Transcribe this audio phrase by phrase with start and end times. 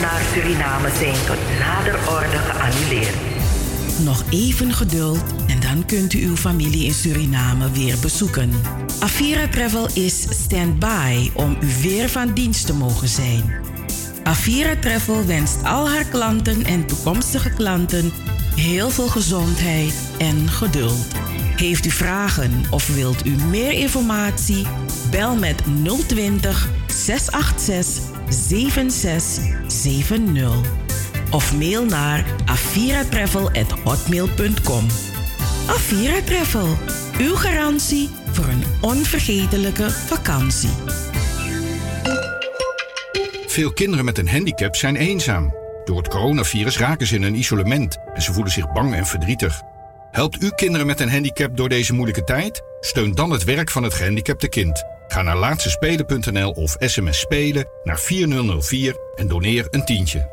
[0.00, 3.14] naar Suriname zijn tot nader orde geannuleerd.
[4.04, 8.50] Nog even geduld en dan kunt u uw familie in Suriname weer bezoeken.
[9.00, 13.52] Avira Travel is stand-by om u weer van dienst te mogen zijn.
[14.22, 18.12] Avira Travel wenst al haar klanten en toekomstige klanten
[18.56, 21.06] heel veel gezondheid en geduld.
[21.56, 24.66] Heeft u vragen of wilt u meer informatie?
[25.10, 25.62] Bel met
[26.06, 30.60] 020 686 7670
[31.30, 34.86] of mail naar aviratravel@hotmail.com.
[35.66, 36.68] Avira Travel,
[37.18, 40.70] uw garantie voor een onvergetelijke vakantie.
[43.46, 45.54] Veel kinderen met een handicap zijn eenzaam.
[45.84, 49.62] Door het coronavirus raken ze in een isolement en ze voelen zich bang en verdrietig.
[50.10, 52.62] Helpt u kinderen met een handicap door deze moeilijke tijd?
[52.80, 54.89] Steun dan het werk van het gehandicapte kind.
[55.10, 60.28] Ga naar laatstespelen.nl of sms spelen naar 4004 en doneer een tientje.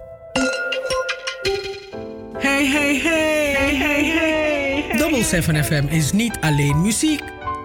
[2.38, 4.98] Hey, hey, hey, hey, hey, hey.
[4.98, 7.37] Double 7 FM is niet alleen muziek.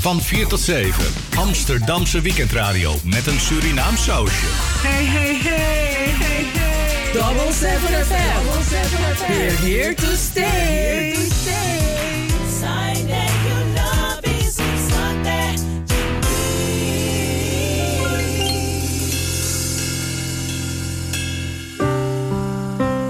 [0.00, 1.04] Van 4 tot 7.
[1.36, 4.46] Amsterdamse weekendradio met een Surinaam sausje.
[4.46, 7.12] Hey, hey, hey, hey, hey.
[7.12, 8.38] Double 7 FM.
[9.28, 11.16] We're here to stay.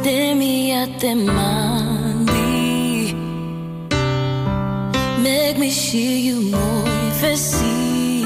[0.02, 1.14] De mi te
[5.28, 6.86] Make me see you more
[7.20, 8.24] fancy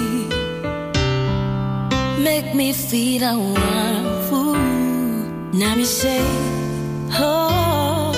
[2.22, 6.22] Make me feel I want for you Now me say
[7.10, 8.12] oh,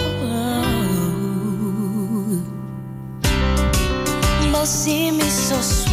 [4.53, 5.84] But see me so sweetie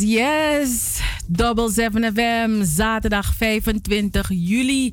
[0.00, 1.00] Yes.
[1.26, 4.92] Double 7 FM, zaterdag 25 juli,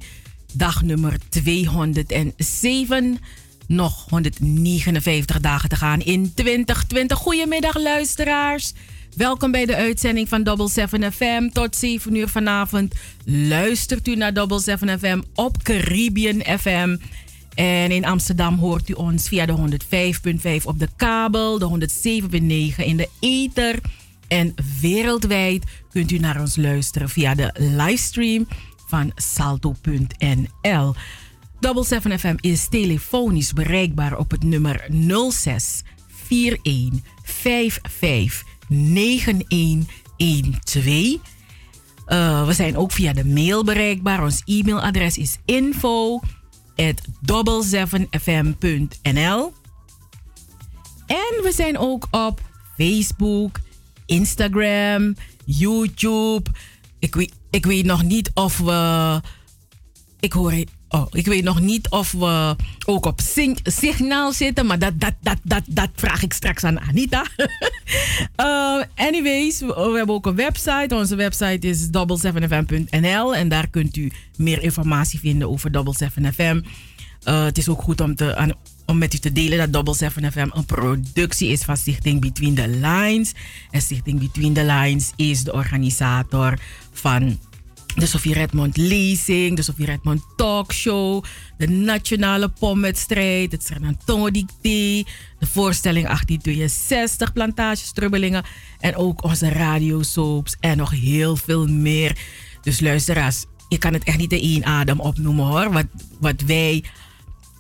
[0.53, 3.19] dag nummer 207.
[3.68, 7.18] Nog 159 dagen te gaan in 2020.
[7.18, 8.74] Goedemiddag, luisteraars.
[9.15, 11.50] Welkom bij de uitzending van Double 7 FM.
[11.50, 12.94] Tot 7 uur vanavond
[13.25, 16.98] luistert u naar Double 7 FM op Caribbean FM.
[17.56, 19.77] En in Amsterdam hoort u ons via de
[20.59, 21.89] 105.5 op de kabel, de
[22.75, 23.80] 107.9 in de ether.
[24.31, 28.47] En wereldwijd kunt u naar ons luisteren via de livestream
[28.87, 30.93] van salto.nl.
[31.59, 34.87] Double 7 FM is telefonisch bereikbaar op het nummer
[35.29, 35.81] 06
[36.27, 41.19] 41 55 9112.
[42.07, 44.23] Uh, we zijn ook via de mail bereikbaar.
[44.23, 46.19] Ons e-mailadres is info
[46.75, 47.01] at
[47.65, 49.53] 7fm.nl.
[51.05, 52.41] En we zijn ook op
[52.77, 53.59] Facebook,
[54.11, 55.15] Instagram,
[55.45, 56.49] YouTube.
[56.99, 59.21] Ik weet, ik weet nog niet of we.
[60.19, 60.53] Ik hoor.
[60.89, 62.55] Oh, ik weet nog niet of we
[62.85, 63.19] ook op
[63.63, 67.25] signaal zitten, maar dat, dat, dat, dat, dat vraag ik straks aan Anita.
[68.37, 70.95] uh, anyways, we, hebben ook een website.
[70.95, 76.61] Onze website is double7fm.nl en daar kunt u meer informatie vinden over Double 7 FM.
[77.27, 78.51] Uh, het is ook goed om, te, aan,
[78.91, 82.55] om met u te delen dat Double 7 FM een productie is van Stichting Between
[82.55, 83.33] the Lines.
[83.69, 86.59] En Stichting Between the Lines is de organisator
[86.91, 87.39] van
[87.95, 91.23] de Sofie Redmond lezing, de Sofie Redmond talkshow,
[91.57, 95.03] de nationale pomwedstrijd, het Sernatongo Dicté,
[95.39, 98.43] de voorstelling 1862, Plantages Trubbelingen
[98.79, 102.17] en ook onze radiosoaps en nog heel veel meer.
[102.61, 105.88] Dus luisteraars, ik kan het echt niet in één adem opnoemen hoor, wat,
[106.19, 106.83] wat wij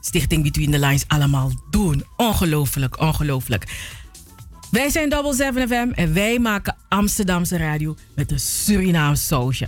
[0.01, 2.03] Stichting Between the Lines allemaal doen.
[2.17, 3.65] Ongelooflijk, ongelooflijk.
[4.71, 9.67] Wij zijn Double 7 FM en wij maken Amsterdamse radio met een Surinaams sausje.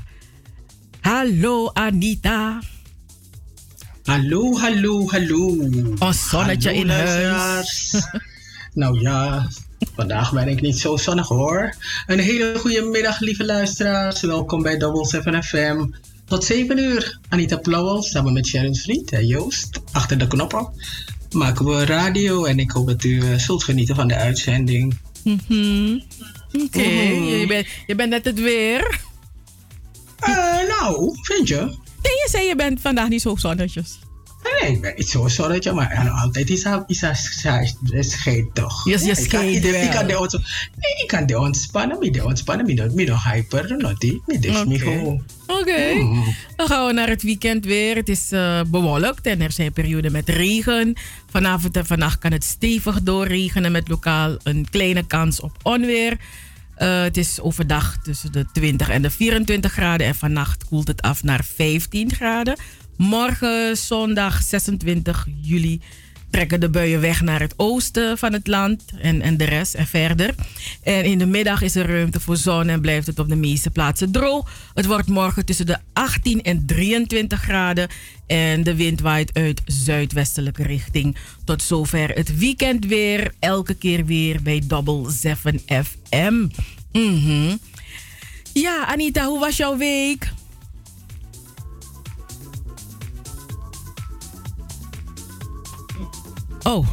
[1.02, 2.60] Hallo Anita.
[4.04, 5.70] Hallo, hallo, hallo.
[6.00, 7.96] Ons zonnetje Hallo, in huis.
[8.74, 9.48] nou ja,
[9.96, 11.76] vandaag ben ik niet zo zonnig hoor.
[12.08, 14.22] Een hele goede middag, lieve luisteraars.
[14.22, 15.86] Welkom bij Double 7 FM.
[16.34, 17.20] Tot 7 uur.
[17.30, 19.82] Anita Plauwel samen met Sharon Vriend en Joost.
[19.92, 20.68] Achter de knoppen
[21.32, 24.98] maken we radio en ik hoop dat u eh, zult genieten van de uitzending.
[25.24, 26.00] Mhm.
[26.64, 29.00] Oké, je, bent, je bent net het weer.
[30.20, 31.60] Eh, nou, vind je?
[32.02, 34.00] Nee, je zei je bent vandaag niet zo zonnetjes.
[34.62, 35.30] Nee, ik ben niet zo
[35.76, 36.64] maar eh, altijd is
[37.92, 38.86] hij schijt toch?
[38.86, 39.76] Ik kan- scheidt ik-.
[39.84, 40.18] Ik kan de
[40.80, 44.00] nee, ik kan de ontspannen, met de ontspannen, de- met de hyper, not
[44.42, 44.92] de niet Oké.
[44.92, 45.24] gewoon.
[45.48, 46.24] Oké, Mm.
[46.56, 47.96] dan gaan we naar het weekend weer.
[47.96, 50.94] Het is eh, bewolkt en er zijn perioden met regen.
[51.30, 56.18] Vanavond en vannacht kan het stevig doorregenen met lokaal een kleine kans op onweer.
[56.76, 61.02] Eh, het is overdag tussen de 20 en de 24 graden en vannacht koelt het
[61.02, 62.56] af naar 15 graden.
[62.98, 65.82] Morgen zondag 26 juli
[66.34, 69.88] trekken de buien weg naar het oosten van het land en, en de rest en
[69.88, 70.36] verder.
[70.84, 73.70] En in de middag is er ruimte voor zon en blijft het op de meeste
[73.70, 74.50] plaatsen droog.
[74.74, 77.88] Het wordt morgen tussen de 18 en 23 graden
[78.28, 81.18] en de wind waait uit zuidwestelijke richting.
[81.46, 86.48] Tot zover het weekend weer, elke keer weer bij Double 7 FM.
[86.92, 87.56] Mhm.
[88.54, 90.32] Ja, Anita, hoe was jouw week?
[96.64, 96.88] Oh.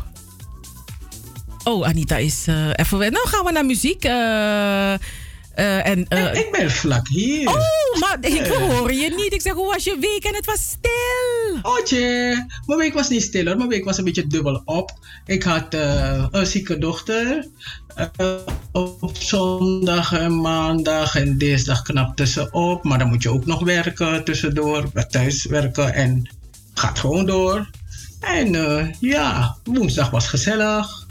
[1.64, 3.10] Oh, Anita is eh, even weg.
[3.10, 4.04] Nou gaan we naar muziek.
[4.04, 7.48] eh, eh, en, eh, Ik ben vlak hier.
[7.48, 9.32] oh, maar ik hoor je niet.
[9.32, 10.24] Ik zeg, hoe was je week?
[10.24, 11.58] En het was stil.
[11.72, 13.56] Otje, mijn week was niet stil hoor.
[13.56, 14.90] Mijn week was een beetje dubbel op.
[15.26, 15.66] Ik had
[16.30, 17.46] een zieke dochter.
[18.72, 22.84] Op zondag en maandag en dinsdag knap tussenop.
[22.84, 24.90] Maar dan moet je ook nog werken tussendoor.
[25.10, 26.28] Thuis werken en
[26.74, 27.70] gaat gewoon door.
[28.20, 31.06] En eh, ja, woensdag was gezellig.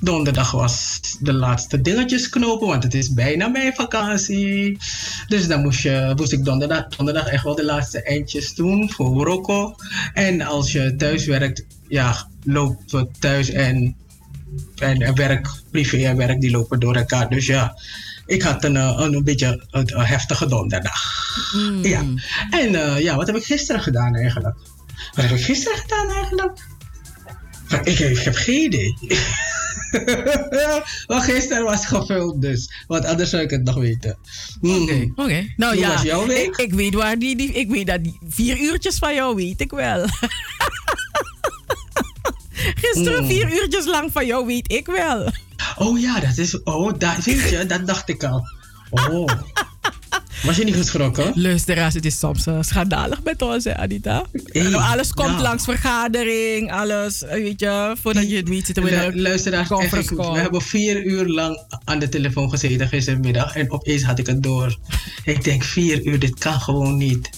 [0.00, 4.78] Donderdag was de laatste dingetjes knopen, want het is bijna mijn vakantie.
[5.26, 9.16] Dus dan moest, je, moest ik donderdag, donderdag echt wel de laatste eindjes doen voor
[9.16, 9.74] Marokko.
[10.12, 13.96] En als je thuis werkt, ja, loopt het thuis en,
[14.76, 17.28] en, en werk, privé en werk, die lopen door elkaar.
[17.28, 17.74] Dus ja,
[18.26, 21.02] ik had een, eh, een, een beetje een, een heftige donderdag.
[21.82, 22.04] Ja.
[22.50, 24.56] En eh, ja, wat heb ik gisteren gedaan eigenlijk?
[25.14, 26.66] Wat heb ik gisteren gedaan eigenlijk?
[27.84, 28.94] Ik, ik heb geen idee.
[31.06, 32.84] maar gisteren was gevuld dus.
[32.86, 34.18] Want anders zou ik het nog weten.
[34.60, 35.52] Oké, oké.
[35.56, 36.46] Nou Hoe ja, was jouw week?
[36.46, 39.60] Ik, ik weet waar die, die, ik weet dat die vier uurtjes van jou weet
[39.60, 40.04] ik wel.
[42.82, 43.28] Gisteren Mm.
[43.28, 45.32] vier uurtjes lang van jou weet ik wel.
[45.76, 46.62] Oh ja, dat is.
[46.62, 48.42] Oh, dat, weet je, dat dacht ik al.
[48.90, 49.24] Oh.
[50.42, 51.32] Was je niet geschrokken?
[51.34, 54.24] Luisteraars, het is soms eh, schandalig met ons, hè, Anita.
[54.44, 55.40] Hey, alles komt ja.
[55.40, 58.48] langs vergadering, alles, eh, weet je, voordat je het
[58.84, 60.16] we in Lu- Luisteraars, echt goed.
[60.26, 64.42] we hebben vier uur lang aan de telefoon gezeten gistermiddag en opeens had ik het
[64.42, 64.76] door.
[65.24, 67.30] Ik denk vier uur, dit kan gewoon niet.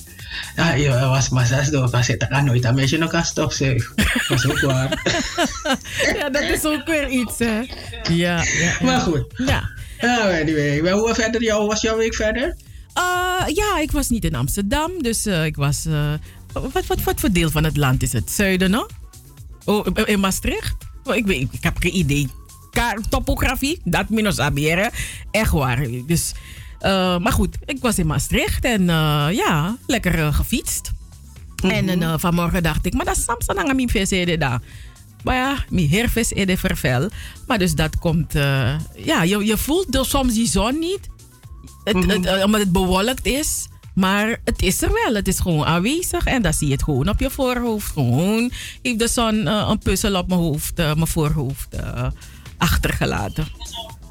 [0.56, 1.90] Ja, joh, was maar zes door.
[1.90, 3.92] Was het kan nooit een meisje nog aan stofzuig.
[4.28, 4.88] Dat is ook waar.
[6.18, 7.58] Ja, dat is ook weer iets, hè.
[7.58, 7.64] Ja,
[8.12, 8.76] ja, ja.
[8.82, 9.24] Maar goed.
[9.36, 9.68] Ja.
[10.00, 10.92] Ja, anyway.
[10.92, 11.42] Hoe verder?
[11.42, 12.56] Jou, was jouw week verder?
[12.94, 15.86] Eh, ja, ik was niet in Amsterdam, dus eh, ik was...
[15.86, 16.12] eh,
[16.52, 18.30] wat, wat, wat voor deel van het land is het?
[18.30, 18.86] Zuiden, no?
[19.64, 20.74] Oh, in Maastricht?
[21.04, 22.28] Oh, ik, weet, ik heb geen idee.
[22.70, 24.90] Ka- topografie, dat minus aberen.
[25.30, 25.86] Echt waar.
[26.06, 26.32] Dus,
[27.22, 28.84] maar goed, ik was in Maastricht en
[29.34, 30.90] ja, lekker gefietst.
[31.62, 34.60] En eh, vanmorgen dacht ik, maar dat is Samson aan mijn vis daar.
[35.24, 37.08] Maar ja, mijn hervis is de vervel.
[37.46, 41.08] Maar dus dat komt, ja, je, je voelt dus soms die zon niet.
[41.84, 43.68] Het, het, eh, omdat het bewolkt is.
[43.94, 45.14] Maar het is er wel.
[45.14, 46.24] Het is gewoon aanwezig.
[46.24, 47.92] En dan zie je het gewoon op je voorhoofd.
[47.92, 48.50] Gewoon
[48.82, 51.68] heeft de zon eh, een puzzel op mijn hoofd, eh, mijn voorhoofd
[52.58, 53.46] achtergelaten.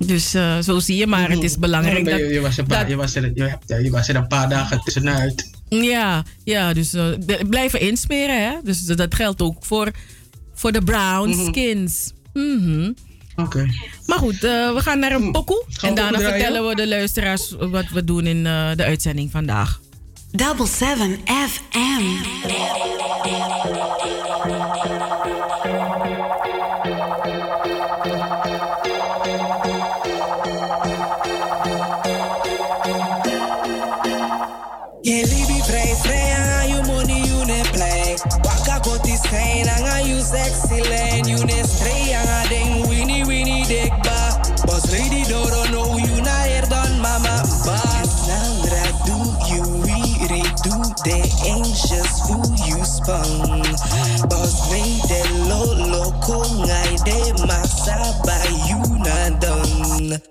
[0.06, 0.29] Dus
[0.62, 1.08] zo zie je.
[1.08, 2.22] Maar het is belangrijk Ja, maar dat...
[2.22, 4.15] je, je, was een paar, dat- je, was er, je, hebt- ja, je was er
[4.15, 5.50] een paar dagen tussenuit.
[5.70, 6.89] Ja, ja dus
[7.25, 8.44] b- blijven insmeren.
[8.44, 8.53] Hè?
[8.63, 9.91] Dus dat geldt ook voor,
[10.53, 11.46] voor de brown Mhm.
[11.46, 12.12] skins.
[12.34, 12.91] Mhm.
[13.39, 13.65] Oké.
[14.05, 15.63] Maar goed, eh, we gaan naar een pokoe.
[15.67, 15.72] Hm.
[15.79, 19.31] Gaan En daarna pokoe vertellen we de luisteraars wat we doen in eh, de uitzending
[19.31, 19.79] vandaag.
[20.31, 22.03] Double 7 FM.
[35.01, 35.48] Je
[53.10, 54.30] you spun?
[54.30, 60.22] Boss lady, lolo, kongai, de massa, by you na done.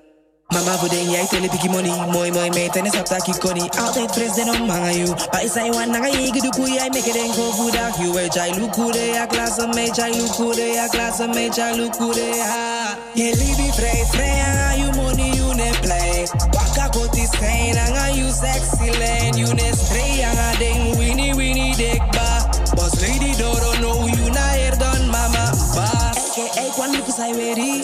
[0.48, 3.68] Mama voor den jij tele biggie money Mooi mooi meid en is op taki koni
[3.78, 7.16] Altijd den om hanga you Maar is wan nanga jege du kuya I make it
[7.16, 11.48] en good dag you Hey chai lukude ya klasa me chai lukude ya klasa me
[11.50, 17.26] chai lukude ya Je libi vrij vrij hanga you money you ne play Waka koti
[17.26, 20.07] schijn hanga you sexy lane You ne stray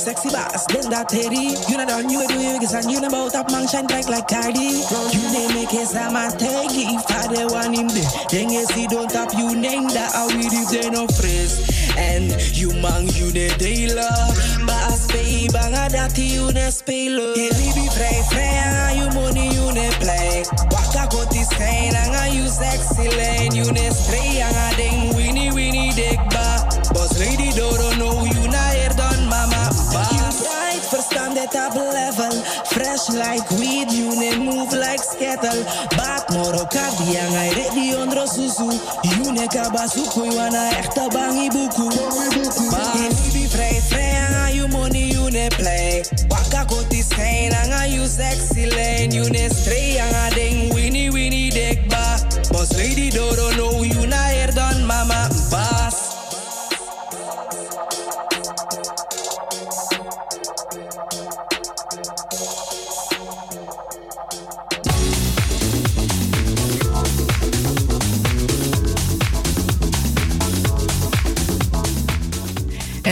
[0.04, 0.66] Sexy boss.
[0.66, 1.56] Den dat teddy.
[1.66, 4.06] You na done you do you niggas and you na bout up man shine bright
[4.06, 4.84] like Cardi.
[5.14, 8.11] You name make it sama tegi If I the one him there.
[8.28, 10.12] Then you see don't tap you name that.
[10.14, 11.56] I will if they no freeze
[11.96, 14.12] And you man you ne dealer.
[14.68, 19.73] Baas pay banga dat you ne speler Je libi vrij vrij anga you money you
[19.73, 20.44] ne play.
[20.68, 26.33] Waka koti schijn anga you sexy lane You ne stray anga ding winnie winnie dik
[31.80, 32.32] level.
[32.72, 35.62] Fresh like weed you ne move like skettle.
[35.96, 38.68] Baat moro kadi anga ready ondro susu.
[39.04, 40.38] You ne kabasuku you
[40.78, 41.88] echte bangi buku.
[42.94, 46.04] Je libi vrij vrij anga you money you ne play.
[46.28, 49.12] Waka koti schijn anga you sexy lane.
[49.12, 52.18] You ne stray anga ding winnie winnie dik ba.
[52.52, 56.03] Boss lady Dodo know you na here don mama baas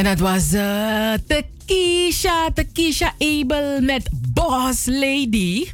[0.02, 5.66] En dat was eh Tekisha, Tekisha Abel met Boss Lady.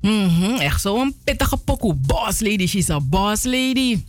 [0.00, 1.94] Mhm, echt zo'n pittige pokoe.
[1.94, 4.04] Boss Lady, she's a boss lady.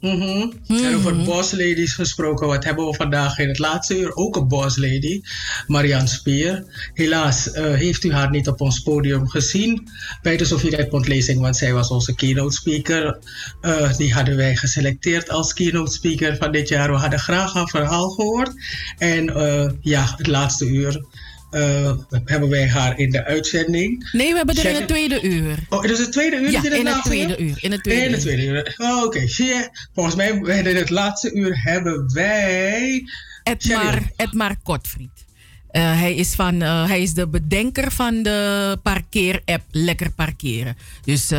[0.00, 0.50] Mhm.
[0.66, 4.14] En over boss ladies gesproken, wat hebben we vandaag in het laatste uur?
[4.14, 5.22] Ook een boss lady,
[5.66, 6.64] Marianne Spier.
[6.94, 9.88] Helaas eh, heeft u haar niet op ons podium gezien
[10.22, 13.18] bij de Sofie Redmond-lezing, want zij was onze keynote speaker.
[13.60, 16.90] Eh, die hadden wij geselecteerd als keynote speaker van dit jaar.
[16.90, 18.52] We hadden graag haar verhaal gehoord.
[18.98, 21.04] En eh, ja, het laatste uur
[21.50, 21.92] eh,
[22.24, 24.10] hebben wij haar in de uitzending.
[24.12, 25.58] Nee, we hebben er in het tweede uur.
[25.68, 26.50] Oh, dus het tweede uur?
[26.50, 27.56] Ja, in het laatste tweede uur.
[27.60, 28.74] In het tweede in het tweede uur.
[28.76, 29.28] Oh, oké.
[29.28, 29.68] Zie je?
[29.94, 33.02] Volgens mij in het laatste uur hebben wij...
[33.42, 35.24] Edmar, Edmar Kotfried.
[35.70, 40.76] Eh, hij, is van, eh, hij is de bedenker van de parkeer-app Lekker Parkeren.
[41.04, 41.30] Dus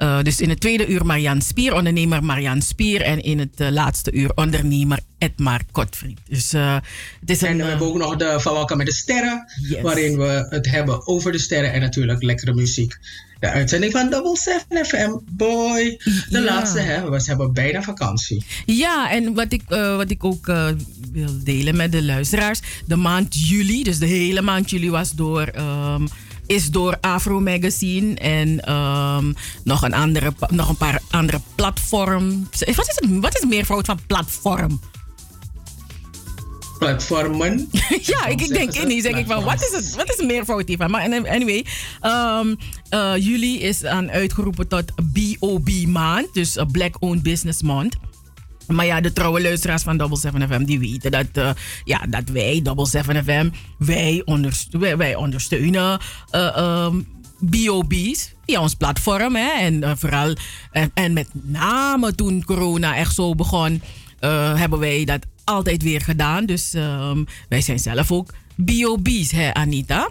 [0.00, 3.02] eh, Eh, dus in het tweede uur Marian Spier, ondernemer Marian Spier.
[3.02, 6.18] En in het eh, laatste uur ondernemer Edmar Kotfried.
[6.28, 6.74] Dus uh,
[7.20, 9.44] het is en een, we hebben ook nog de Van Welkom met de Sterren.
[9.68, 9.80] Yes.
[9.82, 12.98] Waarin we het hebben over de sterren en natuurlijk lekkere muziek.
[13.40, 15.10] De uitzending van Double 7 FM.
[15.30, 16.00] Boy.
[16.04, 16.40] De Ja.
[16.40, 17.10] laatste, hè.
[17.10, 18.44] We hebben bijna vakantie.
[18.66, 20.66] Ja, en wat ik, eh, wat ik ook eh,
[21.12, 22.60] wil delen met de luisteraars.
[22.86, 25.42] De maand juli, dus de hele maand juli was door...
[25.42, 26.06] ehm,
[26.50, 29.32] is door Afro Magazine en ehm,
[29.64, 32.44] nog, een andere, nog een paar andere platforms.
[32.50, 34.80] Wat is, het, wat is meervoud van platform?
[36.78, 37.68] Platformen.
[38.12, 39.94] ja, ik, ik denk ineens denk ik van, wat is het?
[39.94, 40.90] Wat is meervoud hiervan?
[40.90, 41.66] Maar anyway,
[42.02, 42.58] um,
[42.90, 47.96] uh, juli is aan uitgeroepen tot BOB maand, dus uh, Black Owned Business Month.
[48.70, 51.50] Maar ja, de trouwe luisteraars van Double 7 FM die weten dat, uh,
[51.84, 54.22] ja, dat wij, Double 7 FM, wij,
[54.70, 55.98] wij, wij ondersteunen
[56.32, 57.06] uh, um,
[57.38, 59.36] BOB's via ons platform.
[59.36, 59.50] Hè?
[59.50, 60.34] En uh, vooral,
[60.70, 63.82] en, en, met name toen corona echt zo begon,
[64.54, 66.46] hebben wij dat altijd weer gedaan.
[66.46, 70.10] Dus um, wij zijn zelf ook BOB's, hè Anita?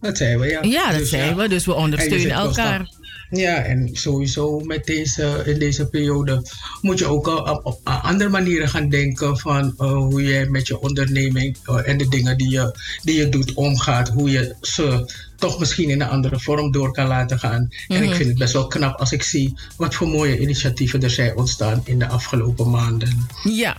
[0.00, 0.62] Dat zijn we, ja.
[0.62, 1.34] Ja, dat dus, zijn ja.
[1.34, 1.48] we.
[1.48, 2.88] Dus we ondersteunen elkaar.
[3.30, 6.42] Ja, en sowieso met deze, in deze periode
[6.80, 10.80] moet je ook op, op andere manieren gaan denken van uh, hoe je met je
[10.80, 14.08] onderneming uh, en de dingen die je, die je doet omgaat.
[14.08, 15.06] Hoe je ze
[15.38, 17.68] toch misschien in een andere vorm door kan laten gaan.
[17.88, 21.10] En ik vind het best wel knap als ik zie wat voor mooie initiatieven er
[21.10, 23.26] zijn ontstaan in de afgelopen maanden.
[23.42, 23.76] Ja,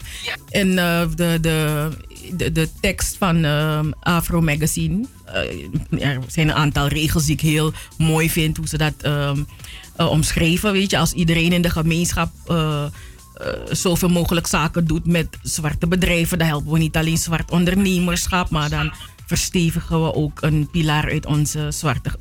[0.50, 1.90] en uh, de, de,
[2.34, 3.46] de, de tekst van
[4.00, 5.06] Afro Magazine.
[5.92, 9.48] Uh, er zijn een aantal regels die ik heel mooi vind, hoe ze dat um,
[10.00, 10.72] uh, omschreven.
[10.72, 12.84] Weet je, als iedereen in de gemeenschap uh,
[13.72, 18.70] zoveel mogelijk zaken doet met zwarte bedrijven, dan helpen we niet alleen zwart ondernemerschap, maar
[18.70, 18.94] dan
[19.26, 22.12] verstevigen we ook een pilaar uit onze, zwarte,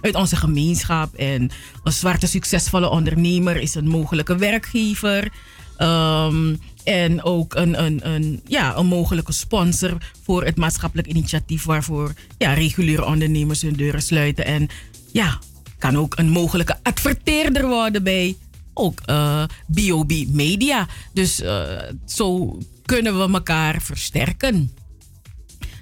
[0.00, 1.14] uit onze gemeenschap.
[1.14, 1.50] En
[1.82, 5.32] een zwarte succesvolle ondernemer is een mogelijke werkgever.
[5.78, 12.12] Um, en ook een, een, een, ja, een mogelijke sponsor voor het maatschappelijk initiatief waarvoor
[12.38, 14.44] ja, reguliere ondernemers hun deuren sluiten.
[14.44, 14.68] En
[15.12, 15.38] ja,
[15.78, 18.36] kan ook een mogelijke adverteerder worden bij
[18.74, 20.86] ook uh, BOB Media.
[21.12, 21.62] Dus uh,
[22.06, 24.72] zo kunnen we elkaar versterken.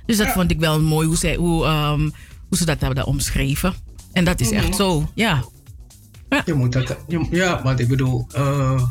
[0.07, 0.33] Dus dat ja.
[0.33, 2.13] vond ik wel mooi hoe, zij, hoe, um,
[2.49, 3.75] hoe ze dat hebben omschreven.
[4.13, 5.45] En dat is echt zo, ja.
[6.37, 8.83] Ja, je moet dat, je, ja want ik bedoel, uh,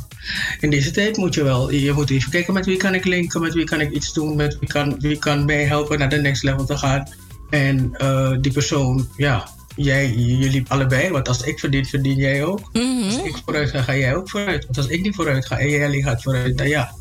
[0.59, 3.41] in deze tijd moet je wel, je moet even kijken met wie kan ik linken,
[3.41, 6.17] met wie kan ik iets doen, met wie kan, wie kan mij helpen naar de
[6.17, 7.07] next level te gaan.
[7.49, 12.69] En uh, die persoon, ja, jij, jullie allebei, want als ik verdien, verdien jij ook.
[12.73, 13.03] Mm-hmm.
[13.03, 14.63] Als ik vooruit ga, ga jij ook vooruit.
[14.65, 16.91] Want als ik niet vooruit ga en jij gaat vooruit, dan ja,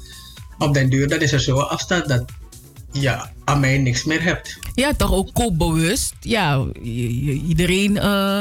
[0.59, 2.25] op den duur, dan is er zo'n afstand dat
[3.01, 4.59] ja, aan mij niks meer hebt.
[4.75, 6.15] Ja, toch ook koopbewust.
[6.21, 6.67] Ja,
[7.49, 8.41] iedereen uh,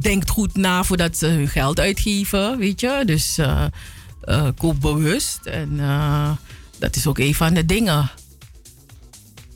[0.00, 3.02] denkt goed na voordat ze hun geld uitgeven, weet je.
[3.06, 3.64] Dus uh,
[4.24, 5.46] uh, koopbewust.
[5.46, 5.80] En
[6.78, 8.10] dat is ook een van de dingen.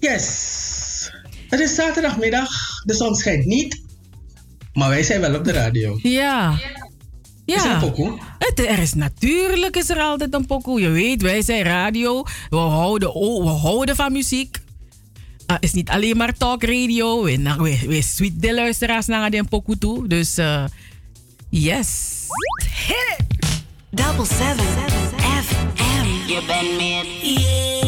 [0.00, 1.10] Yes.
[1.48, 2.50] Het is zaterdagmiddag.
[2.84, 3.80] De zon schijnt niet.
[4.72, 5.98] Maar wij zijn wel op de radio.
[6.02, 6.58] Ja.
[7.46, 7.56] Ja.
[7.56, 8.18] Is er een pokoe?
[8.38, 10.80] Het, er is natuurlijk is er altijd een pokoe.
[10.80, 12.24] Je weet, wij zijn radio.
[12.50, 14.56] We houden, oh, we houden van muziek.
[15.46, 17.22] Het uh, is niet alleen maar talk radio.
[17.22, 20.08] We, we, we sweet de luisteraars naar de pokoe toe.
[20.08, 20.64] Dus uh,
[21.48, 21.88] yes.
[22.86, 23.64] Hit it!
[23.90, 24.56] Double 7
[25.44, 26.06] FM.
[26.26, 27.06] Je bent meer.
[27.22, 27.85] Yeah.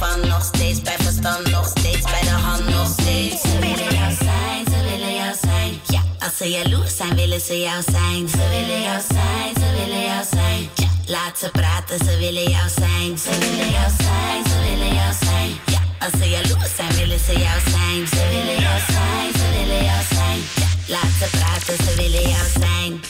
[0.00, 3.40] Relevant, nog steeds bij verstand, nog steeds bij de hand, nog steeds.
[3.40, 5.80] Ze willen jou zijn, ze willen jou zijn.
[5.86, 8.28] Ja, als ze jaloers zijn, willen ze jou zijn.
[8.28, 10.68] Ze willen jou zijn, ze willen jou zijn.
[10.74, 13.18] Ja, laat ze praten, ze willen jou zijn.
[13.18, 15.50] Ze willen jou zijn, ze willen jou zijn.
[15.66, 18.06] Ja, als ze jaloers zijn, willen ze jou zijn.
[18.06, 20.40] Ze willen jou zijn, ze willen jou zijn.
[20.60, 23.00] Ja, Laat ze praten, ze willen jou zijn.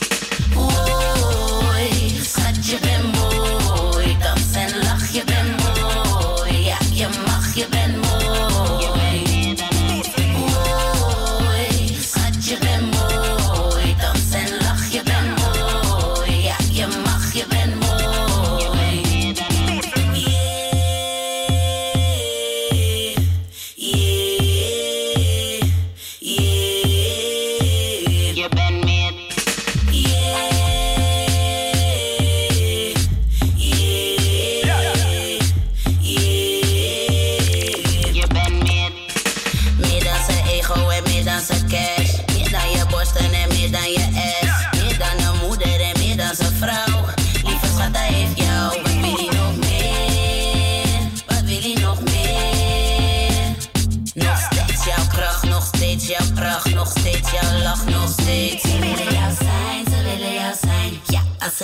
[0.57, 3.16] Oei, schat, je bent
[7.57, 7.96] je mag,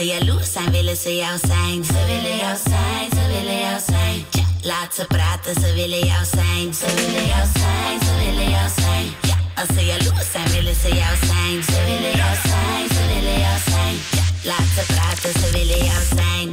[0.06, 1.84] jaloers zijn, willen ze jou zijn.
[1.84, 4.26] Ze willen jou zijn, ze willen jou zijn.
[4.32, 6.74] Ja, laat ze praten, ze willen jou zijn.
[6.74, 9.06] Ze willen jou zijn, ze willen jou zijn.
[9.22, 11.64] Ja, als ze jaloers zijn, willen ze jou zijn.
[11.64, 13.96] Ze willen jou zijn, ze willen jou zijn.
[14.18, 16.48] Ja, laat ze praten, ze willen jou zijn.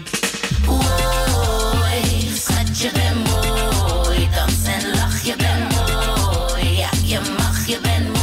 [0.69, 4.29] Oei, schat, je bent mooi.
[4.35, 6.77] Dans en lach, je bent mooi.
[6.77, 8.20] Ja, je mag, je bent mooi.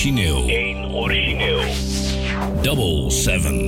[0.00, 1.60] Origineel.
[2.62, 3.59] Double 7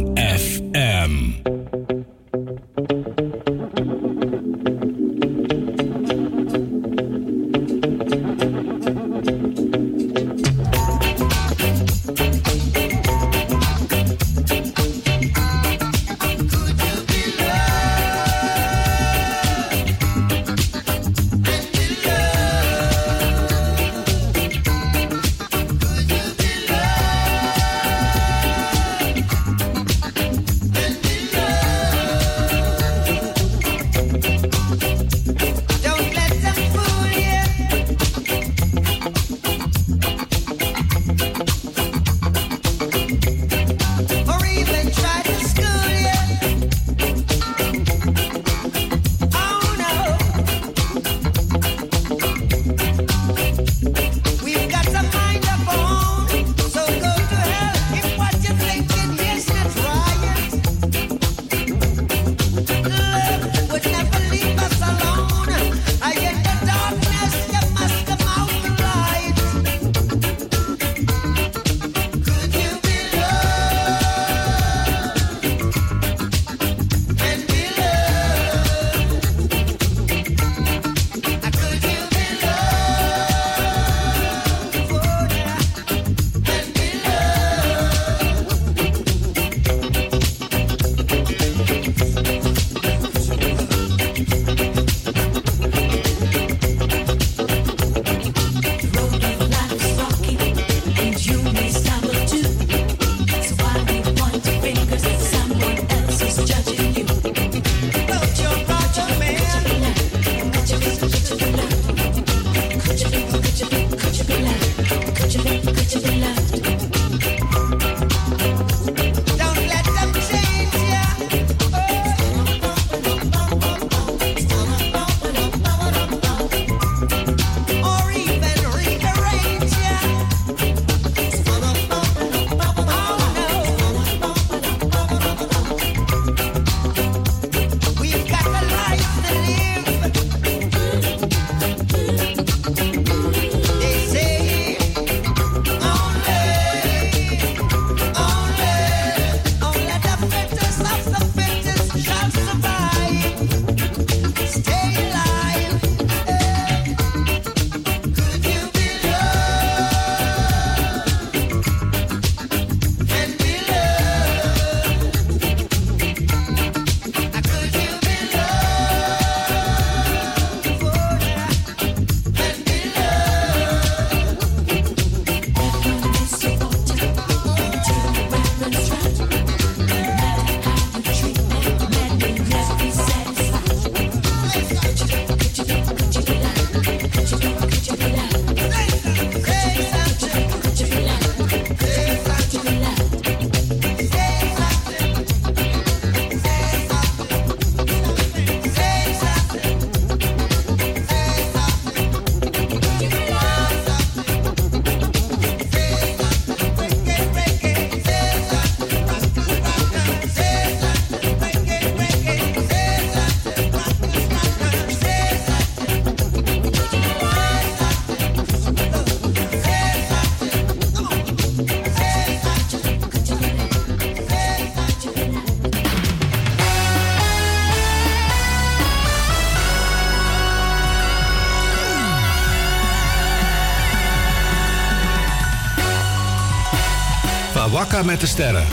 [237.72, 238.66] Wakka met de sterren.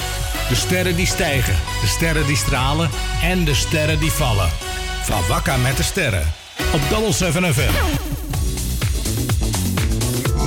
[0.50, 2.90] De sterren die stijgen, de sterren die stralen
[3.24, 4.50] en de sterren die vallen.
[5.04, 6.24] Van Wakka met de sterren.
[6.74, 7.72] Op Double 7 FM.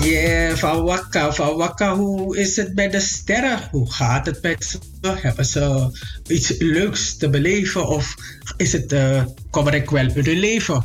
[0.05, 3.69] Yeah, van Wakka, van Wakka, hoe is het bij de sterren?
[3.71, 4.79] Hoe gaat het met ze?
[5.01, 5.91] Hebben ze
[6.27, 8.15] iets leuks te beleven of
[8.57, 10.85] is het uh, kom ik wel in hun leven?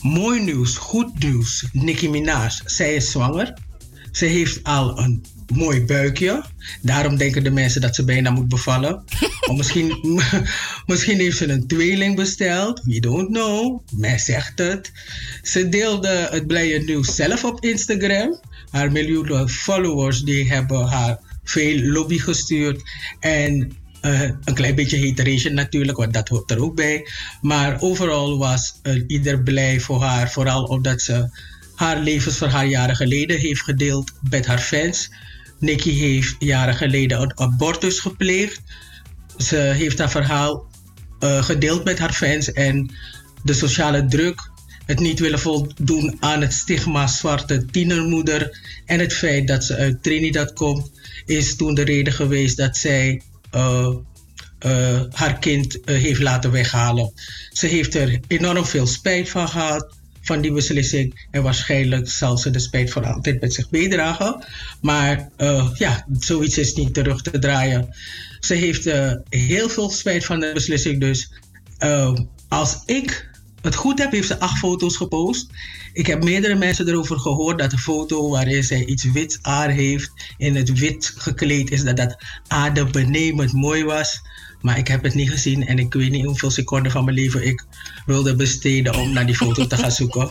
[0.00, 1.66] Mooi nieuws, goed nieuws.
[1.72, 3.52] Nicki Minaj, zij is zwanger.
[4.12, 6.44] Ze heeft al een mooi buikje.
[6.82, 9.04] Daarom denken de mensen dat ze bijna moet bevallen.
[9.48, 10.20] of misschien,
[10.86, 12.80] misschien heeft ze een tweeling besteld.
[12.84, 13.80] We don't know.
[13.92, 14.92] Men zegt het.
[15.42, 18.40] Ze deelde het blije nieuws zelf op Instagram.
[18.70, 22.82] Haar miljoenen followers die hebben haar veel lobby gestuurd.
[23.20, 27.06] En uh, een klein beetje hateration natuurlijk, want dat hoort er ook bij.
[27.40, 30.30] Maar overal was uh, ieder blij voor haar.
[30.30, 31.28] Vooral omdat ze
[31.74, 35.10] haar levensverhaal jaren geleden heeft gedeeld met haar fans.
[35.58, 38.60] Nikki heeft jaren geleden een abortus gepleegd.
[39.36, 40.66] Ze heeft haar verhaal
[41.20, 42.90] uh, gedeeld met haar fans en
[43.42, 44.50] de sociale druk,
[44.86, 50.02] het niet willen voldoen aan het stigma zwarte tienermoeder en het feit dat ze uit
[50.02, 50.90] Trinidad komt,
[51.26, 53.22] is toen de reden geweest dat zij
[53.54, 53.94] uh,
[54.66, 57.12] uh, haar kind heeft laten weghalen.
[57.52, 59.97] Ze heeft er enorm veel spijt van gehad
[60.28, 61.26] van die beslissing.
[61.30, 64.44] En waarschijnlijk zal ze de spijt voor altijd met zich meedragen.
[64.80, 67.88] Maar uh, ja, zoiets is niet terug te draaien.
[68.40, 71.00] Ze heeft uh, heel veel spijt van de beslissing.
[71.00, 71.32] Dus
[71.84, 72.14] uh,
[72.48, 73.30] als ik
[73.62, 75.46] het goed heb, heeft ze acht foto's gepost.
[75.92, 80.10] Ik heb meerdere mensen erover gehoord dat de foto waarin zij iets wits aan heeft,
[80.36, 84.20] in het wit gekleed is, dat dat adembenemend mooi was.
[84.60, 87.46] Maar ik heb het niet gezien en ik weet niet hoeveel seconden van mijn leven
[87.46, 87.64] ik
[88.06, 90.30] wilde besteden om naar die foto te gaan zoeken.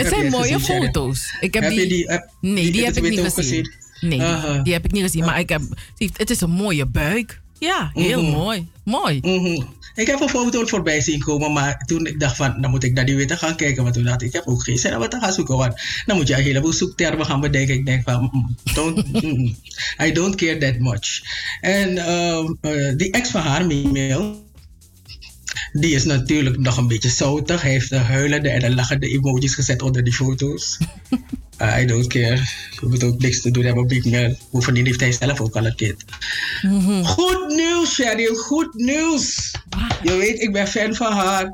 [0.00, 1.34] Het zijn mooie foto's.
[1.40, 2.06] Ik heb, heb die,
[2.40, 3.34] nee, die, die heb ik niet gezien.
[3.34, 3.72] gezien.
[4.00, 4.62] Nee, uh -huh.
[4.64, 5.24] die heb ik niet gezien.
[5.24, 5.62] Maar ik heb,
[5.96, 7.40] het is een mooie buik.
[7.58, 8.36] Ja, heel mm -hmm.
[8.36, 8.68] mooi.
[8.84, 9.18] Mooi.
[9.22, 9.76] Mm -hmm.
[9.98, 12.92] Ik heb een foto voorbij zien komen, maar toen ik dacht van, dan moet ik
[12.92, 13.82] naar die witte gaan kijken.
[13.82, 15.56] Want toen dacht ik, ik heb ook geen zin om te gaan zoeken.
[15.56, 17.74] Want dan moet je een heleboel zoektermen gaan bedenken.
[17.74, 19.04] Ik denk van, mm, don't,
[20.06, 21.22] I don't care that much.
[21.60, 24.44] En uh, uh, die ex van haar, Mimeel,
[25.72, 27.62] die is natuurlijk nog een beetje zoutig.
[27.62, 30.78] Hij heeft de huilende en de lachende emojis gezet onder die foto's.
[31.62, 32.36] Uh, I don't care.
[32.80, 35.66] Je moet ook niks te doen hebben op Big Bovendien heeft hij zelf ook al
[35.66, 36.04] een kind.
[36.62, 37.04] Mm -hmm.
[37.04, 38.34] Goed nieuws, Sheryl.
[38.34, 39.54] Goed nieuws.
[40.02, 41.50] Je weet, ik ben fan van haar.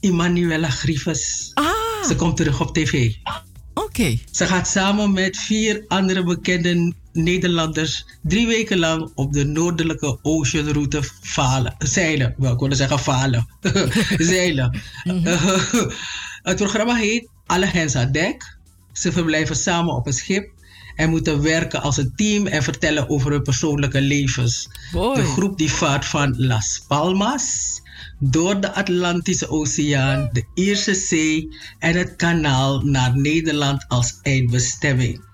[0.00, 1.50] Emmanuela Grievous.
[1.54, 2.04] Ah.
[2.08, 3.14] Ze komt terug op tv.
[3.24, 3.40] Oké.
[3.74, 4.22] Okay.
[4.30, 11.00] Ze gaat samen met vier andere bekende Nederlanders drie weken lang op de noordelijke oceanroute
[11.20, 12.34] valen, zeilen.
[12.36, 13.48] Wel, ik wilde zeggen valen.
[14.32, 14.80] zeilen.
[15.04, 15.90] Mm -hmm.
[16.50, 18.57] het programma heet Alle Hens aan Dek.
[18.98, 20.50] Ze verblijven samen op een schip
[20.94, 24.68] en moeten werken als een team en vertellen over hun persoonlijke levens.
[24.92, 25.14] Boy.
[25.14, 27.80] De groep die vaart van Las Palmas
[28.18, 35.24] door de Atlantische Oceaan, de Ierse Zee en het kanaal naar Nederland als eindbestemming.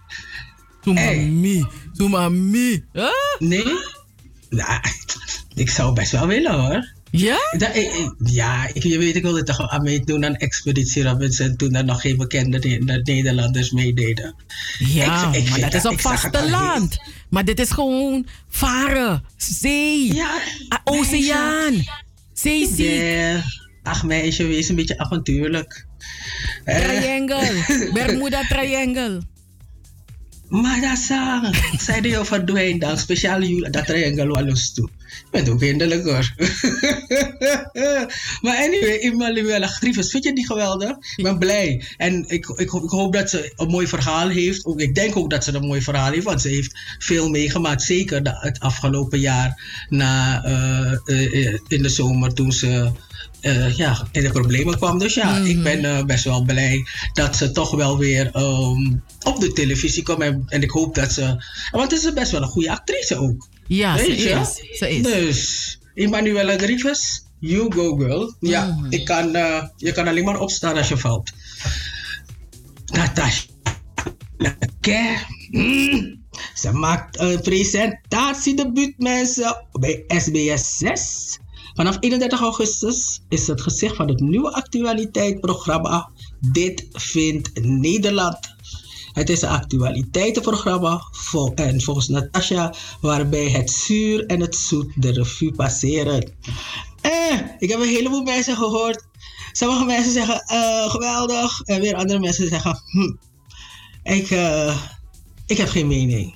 [1.93, 2.85] Sumami.
[2.93, 3.09] Huh?
[3.39, 3.65] Nee?
[4.49, 4.81] Nou,
[5.55, 6.94] ik zou best wel willen hoor.
[7.17, 7.39] Ja?
[7.59, 11.57] Dat, ik, ik, ja, ik, je weet, ik wilde toch aan meedoen aan Expeditie Robinson
[11.57, 14.35] toen er nog geen bekende ne Nederlanders meededen.
[14.79, 16.97] Ja, ik, maar dat, dat is op vasteland.
[17.31, 20.41] Maar dit is gewoon varen, zee, ja,
[20.85, 21.85] oceaan,
[22.33, 23.43] zee, zee.
[23.83, 25.87] Ach meisje, wees een beetje avontuurlijk.
[26.65, 29.21] Triangle, Bermuda Triangle.
[30.63, 34.89] Maar dat zijn, zeiden je verdwijnt dan, speciaal jullie, dat triangle wel los toe.
[35.09, 36.35] Ik ben ook hinderlijk hoor.
[38.43, 40.97] maar anyway, Emmanuela Grievous, vind je die geweldig?
[41.17, 41.85] Ik ben blij.
[41.97, 44.67] En ik, ik, ik, hoop dat ze een mooi verhaal heeft.
[44.77, 47.83] Ik denk ook dat ze een mooi verhaal heeft, want ze heeft veel meegemaakt.
[47.83, 52.93] Zeker het afgelopen jaar na, uh, uh, in de zomer toen ze
[53.45, 54.99] uh, ja, in de problemen kwam.
[54.99, 59.41] Dus ja, ik ben uh, best wel blij dat ze toch wel weer um, op
[59.41, 60.21] de televisie komt.
[60.23, 61.45] En, en, ik hoop dat ze.
[61.71, 63.49] Want het is best wel een goede actrice ook.
[63.67, 64.41] Ja, Weet ze je?
[64.41, 64.79] is.
[64.79, 65.03] Ze is.
[65.03, 68.37] Dus, Emmanuela Grievous, you go girl.
[68.41, 68.93] Ja, Mm-hmm.
[68.93, 71.31] ik kan, uh, je kan alleen maar opstaan als je valt.
[72.93, 73.43] Natasha.
[74.39, 75.27] Lekker.
[75.51, 76.23] Mm.
[76.55, 81.39] Ze maakt een presentatiedebuut, mensen, bij SBS 6.
[81.75, 86.11] Vanaf 31 augustus is het gezicht van het nieuwe actualiteitsprogramma
[86.41, 88.39] Dit vindt Nederland.
[89.13, 95.13] Het is een actualiteitenprogramma vol, en volgens Natasha waarbij het zuur en het zoet de
[95.13, 96.33] revue passeren.
[97.01, 99.07] Eh, ik heb een heleboel mensen gehoord.
[99.53, 103.13] Sommige mensen zeggen uh, geweldig en weer andere mensen zeggen hm,
[104.03, 104.77] ik, uh,
[105.47, 106.35] ik heb geen mening.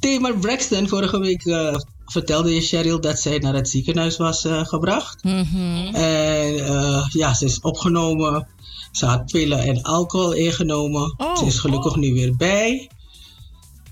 [0.00, 1.74] Tamar Braxton, vorige week uh,
[2.10, 5.24] vertelde je Cheryl dat zij naar het ziekenhuis was uh, gebracht.
[5.24, 5.94] Mhm.
[5.94, 8.46] En uh, ja, ze is opgenomen.
[8.92, 11.14] Ze had pillen en alcohol ingenomen.
[11.16, 11.98] Oh, ze is gelukkig oh.
[11.98, 12.90] nu weer bij.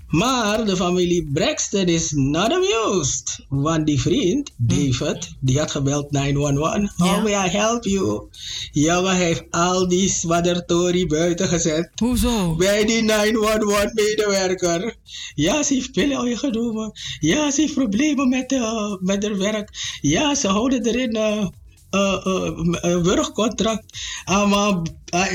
[0.09, 3.45] Maar de familie Braxton is not amused.
[3.49, 6.91] Want die vriend, David, die had gebeld 911.
[6.97, 7.21] How Ja.
[7.21, 8.27] may I help you?
[8.71, 11.91] Jongen, heeft al die swaddertory buiten gezet.
[11.95, 12.55] Hoezo?
[12.55, 14.95] Bij die 911-medewerker.
[15.35, 16.91] Ja, ze heeft pillen ingenomen.
[17.19, 19.69] Ja, ze heeft problemen met, eh, met haar werk.
[20.01, 21.47] Ja, ze houden erin eh,
[21.89, 23.97] eh, een werkcontract.
[24.25, 24.81] Maar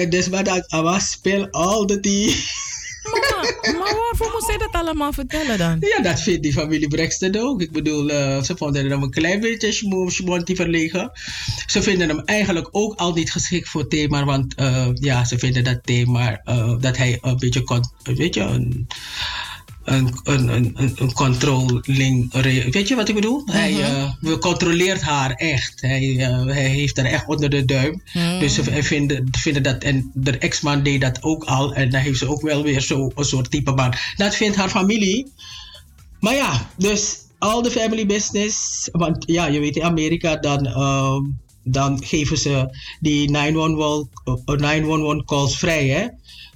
[0.08, 2.34] dus wat ik was speel al de die.
[3.12, 5.76] Maar, maar waarvoor moet zij dat allemaal vertellen dan?
[5.80, 7.60] Ja, dat vindt die familie Braxton ook.
[7.62, 9.72] Ik bedoel, eh, ze vonden hem een klein beetje
[10.08, 11.10] schmontie verlegen.
[11.66, 15.64] Ze vinden hem eigenlijk ook al niet geschikt voor Thema, want eh, ja, ze vinden
[15.64, 18.86] dat Thema, eh, dat hij een beetje, con- weet je, een,
[19.84, 22.32] een, een, een, een, controlling,
[22.72, 23.42] weet je wat ik bedoel?
[23.44, 25.80] Hij eh, controleert haar echt.
[25.80, 28.02] Hij, eh, hij heeft haar echt onder de duim.
[28.38, 32.18] Dus ze vinden, vinden dat, en de ex-man deed dat ook al, en dan heeft
[32.18, 33.94] ze ook wel weer zo een soort type man.
[34.16, 35.32] Dat vindt haar familie.
[36.20, 38.88] Maar ja, dus all the family business.
[38.92, 41.22] Want ja, je weet in Amerika dan, ehm,
[41.62, 46.06] dan geven ze die 911, eh, 911 calls vrij, hè?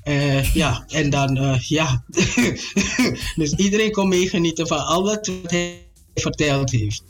[0.09, 2.05] Eh, ja, en dan, eh, ja.
[3.37, 7.03] dus iedereen kon meegenieten van al wat hij verteld heeft.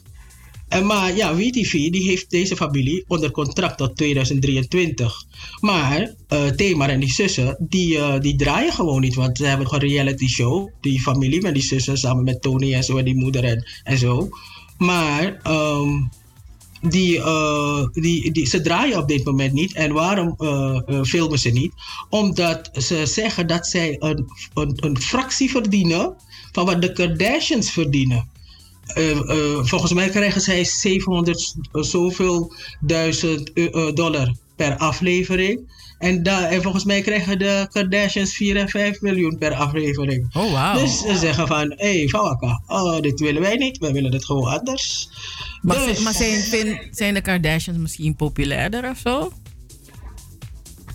[0.68, 5.24] En maar ja, WTV die heeft deze familie onder contract tot 2023.
[5.60, 9.14] Maar eh Tamar en die zussen, die, eh, die draaien gewoon niet.
[9.14, 10.68] Want ze hebben gewoon een reality show.
[10.80, 13.98] Die familie met die zussen samen met Tony en zo en die moeder en, en
[13.98, 14.28] zo.
[14.78, 15.90] Maar ehm,
[16.80, 19.72] die, eh, die, die, ze draaien op dit moment niet.
[19.72, 21.72] En waarom eh, eh, filmen ze niet?
[22.08, 26.14] Omdat ze zeggen dat zij een, een, een fractie verdienen
[26.52, 28.36] van wat de Kardashians verdienen.
[29.62, 33.50] Volgens mij krijgen zij 700 zoveel duizend
[33.94, 35.60] dollar per aflevering.
[35.98, 40.26] En, da- en volgens mij krijgen de Kardashians 4 en 5 miljoen per aflevering.
[40.36, 40.80] Oh, wauw.
[40.80, 42.20] Dus ze zeggen van, hé, hey,
[42.66, 45.08] oh, dit willen wij niet, wij willen het gewoon anders.
[45.62, 49.32] Maar, Dus- maar zijn, vind- zijn de Kardashians misschien populairder of zo?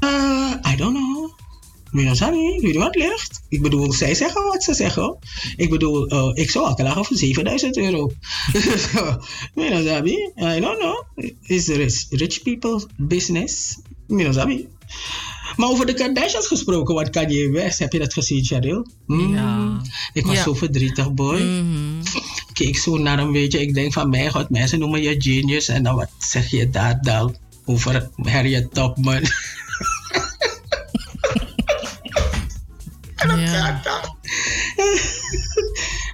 [0.04, 1.32] Uh, I don't know.
[1.91, 3.41] Minasani, ik weet niet wat ligt.
[3.49, 5.18] Ik bedoel, zij zeggen wat ze zeggen.
[5.56, 8.12] Ik bedoel, uh, ik zou ook lachen voor 7000 euro.
[9.56, 11.06] Minasani, I don't know.
[11.41, 13.78] Is rich, rich people business?
[14.08, 14.68] Minasani.
[15.56, 17.80] Maar over de Kardashians gesproken, wat kan je West?
[17.80, 18.88] Heb je dat gezien, Cheryl?
[19.06, 19.82] Hmm, Ja.
[20.14, 20.41] Ik was Ja.
[20.43, 21.39] zo verdrietig, boy.
[22.47, 23.62] Ik keek zo naar een beetje.
[23.62, 25.68] Ik denk van, mijn god, mensen noemen je genius.
[25.68, 27.36] En dan wat zeg je daar dan
[27.66, 29.22] over Harriet Topman?
[33.38, 33.82] Ja.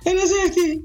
[0.03, 0.81] en dan zegt hij.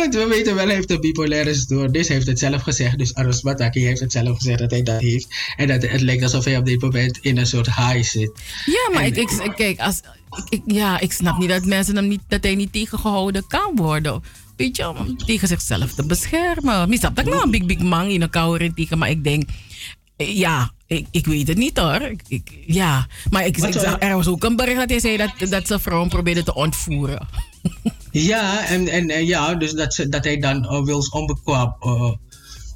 [0.00, 1.92] Want we weten wel, hij heeft een bipolaire stoornis.
[1.92, 2.98] Dus hij heeft het zelf gezegd.
[2.98, 5.26] Dus Aros Bataki heeft het zelf gezegd dat hij dat heeft.
[5.56, 8.30] En dat het lijkt alsof hij op dit moment in een soort high zit.
[8.64, 10.00] Ja, maar En- ik, ik, kijk, als,
[10.48, 14.22] ik, ja, ik snap niet dat mensen hem niet, dat hij niet tegengehouden kan worden.
[14.56, 16.88] Weet je, om tegen zichzelf te beschermen.
[16.88, 19.48] Misschien dat ik nou een big big man in een koude tegen, maar ik denk,
[20.16, 22.00] eh, ja, ik, ik weet het niet hoor.
[22.02, 25.16] Ik, ik- ja, maar ik, ik zag, er was ook een bericht dat hij zei
[25.16, 27.28] dat, dat ze vrouwen probeerden te ontvoeren.
[28.10, 32.12] Ja, en, en, en ja, dus dat, ze, dat hij dan uh, wils onbekwaam uh,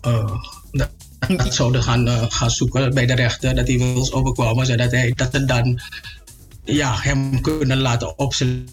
[0.07, 0.31] uh,
[0.73, 0.91] dat,
[1.37, 3.55] dat zouden gaan, gaan zoeken bij de rechter.
[3.55, 5.81] Dat hij wils onbekwaam was en dat, hij, dat ze dan
[6.65, 8.73] ja, hem kunnen laten opsluiten.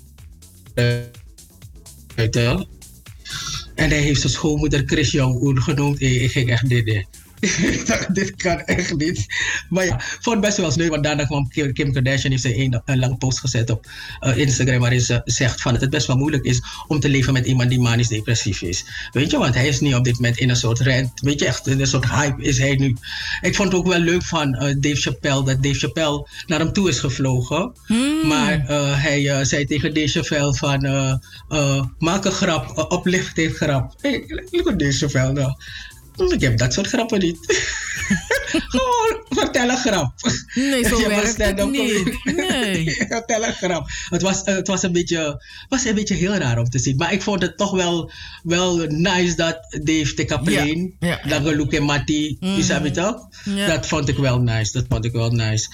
[3.75, 6.01] En hij heeft zijn schoonmoeder Chris Jong-un genoemd.
[6.01, 7.05] Ik ging echt dit, dit.
[7.41, 9.25] Ik dacht, dit kan echt niet.
[9.69, 12.57] Maar ja, ik vond het best wel sneu, want daarna kwam Kim Kardashian heeft ze
[12.57, 13.87] een, een lang post gezet op
[14.19, 17.33] eh, Instagram waarin ze zegt van dat het best wel moeilijk is om te leven
[17.33, 18.85] met iemand die manisch depressief is.
[19.11, 21.45] Weet je, want hij is nu op dit moment in een soort rent, weet je,
[21.45, 22.95] echt in een soort hype is hij nu.
[23.41, 26.73] Ik vond het ook wel leuk van eh, Dave Chappelle dat Dave Chappelle naar hem
[26.73, 27.71] toe is gevlogen.
[28.23, 30.81] Maar eh, hij zei tegen Dave Chappelle van
[31.99, 33.93] maak een grap, uh, uplifting grap.
[34.01, 35.53] Hey, look at Dave Chappelle nou.
[36.29, 37.37] Ik heb dat soort grappen niet.
[38.51, 40.13] Gewoon vertel een grap.
[40.53, 42.19] Nee, zo werkt het niet.
[42.51, 42.95] Nee.
[43.07, 43.89] vertel een grap.
[44.09, 46.95] Het was, het was, een beetje, was een beetje heel raar om te zien.
[46.95, 48.11] Maar ik vond het toch wel,
[48.43, 51.39] wel nice dat Dave de Kapelin, Ja, ja, ja.
[51.39, 53.27] dat Luke en Matti, is dat toch?
[53.67, 54.71] Dat vond ik wel nice.
[54.71, 55.67] Dat vond ik wel nice.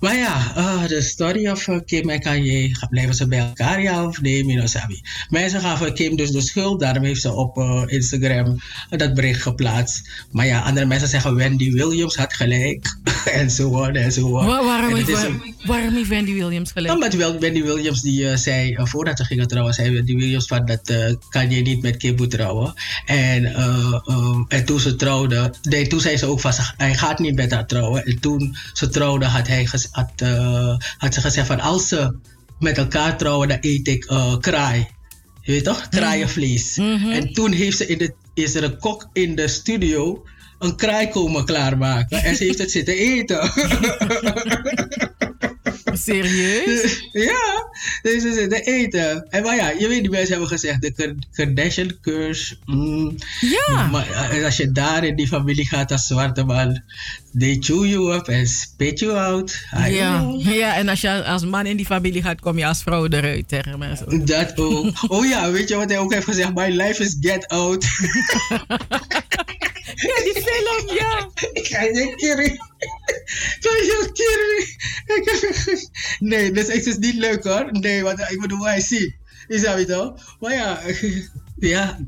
[0.00, 4.06] Maar ja, uh, de story of uh, Kim en Kanye, blijven ze bij elkaar, ja
[4.06, 5.00] of nee, Minosabi.
[5.28, 10.26] Mensen gaven Kim dus de schuld, daarom heeft ze op uh, Instagram dat bericht geplaatst.
[10.30, 12.98] Maar ja, andere mensen zeggen Wendy Williams had gelijk,
[13.40, 15.28] en zo on en zo waarom, heeft,
[15.64, 16.94] waarom Wendy Williams gelijk?
[16.94, 20.94] Omdat wel, Wendy Williams, die zei, voordat ze gingen trouwen, zei Wendy Williams van dat
[21.28, 22.74] Kanye niet met Kim moet trouwen.
[23.06, 27.34] En, um, en toen ze trouwde, nee, toen zei ze ook van, hij gaat niet
[27.34, 28.06] met haar trouwen.
[28.06, 32.16] En toen ze trouwde, had hij gezegd had, uh, had ze gezegd van als ze
[32.58, 34.88] met elkaar trouwen, dan eet ik uh, kraai.
[35.40, 35.88] Je weet toch?
[35.88, 36.76] Kraaienvlees.
[36.76, 37.12] Mm -hmm.
[37.12, 40.24] En toen heeft ze in de, is er een kok in de studio
[40.58, 42.22] een kraai komen klaarmaken.
[42.22, 43.40] En ze heeft het zitten eten.
[46.02, 47.08] Serieus?
[47.30, 47.68] ja,
[48.02, 49.26] dus ze zitten eten.
[49.30, 52.56] En maar ja, je weet, die mensen hebben gezegd, de Kardashian curse.
[52.64, 53.86] Mm, ja.
[53.86, 56.82] Maar als je daar in die familie gaat als zwarte man,
[57.38, 59.58] they chew you up en spit you out.
[59.88, 60.34] Ja.
[60.38, 63.48] ja, en als je als man in die familie gaat, kom je als vrouw eruit
[63.48, 64.24] tegen mensen.
[64.24, 64.92] Dat ook.
[65.08, 66.54] Oh ja, weet je wat hij ook heeft gezegd?
[66.54, 67.86] My life is get out.
[70.00, 71.30] ja, die film, ja.
[71.60, 72.56] Ik ga je keren.
[73.60, 75.88] Kan je keren?
[76.18, 77.68] Nee, dat is, is niet leuk hoor.
[77.70, 79.14] Nee, want ik bedoel, hij ziet.
[79.48, 80.36] Is dat toch?
[80.40, 80.80] Maar ja,
[81.74, 81.98] ja.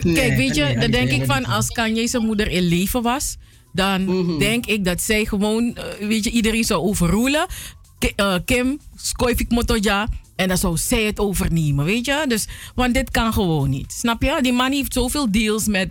[0.00, 3.36] Nee, Kijk, weet je, dan denk ik van als Kanye zijn moeder in leven was,
[3.72, 4.38] dan mm -hmm.
[4.38, 7.46] denk ik dat zij gewoon, weet je, iedereen zou overroelen.
[8.16, 10.08] Uh, Kim, Skoifik Motoja.
[10.36, 12.24] En dan zou zij het overnemen, weet je?
[12.28, 13.92] Dus, want dit kan gewoon niet.
[13.92, 14.38] Snap je?
[14.40, 15.88] Die man heeft zoveel deals met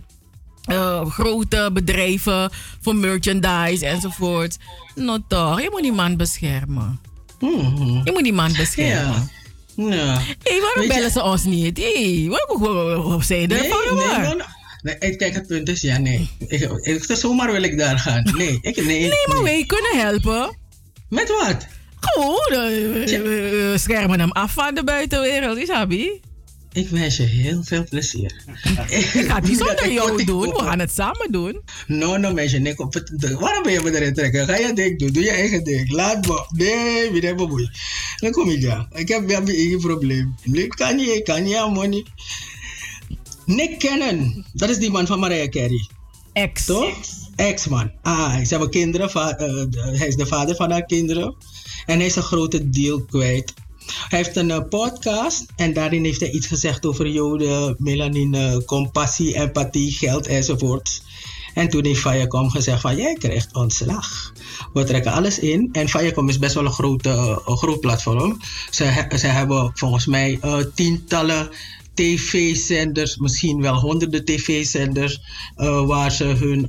[0.68, 2.50] uh, grote bedrijven
[2.80, 4.56] voor merchandise enzovoort.
[4.94, 7.00] Nou toch, je moet die man beschermen.
[7.38, 8.00] Mm-hmm.
[8.04, 9.30] Je moet die man beschermen.
[9.76, 9.94] Ja.
[9.94, 10.20] ja.
[10.42, 11.10] Hé, waarom bellen je...
[11.10, 11.78] ze ons niet?
[11.78, 14.34] Hé, wat zijn er nee, nee,
[14.82, 16.30] nee, nee, kijk, het punt is, ja, nee.
[16.38, 18.22] Ik, ik, zomaar wil ik daar gaan.
[18.36, 20.56] Nee, ik, nee, nee maar wij kunnen helpen.
[21.08, 21.66] Met wat?
[22.00, 26.20] Gewoon, uh, schermen hem af van de buitenwereld, Isabi.
[26.72, 28.42] Ik wens je heel veel plezier.
[28.88, 30.48] Ik ga het niet zonder jou doen.
[30.48, 31.60] We gaan het samen doen.
[31.86, 32.58] No, no, meisje.
[32.58, 32.74] Nee,
[33.38, 34.46] waarom ben je me erin trekken?
[34.46, 35.12] Ga je ding doen.
[35.12, 35.90] Doe je eigen ding.
[35.90, 36.46] Laat me.
[36.48, 37.72] Nee, wie hebben moeite.
[38.16, 38.88] Dan kom ik ja.
[38.92, 40.34] Ik heb mijn eigen probleem.
[40.52, 42.04] Ik kan niet, ik kan niet aan money.
[43.44, 44.44] Nick Cannon.
[44.52, 45.88] Dat is die man van Mariah Carey.
[46.32, 46.64] Ex.
[46.64, 46.94] Toch?
[47.36, 47.90] Ex-man.
[48.02, 49.08] Ah, ze hebben kinderen.
[49.08, 51.34] Uh, hij is de vader van haar kinderen.
[51.86, 53.54] En hij is een grote deal kwijt.
[54.08, 59.34] Hij heeft een uh, podcast en daarin heeft hij iets gezegd over Joden, melanine, compassie,
[59.34, 61.02] empathie, geld enzovoort.
[61.54, 64.32] En toen heeft Viacom gezegd van jij krijgt ontslag.
[64.72, 65.68] We trekken alles in.
[65.72, 68.40] En Viacom is best wel een groot, uh, een groot platform.
[68.70, 71.48] Ze, ze hebben volgens mij uh, tientallen
[71.94, 75.20] tv-zenders, misschien wel honderden tv-zenders,
[75.86, 76.68] waar ze hun,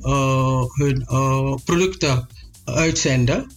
[0.73, 1.05] hun
[1.65, 2.27] producten
[2.65, 3.51] uitzenden.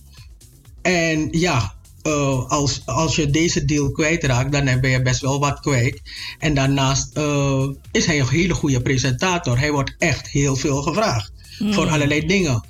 [0.82, 1.74] En ja,
[2.06, 6.00] uh, als, als je deze deal kwijtraakt, dan ben je best wel wat kwijt.
[6.38, 9.58] En daarnaast uh, is hij een hele goede presentator.
[9.58, 11.72] Hij wordt echt heel veel gevraagd mm.
[11.72, 12.66] voor allerlei dingen.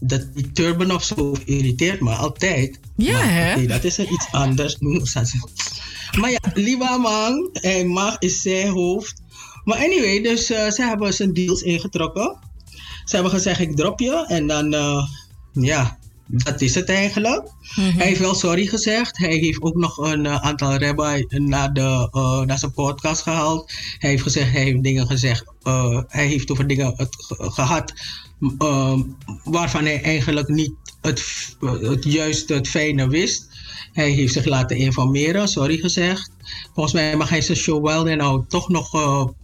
[0.00, 2.80] Dat die turban of zo irriteert me altijd.
[2.96, 3.52] Ja, hè?
[3.52, 4.76] Okay, dat is er iets anders.
[6.20, 9.22] maar ja, Liba man, hij mag is zijn hoofd.
[9.64, 12.36] Maar anyway, dus uh, ze hebben zijn deals ingetrokken.
[13.04, 14.24] Ze hebben gezegd, ik drop je.
[14.28, 14.70] En dan,
[15.52, 15.97] ja,
[16.28, 17.50] dat is het eigenlijk.
[17.74, 17.98] Mm-hmm.
[17.98, 19.18] Hij heeft wel sorry gezegd.
[19.18, 23.72] Hij heeft ook nog een uh, aantal rabbi naar, de, uh, naar zijn podcast gehaald.
[23.98, 25.44] Hij heeft gezegd, hij heeft dingen gezegd.
[25.62, 27.92] Uh, hij heeft over dingen het, gehad
[29.44, 31.22] waarvan hij eigenlijk niet het,
[31.60, 33.48] het juiste, het fijne wist.
[33.92, 36.30] Hij heeft zich laten informeren, sorry gezegd.
[36.74, 38.90] Volgens mij mag hij zijn show wel en nou toch nog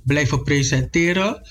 [0.03, 1.43] blijven presenteren.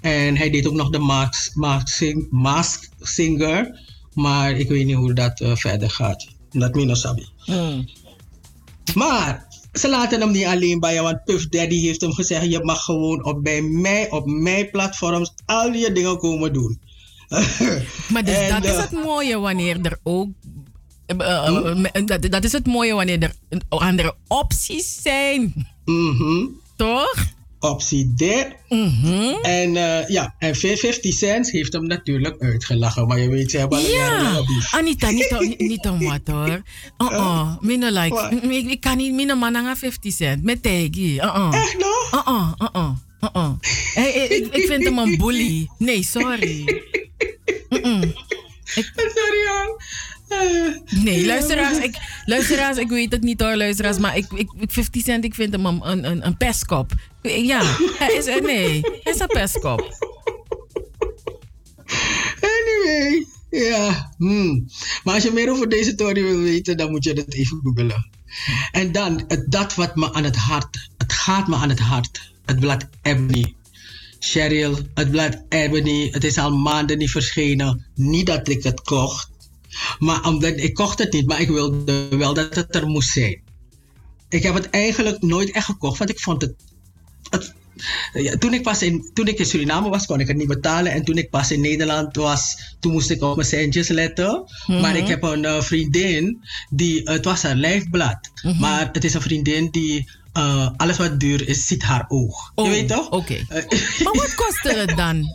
[0.00, 3.80] En hij deed ook nog de Mask, Mask, Mask Singer.
[4.14, 6.26] Maar ik weet niet hoe dat uh, verder gaat.
[6.50, 7.28] Dat Mino Sabi.
[7.36, 7.88] Hmm.
[8.94, 12.64] Maar ze laten hem niet alleen bij je, want Puff Daddy heeft hem gezegd: je
[12.64, 16.80] mag gewoon op, bij mij, op mijn platforms al je dingen komen doen.
[18.12, 20.28] maar dus en, dat is het mooie wanneer er ook.
[21.16, 22.06] Uh, hmm?
[22.06, 23.34] dat, dat, is het mooie wanneer er
[23.68, 25.66] andere opties zijn.
[25.84, 26.60] Mm -hmm.
[26.76, 27.14] Toch?
[27.60, 28.22] Optie D.
[28.68, 29.38] Mm-hmm.
[29.42, 33.06] En uh, ja, en 50 Cent heeft hem natuurlijk uitgelachen.
[33.06, 36.62] Maar je weet, ze hebben al Ja, Anita, niet, niet om wat hoor.
[37.12, 38.40] Uh, minder like.
[38.50, 40.42] Ik, ik kan niet minder man aan 50 Cent.
[40.42, 41.14] Met Tegi.
[41.14, 41.48] Uh uh.
[41.52, 42.26] Echt nog?
[42.26, 42.90] Uh uh, uh uh.
[43.20, 43.50] Uh -uh.
[43.94, 45.68] Hey, ik, ik vind hem een bully.
[45.78, 46.64] Nee, sorry.
[47.68, 48.02] Mm -mm.
[48.74, 48.92] Ik...
[49.14, 49.76] Sorry, Jan.
[51.04, 53.98] Nee, luisteraars ik, luisteraars, ik weet het niet hoor, luisteraars.
[53.98, 56.92] Maar ik, ik, 50 Cent, ik vind hem een, een, een pestkop.
[57.22, 57.62] Ja,
[57.98, 60.08] hij is, nee, hij is een pestkop.
[62.40, 64.66] Anyway, Ja, hmm.
[65.04, 68.10] maar als je meer over deze story wil weten, dan moet je het even googelen.
[68.70, 72.32] En dan, dat wat me aan het hart, het gaat me aan het hart.
[72.44, 73.54] Het blad Ebony.
[74.18, 77.86] Cheryl, het blad Ebony, het is al maanden niet verschenen.
[77.94, 79.29] Niet dat ik het kocht,
[79.98, 83.40] maar omdat ik kocht het niet, maar ik wilde wel dat het er moest zijn.
[84.28, 86.54] Ik heb het eigenlijk nooit echt gekocht, want ik vond het.
[87.30, 87.54] het
[88.12, 90.92] ja, toen, ik pas in, toen ik in Suriname was, kon ik het niet betalen.
[90.92, 94.44] En toen ik pas in Nederland was, toen moest ik op mijn centjes letten.
[94.66, 96.40] Maar ik heb een uh, vriendin,
[96.70, 98.30] die, het was haar lijfblad.
[98.58, 102.52] Maar het is een vriendin die uh, alles wat duur is, ziet haar oog.
[102.54, 103.10] Oh, je weet toch?
[103.10, 103.44] Oké.
[104.04, 105.24] maar wat kostte het dan?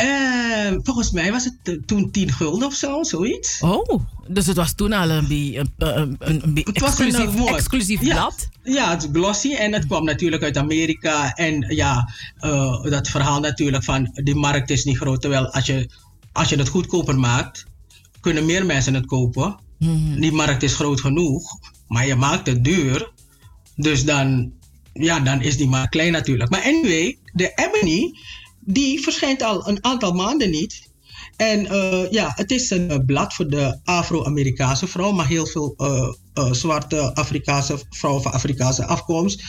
[0.00, 3.60] Uh, volgens mij was het uh, toen 10 gulden of zo, zoiets.
[3.60, 8.48] Oh, dus het was toen al een beetje een, een, een, exclusief, een exclusief blad?
[8.62, 11.34] Ja, ja, het is glossy en het kwam natuurlijk uit Amerika.
[11.34, 15.20] En ja, uh, dat verhaal natuurlijk van de markt is niet groot.
[15.20, 15.90] Terwijl als je,
[16.32, 17.66] als je het goedkoper maakt,
[18.20, 19.56] kunnen meer mensen het kopen.
[19.78, 20.20] Mm.
[20.20, 23.10] Die markt is groot genoeg, maar je maakt het duur.
[23.76, 24.52] Dus dan,
[24.92, 26.50] ja, dan is die markt klein natuurlijk.
[26.50, 28.12] Maar anyway, de Ebony
[28.64, 30.90] die verschijnt al een aantal maanden niet.
[31.36, 35.74] En uh, ja, het is een uh, blad voor de Afro-Amerikaanse vrouw, maar heel veel
[35.78, 39.42] uh, zwarte Afrikaanse vrouwen van Afrikaanse afkomst.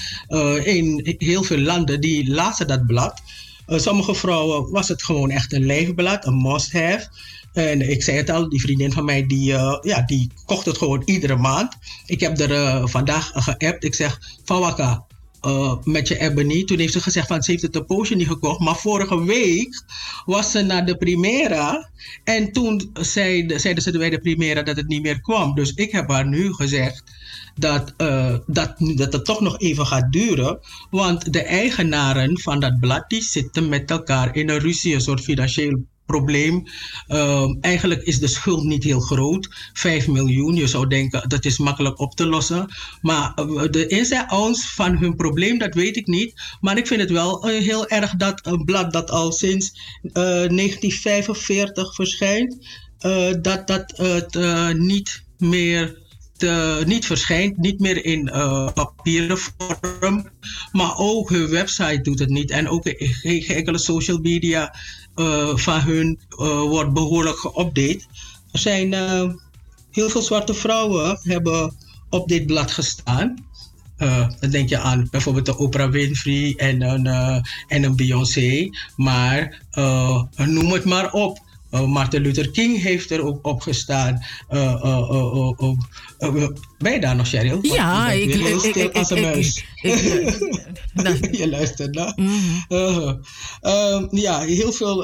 [0.63, 3.21] in heel veel landen die lazen dat blad.
[3.67, 7.09] sommige vrouwen was het gewoon echt een lijfblad, een must-have.
[7.53, 9.45] En ik zei het al, die vriendin van mij, die,
[9.81, 11.75] ja, die kocht het gewoon iedere maand.
[12.05, 13.83] Ik heb er vandaag geappt.
[13.83, 15.05] Ik zeg, Fawaka,
[15.45, 16.63] uh, met je Ebony.
[16.63, 18.59] Toen heeft ze gezegd van ze heeft het een poosje niet gekocht.
[18.59, 19.83] Maar vorige week
[20.25, 21.89] was ze naar de Primera.
[22.23, 25.55] En toen zeiden, zeiden ze bij de Primera dat het niet meer kwam.
[25.55, 27.03] Dus ik heb haar nu gezegd
[27.55, 30.59] dat, uh, dat, dat het toch nog even gaat duren.
[30.89, 34.93] Want de eigenaren van dat blad zitten met elkaar in een ruzie.
[34.93, 35.83] Een soort financieel
[36.13, 36.63] probleem.
[37.07, 39.47] Uh, eigenlijk is de schuld niet heel groot.
[39.73, 42.67] 5 miljoen, je zou denken dat is makkelijk op te lossen.
[43.01, 43.33] Maar
[43.71, 46.33] de ins en outs van hun probleem, dat weet ik niet.
[46.61, 49.71] Maar ik vind het wel uh, heel erg dat een blad dat al sinds
[50.03, 52.57] uh, 1945 verschijnt,
[53.41, 54.33] dat dat het
[54.77, 56.01] niet meer
[56.85, 58.31] niet verschijnt, niet meer in
[58.73, 60.29] papieren vorm,
[60.71, 64.73] maar ook hun website doet het niet en ook geen enkele social media
[65.55, 68.05] van hun uh, wordt behoorlijk geüpdate.
[68.51, 68.93] Er zijn
[69.91, 71.73] heel veel zwarte vrouwen hebben
[72.09, 73.35] op dit blad gestaan.
[74.39, 77.05] dan denk je aan bijvoorbeeld de Oprah Winfrey en een,
[77.67, 79.61] en een Beyoncé, maar
[80.35, 81.39] noem het maar op.
[81.73, 84.23] Uh, Martin Luther King heeft er ook op gestaan.
[84.49, 85.49] Uh,
[86.19, 86.47] uh,
[86.77, 87.59] ben je daar nog, Cheryl?
[87.61, 89.65] Ja, ik, ik, ik, als een muis.
[91.31, 92.13] je luistert, nou.
[92.15, 92.63] Mm.
[92.67, 94.07] -hmm.
[94.11, 95.03] ja, heel veel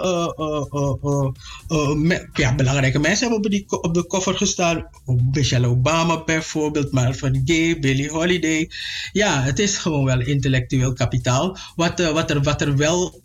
[2.34, 4.89] ja, belangrijke mensen hebben op, die, op de koffer gestaan.
[5.32, 8.70] Michelle Obama bijvoorbeeld, Marvin Gaye, Billie Holiday.
[9.11, 11.57] Ja, het is gewoon wel intellectueel kapitaal.
[11.76, 13.22] Wat, wat, er, wat er wel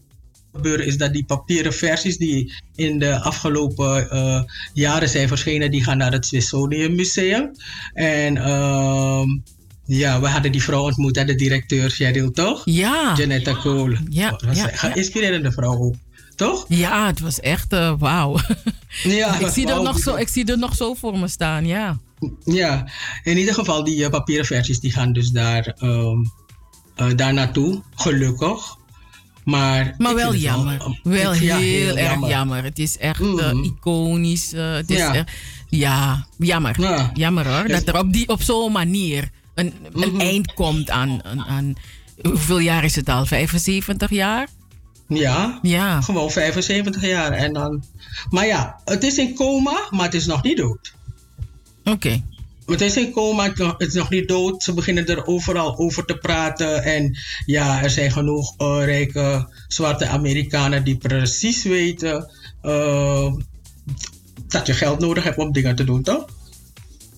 [0.55, 4.43] gebeuren is dat die papieren versies die in de afgelopen uh,
[4.73, 7.51] jaren zijn verschenen, die gaan naar het Smithsonian Museum.
[7.93, 9.23] En uh,
[9.85, 12.63] ja, we hadden die vrouw ontmoet, de directeur Cheryl, toch?
[12.65, 13.15] Ja.
[13.17, 13.99] Janetta Cole.
[14.09, 14.31] Ja.
[14.31, 15.95] Dat was ja, een vrouw ook.
[16.37, 16.65] Toch?
[16.69, 18.39] Ja, het was echt uh, wauw.
[19.03, 21.99] Ja, ik, zie er nog zo, ik zie er nog zo voor me staan, ja.
[22.45, 22.89] Ja,
[23.23, 26.33] in ieder geval die uh, papieren versies die gaan dus daar, um,
[26.97, 28.77] uh, daar naartoe, gelukkig.
[29.45, 30.79] Maar, maar wel jammer.
[30.79, 32.29] Wel, wel heel, heel, erg jammer.
[32.29, 32.63] jammer.
[32.63, 33.39] Het is echt mm.
[33.39, 34.53] uh, iconisch.
[34.53, 35.15] Uh, het is ja.
[35.15, 35.31] Echt,
[35.69, 36.81] ja, jammer.
[36.81, 37.11] Ja.
[37.15, 37.69] Jammer hoor.
[37.69, 40.21] Dat er op, die, op zo'n manier een, een mm -hmm.
[40.21, 41.75] eind komt aan, aan, aan,
[42.23, 43.27] Hoeveel jaar is het al?
[43.27, 44.49] 75 jaar?
[45.09, 46.01] Ja, ja.
[46.01, 47.33] gewoon 75 jaar.
[47.33, 47.85] En dan,
[48.31, 50.95] maar ja, het is in coma, maar het is nog niet dood.
[51.85, 51.91] Oké.
[51.91, 52.25] Okay.
[52.67, 54.63] Het is in coma, het is nog niet dood.
[54.63, 56.83] Ze beginnen er overal over te praten.
[56.83, 62.31] En ja, er zijn genoeg uh, rijke zwarte Amerikanen die precies weten
[62.63, 63.33] uh,
[64.49, 66.25] dat je geld nodig hebt om dingen te doen, toch?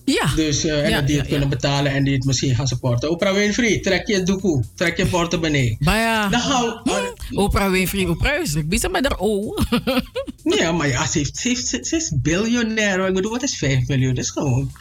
[0.05, 0.35] Ja.
[0.35, 3.09] Dus, uh, en ja, die ja, het kunnen betalen en die het misschien gaan supporten.
[3.09, 5.77] Oprah Winfrey, trek je doekoe, trek je portemonnee.
[5.79, 6.27] Maar ja.
[6.27, 7.06] Dan gaan we.
[7.31, 9.53] Oprah Winfrey, Oprah is bezig met haar O.
[10.59, 13.07] ja, maar ja, ze, heeft, ze, heeft, ze, is biljonair.
[13.07, 14.13] Ik bedoel, wat is 5 miljoen?
[14.13, 14.71] Dat is gewoon,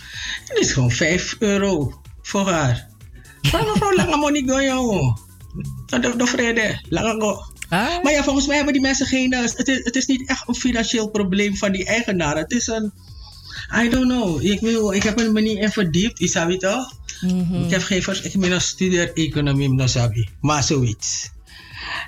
[0.49, 2.88] dat is gewoon 5 euro voor haar.
[3.53, 5.20] Maar mevrouw Lange Money go, jongen.
[5.86, 7.42] De, de vrede, Lange go.
[7.68, 8.03] Ah.
[8.03, 9.34] Maar ja, volgens mij hebben die mensen geen...
[9.34, 12.36] Het is, het is niet echt een financieel probleem van die eigenaar.
[12.36, 12.92] Het is een...
[13.82, 14.42] I don't know.
[14.42, 16.92] Ik, wil, ik heb me niet in verdiept, Isabi toch?
[17.20, 17.64] Mm -hmm.
[17.64, 20.28] Ik heb geen ik ben een studeer economie, Mnasabi.
[20.40, 21.30] Maar zoiets.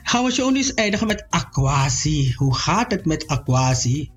[0.02, 2.32] Gaan we zo eens eindigen met Aquasi.
[2.36, 4.10] Hoe gaat het met Aquasi?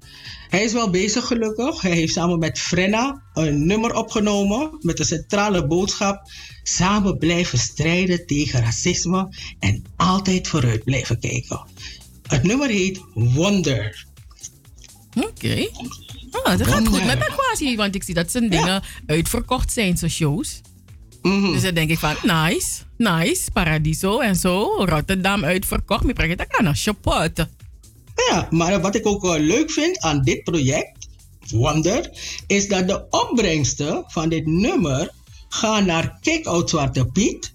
[0.50, 1.82] Hij is wel bezig gelukkig.
[1.82, 6.32] Hij heeft samen met Frenna een nummer opgenomen met de centrale boodschap:
[6.64, 11.66] samen blijven strijden tegen racisme en altijd vooruit blijven kijken.
[12.28, 14.06] Het nummer heet Wonder.
[15.18, 15.68] Oké.
[16.32, 20.12] Ah, dat gaat goed met Aquasi, want ik zie dat zijn dingen uitverkocht zijn, zijn
[20.12, 20.62] shows.
[21.22, 21.52] Mhm.
[21.52, 26.04] Dus dan denk ik van, nice, nice, Paradiso en zo, Rotterdam uitverkocht.
[26.04, 27.30] Maar ik dat kan een chapeau.
[28.30, 31.08] Ja, maar wat ik ook wel leuk vind aan dit project,
[31.50, 32.10] Wonder,
[32.48, 35.12] is dat de opbrengsten van dit nummer
[35.50, 37.54] gaan naar Kick-Out Zwarte Piet,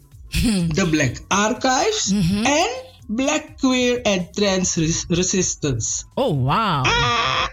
[0.68, 2.10] de Black Archives
[2.42, 2.66] en
[3.08, 6.04] Black Queer and Trans Res- Resistance.
[6.14, 6.84] Oh, wow.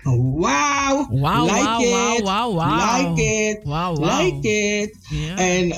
[0.04, 1.08] Wow.
[1.10, 1.92] Wow, like wow, it.
[1.92, 3.14] wow, wow, wow.
[3.14, 3.64] Like it.
[3.64, 4.20] Wow, wow.
[4.20, 4.98] Like it.
[5.36, 5.74] En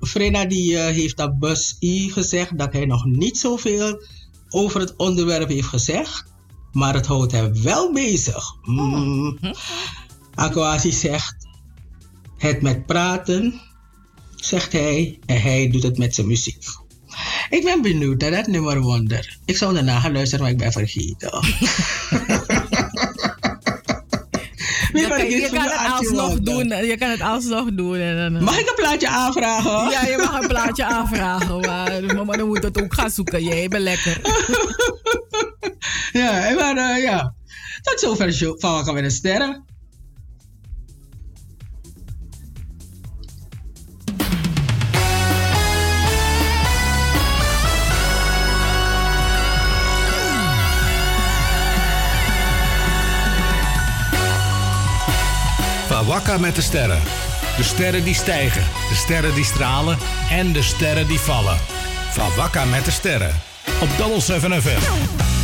[0.00, 4.02] Frena die eh, heeft op Bus I gezegd dat hij nog niet zoveel
[4.48, 6.24] over het onderwerp heeft gezegd.
[6.72, 8.56] Maar het houdt hem wel bezig.
[8.62, 9.38] Mm.
[10.34, 11.48] Aquasi zegt
[12.36, 13.60] het met praten,
[14.36, 15.18] zegt hij.
[15.26, 16.64] En hij doet het met zijn muziek.
[17.50, 19.36] Ik ben benieuwd naar dat nummer Wonder.
[19.44, 21.30] Ik zou daarna gaan luisteren, maar ik ben vergeten.
[24.92, 26.68] Je kan, je kan het alsnog doen.
[26.68, 27.96] Je kan het alsnog doen.
[27.96, 29.90] En dan, Mag ik een plaatje aanvragen?
[29.90, 31.60] Ja, je mag een plaatje aanvragen.
[31.60, 33.44] Maar, maar dan moet het ook gaan zoeken.
[33.44, 34.20] Jij bent lekker.
[36.12, 37.34] Ja, maar eh, ja.
[37.82, 39.64] Tot zover show van Wakker met de Sterren.
[56.20, 57.02] Wakka met de sterren.
[57.56, 59.98] De sterren die stijgen, de sterren die stralen
[60.30, 61.58] en de sterren die vallen.
[62.10, 63.40] Van Wakka met de sterren.
[63.80, 65.39] Op Double 7 FM.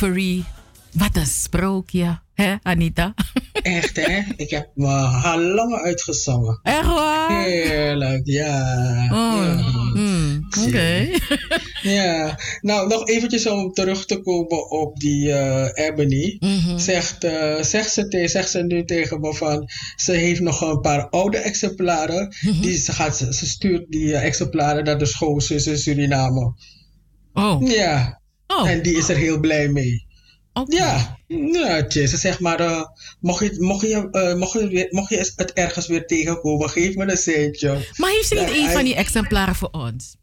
[0.00, 3.14] Wat een sprookje, hè, Anita?
[3.52, 4.22] Echt, hè?
[4.36, 6.60] Ik heb me lang uitgezongen.
[6.62, 7.42] Echt waar?
[7.42, 8.58] Heerlijk, ja.
[9.12, 9.56] Oh, ja.
[9.92, 11.08] hmm, Oké.
[11.82, 16.36] Ja, nou nog eventjes om terug te komen op die eh, Ebony.
[16.38, 16.78] Mhm.
[16.78, 20.80] zegt, eh, zegt, ze te, zegt ze nu tegen me van, ze heeft nog een
[20.80, 22.34] paar oude exemplaren.
[22.40, 22.60] Mhm.
[22.60, 26.54] die ze, gaat, ze stuurt die eh, exemplaren naar de schoolzus in Suriname.
[27.32, 27.70] Oh.
[27.70, 28.19] Ja,
[28.58, 28.68] Oh.
[28.70, 30.08] en die is er heel blij mee.
[30.68, 32.82] Ja, ja tje, ze zegt maar, eh,
[33.20, 37.10] mocht, je, mocht, je, eh, mocht, je, mocht je het ergens weer tegenkomen, geef me
[37.10, 37.86] een centje.
[37.96, 40.16] Maar heeft ze niet Ja, een hij- van die exemplaren voor ons?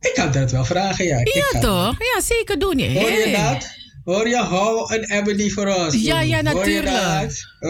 [0.00, 1.18] Ik kan dat wel vragen, ja.
[1.18, 1.94] Ja, toch?
[1.98, 2.78] Ja, zeker doen.
[2.78, 3.00] Ja.
[3.00, 3.68] Hoor je dat?
[4.06, 5.94] Hoor je, hou een Ebony voor ons.
[5.94, 6.86] Ja, ja, natuurlijk.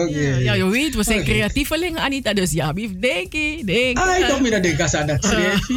[0.09, 2.33] Ja, ja, je weet, we zijn creatievelingen, Anita.
[2.33, 3.61] Dus ja, wie denk je?
[3.65, 5.67] Denk Ah, ik dacht meer dat ik aan dat schreef.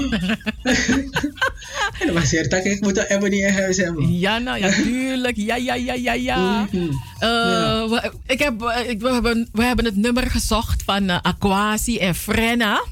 [2.01, 2.33] En dan was
[2.67, 4.19] ik moet een Ebony in huis hebben.
[4.19, 5.37] Ja, nou ja, tuurlijk.
[5.37, 6.69] Ja, ja, ja, ja, ja.
[6.73, 6.83] Mhm.
[7.19, 11.19] Eh, we, ik heb, eh, ik- we, hebben, we hebben het nummer gezocht van eh,
[11.23, 12.85] Aquasi en Frenna.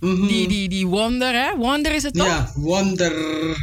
[0.00, 1.56] Die, die, die Wonder, hè?
[1.56, 2.26] Wonder is het toch?
[2.26, 2.36] Mhm.
[2.36, 3.12] Ja, Wonder.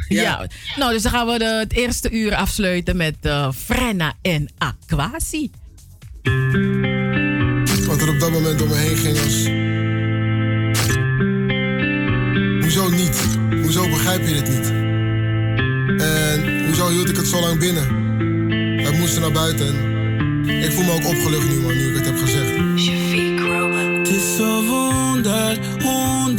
[0.07, 0.21] Ja.
[0.21, 0.47] Ja.
[0.75, 5.51] Nou, dus dan gaan we de, het eerste uur afsluiten met eh Frenna en Aquasi.
[7.87, 9.47] Wat er op dat moment door me heen ging was.
[12.61, 13.27] Hoezo niet?
[13.61, 14.69] Hoezo begrijp je dit niet?
[16.01, 17.87] En hoezo hield ik het zo lang binnen?
[18.83, 19.67] We moesten naar buiten
[20.47, 22.51] en ik voel me ook opgelucht nu, man, nu ik het heb gezegd.
[23.97, 25.59] Het is zo honderd,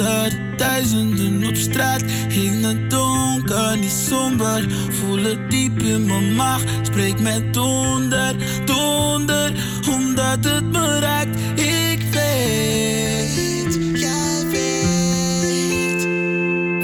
[0.01, 2.03] honderdduizenden op straat.
[2.29, 4.67] In het donker, niet somber.
[4.91, 6.63] Voel het diep in mijn maag.
[6.83, 8.35] Spreek met donder,
[8.65, 9.53] donder.
[9.91, 11.39] Omdat het me raakt.
[11.61, 16.07] Ik weet, jij weet.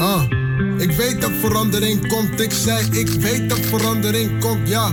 [0.00, 0.22] Ah,
[0.78, 2.40] ik weet dat verandering komt.
[2.40, 4.90] Ik zei, ik weet dat verandering komt, ja.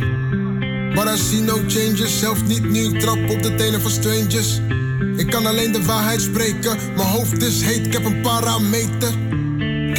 [0.94, 4.60] Maar I see no changes, zelfs niet nu ik trap op de tenen van strangers.
[5.38, 9.37] Kan alleen de waarheid spreken, mijn hoofd is heet, ik heb een parameter.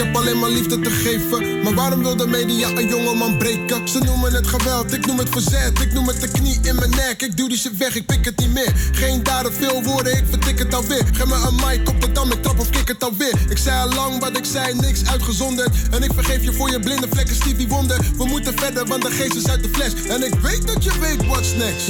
[0.08, 3.88] Heb alleen maar liefde te geven, maar waarom wil de media een jongeman breken?
[3.88, 6.90] Ze noemen het geweld, ik noem het verzet, ik noem het de knie in mijn
[6.90, 7.22] nek.
[7.22, 8.72] Ik duw die shit weg, ik pik het niet meer.
[8.92, 11.04] Geen daden, veel woorden, ik vertik het alweer.
[11.12, 13.34] Geef me een mic op de dam, ik trap of kick het alweer.
[13.48, 15.68] Ik zei al lang wat ik zei, niks uitgezonderd.
[15.90, 17.98] En ik vergeef je voor je blinde vlekken, Stevie Wonder.
[18.16, 19.92] We moeten verder, want de geest is uit de fles.
[20.08, 21.88] En ik weet dat je weet what's next.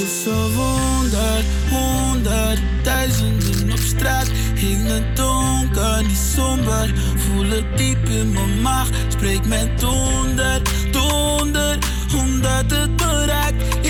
[0.54, 4.28] Honderd, honderdduizenden op straat.
[4.54, 6.94] In het donker, niet somber.
[7.16, 8.88] Voel het diep in mijn maag.
[9.08, 11.78] Spreek met donder, donder.
[12.16, 13.86] Omdat het me raakt.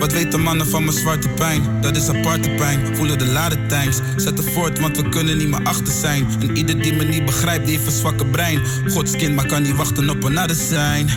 [0.00, 1.80] Wat weten mannen van mijn zwarte pijn?
[1.80, 2.96] Dat is aparte pijn.
[2.96, 3.98] Voelen de lade times.
[4.16, 6.26] Zetten voort, want we kunnen niet meer achter zijn.
[6.40, 8.62] En ieder die me niet begrijpt, die heeft een zwakke brein.
[8.86, 11.10] Godskind, maar kan niet wachten op een ander zijn.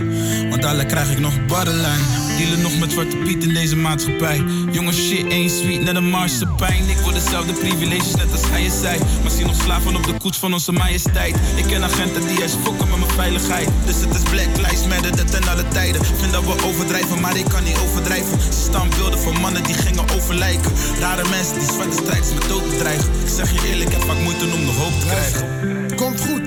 [0.50, 2.04] Want alle krijg ik nog barrelijn.
[2.38, 4.44] Dealen nog met zwarte piet in deze maatschappij.
[4.72, 6.90] Jongens, shit ain't sweet, net een marsepein.
[6.90, 9.00] Ik wil dezelfde privileges, net als hij je zei.
[9.22, 11.36] Maar zie nog slaven op de koets van onze majesteit.
[11.56, 13.70] Ik ken agenten die eens fokken met mijn veiligheid.
[13.86, 16.06] Dus het is Black Lives Matter, dat ten alle tijden.
[16.06, 18.40] Vind dat we overdrijven, maar ik kan niet overdrijven.
[18.74, 20.72] Standbeelden van mannen die gingen overlijken.
[21.00, 23.10] Rare mensen die zwarte strijders met dood bedreigen.
[23.24, 25.96] Ik zeg je eerlijk, ik heb vaak moeite om nog hoop te krijgen.
[25.96, 26.42] Komt goed,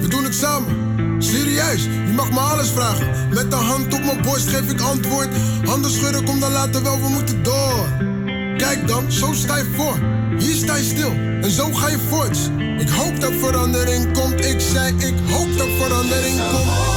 [0.00, 0.76] we doen het samen.
[1.18, 3.28] Serieus, je mag me alles vragen.
[3.30, 5.28] Met de hand op mijn borst geef ik antwoord.
[5.64, 7.88] Handen schudden, kom dan later wel, we moeten door.
[8.56, 9.98] Kijk dan, zo sta je voor.
[10.38, 11.10] Hier sta je stil
[11.42, 12.40] en zo ga je voorts.
[12.78, 14.44] Ik hoop dat verandering komt.
[14.44, 16.95] Ik zei, ik hoop dat verandering komt.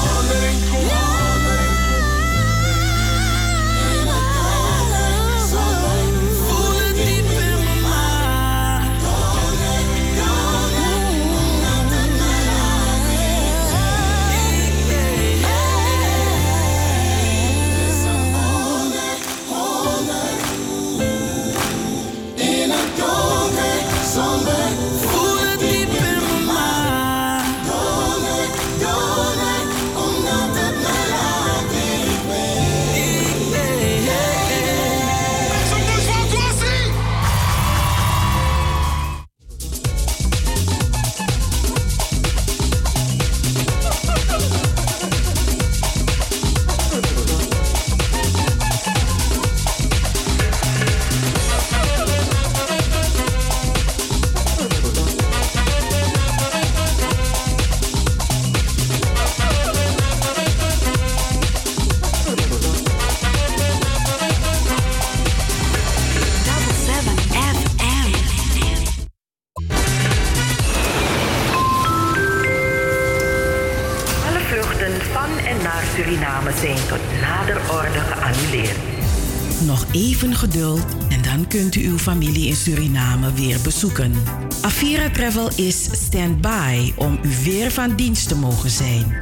[83.69, 84.13] Bezoeken.
[84.61, 89.15] Avira Travel is stand-by om u weer van dienst te mogen zijn.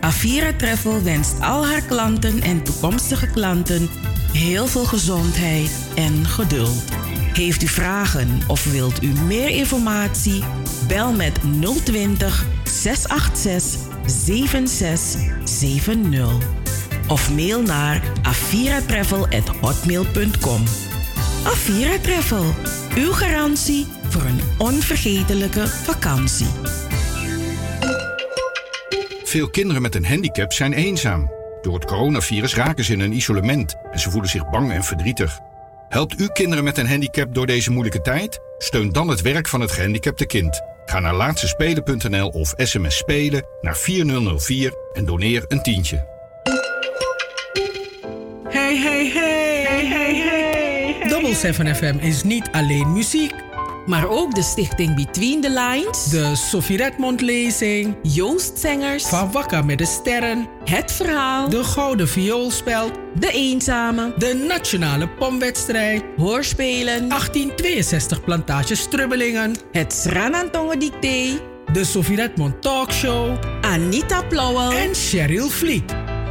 [0.00, 3.88] Avira Travel wenst al haar klanten en toekomstige klanten
[4.32, 6.84] heel veel gezondheid en geduld.
[7.32, 10.42] Heeft u vragen of wilt u meer informatie?
[10.88, 11.40] Bel met
[11.84, 16.28] 020 686 7670
[17.08, 20.62] of mail naar aviratravel@hotmail.com.
[21.44, 22.44] Avira Travel,
[22.96, 26.46] uw garantie voor een onvergetelijke vakantie.
[29.24, 31.30] Veel kinderen met een handicap zijn eenzaam.
[31.62, 35.38] Door het coronavirus raken ze in een isolement en ze voelen zich bang en verdrietig.
[35.88, 38.40] Helpt u kinderen met een handicap door deze moeilijke tijd?
[38.58, 40.62] Steun dan het werk van het gehandicapte kind.
[40.84, 46.06] Ga naar laatstespelen.nl of sms spelen naar 4004 en doneer een tientje.
[48.48, 49.33] Hey, hey, hey, hey, hey,
[51.42, 51.52] hey.
[51.52, 53.34] Double 7 FM is niet alleen muziek.
[53.86, 56.04] Maar ook de stichting Between the Lines.
[56.04, 57.96] De Sophie Redmond lezing.
[58.02, 59.04] Joost Zengers.
[59.04, 60.48] Van Wakka met de Sterren.
[60.64, 61.48] Het Verhaal.
[61.48, 62.92] De Gouden Vioolspeld.
[63.18, 64.12] De Eenzame.
[64.18, 66.02] De Nationale Pomwedstrijd.
[66.16, 67.08] Hoorspelen.
[67.08, 69.56] 1862 Plantage Strubbelingen.
[69.72, 71.40] Het Sranantongen Dicté.
[71.72, 73.38] De Sophie Redmond Talkshow.
[73.60, 74.72] Anita Plauwel.
[74.72, 76.03] En Cheryl Vliet.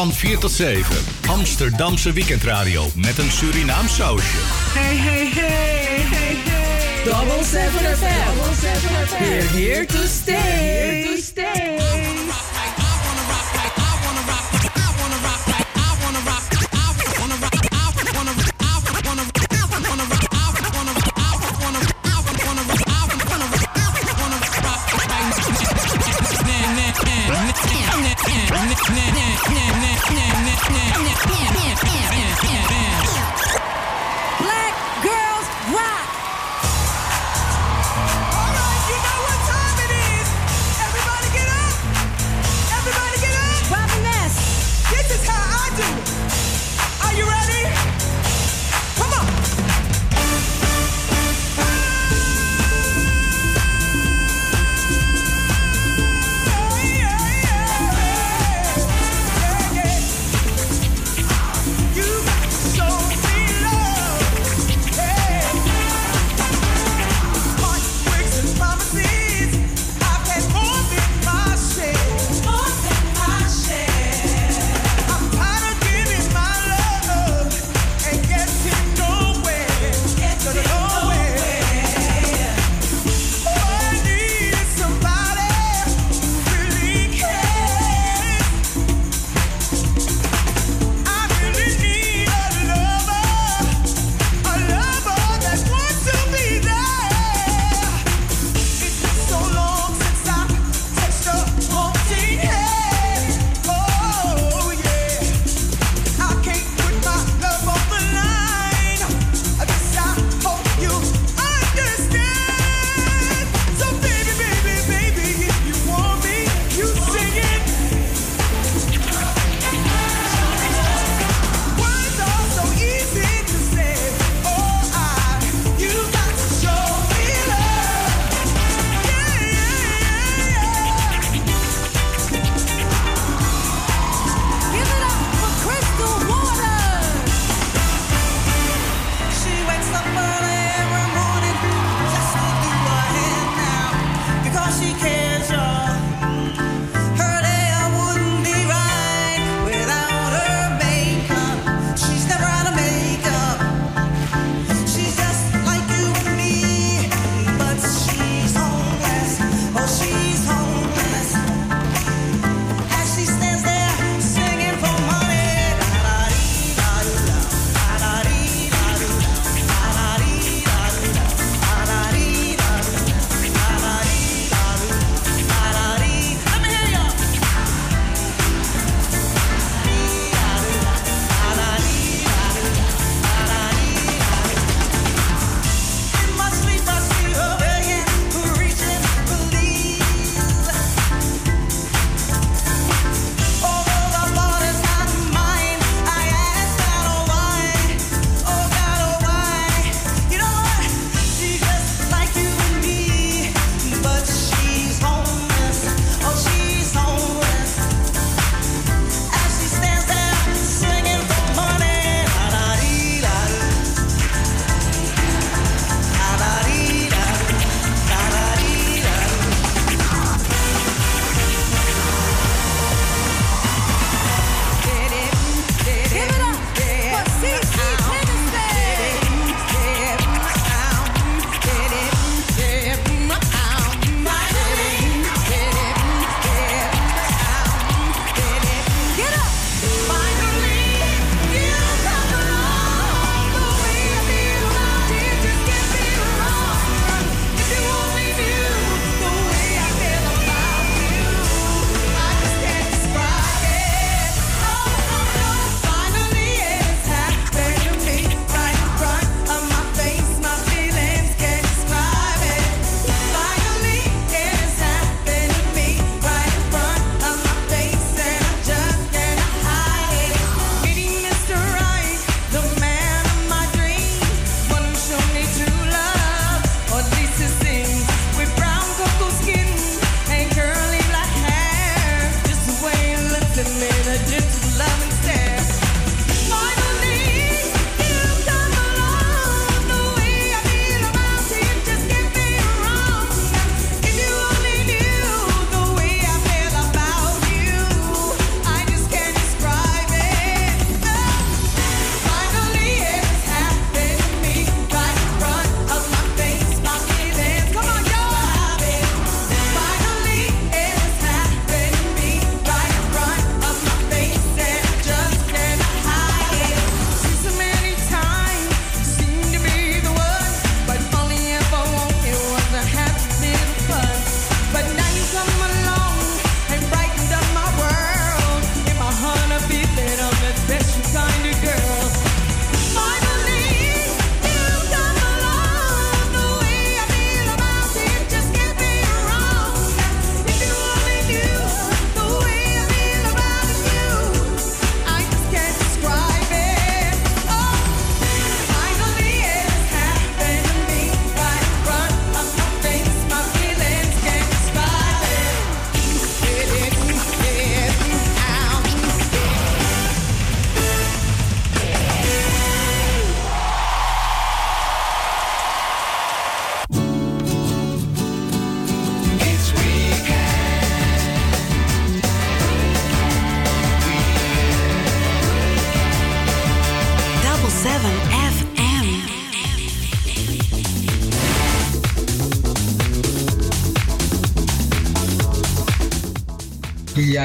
[0.00, 0.96] Van 4 tot 7.
[1.28, 4.36] Amsterdamse weekendradio met een Surinaam sausje.
[4.38, 7.04] Hey, hey, hey, hey, hey.
[7.04, 8.36] Double 7 FM.
[8.36, 9.22] Double 7 FM.
[9.22, 10.59] We're here to stay.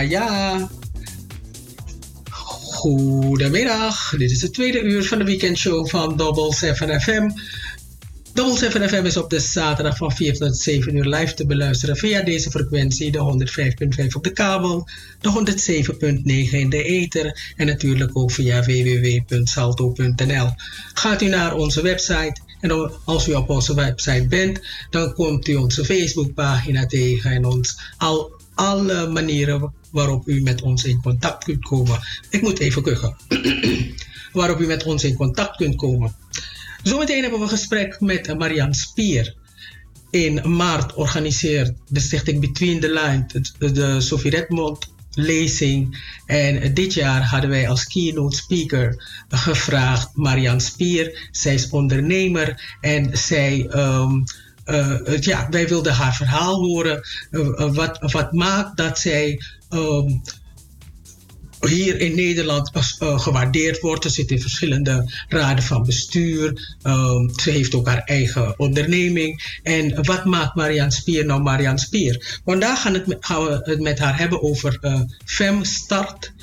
[0.09, 0.69] Ja.
[2.29, 4.13] Goedemiddag.
[4.17, 7.29] Dit is het tweede uur van de weekendshow van Double 7 FM.
[8.33, 11.97] Double 7 FM is op de zaterdag van 4 tot 7 uur live te beluisteren
[11.97, 13.47] via deze frequentie, de
[14.01, 14.87] 105.5 op de kabel,
[15.21, 15.29] de
[16.49, 20.49] 107.9 in de ether en natuurlijk ook via www.salto.nl.
[20.93, 25.55] Gaat u naar onze website en als u op onze website bent, dan komt u
[25.55, 31.63] onze Facebookpagina tegen en ons al alle manieren waarop u met ons in contact kunt
[31.63, 31.99] komen.
[32.29, 33.15] Ik moet even kuchen.
[34.39, 36.15] waarop u met ons in contact kunt komen.
[36.83, 39.35] Zometeen hebben we een gesprek met Marianne Spier.
[40.09, 46.13] In maart organiseert de stichting Between the Lines de, Sophie Redmond lezing.
[46.25, 51.29] En dit jaar hadden wij als keynote speaker gevraagd Marianne Spier.
[51.31, 53.69] Zij is ondernemer en zij...
[53.75, 54.11] Uh,
[55.19, 57.01] ja, wij wilden haar verhaal horen.
[57.31, 60.21] Uh, wat, wat maakt dat zij um,
[61.59, 64.03] hier in Nederland gewaardeerd wordt.
[64.03, 66.77] Ze zit in verschillende raden van bestuur.
[66.83, 69.59] Um, ze heeft ook haar eigen onderneming.
[69.63, 72.39] En wat maakt Marianne Spier nou Marianne Spier?
[72.45, 76.33] Vandaag gaan, het, gaan we het met haar hebben over uh, FemStart.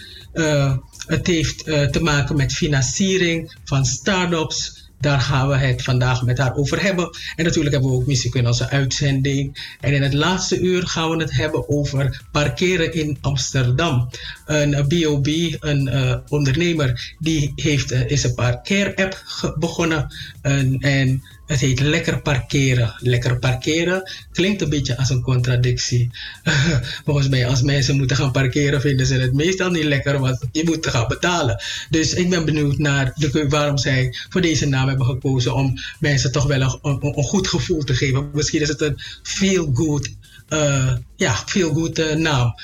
[1.07, 6.55] Het heeft te maken met financiering van start-ups daar gaan we het vandaag met haar
[6.55, 7.11] over hebben.
[7.37, 9.77] En natuurlijk hebben we ook muziek in onze uitzending.
[9.81, 14.09] En in het laatste uur gaan we het hebben over parkeren in Amsterdam.
[14.47, 15.27] Een BOB,
[15.61, 19.23] een uh, ondernemer, die heeft, uh, is een parkeer-app
[19.59, 20.15] begonnen.
[20.43, 22.95] En, en het heet lekker parkeren.
[22.99, 26.11] Lekker parkeren klinkt een beetje als een contradictie.
[27.05, 30.65] Volgens mij, als mensen moeten gaan parkeren, vinden ze het meestal niet lekker, want je
[30.65, 31.63] moet gaan betalen.
[31.91, 36.33] Dus ik ben benieuwd naar de, waarom zij voor deze naam hebben gekozen om mensen
[36.33, 38.31] toch wel een, goed gevoel te geven.
[38.33, 40.11] Misschien is het een feel good,
[40.49, 42.55] uh, ja, feel good uh, naam.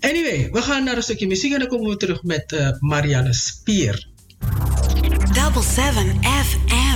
[0.00, 3.34] Anyway, we gaan naar een stukje muziek en dan komen we terug met uh, Marianne
[3.34, 4.06] Spier.
[5.34, 6.95] Double 7 FM.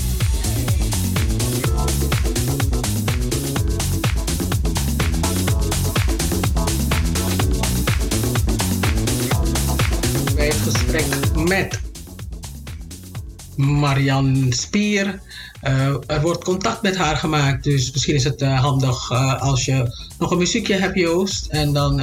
[13.91, 15.21] Marian Spier.
[15.63, 19.65] Uh, er wordt contact met haar gemaakt, dus misschien is het uh, handig uh, als
[19.65, 21.45] je nog een muziekje hebt, Joost.
[21.45, 22.01] En dan,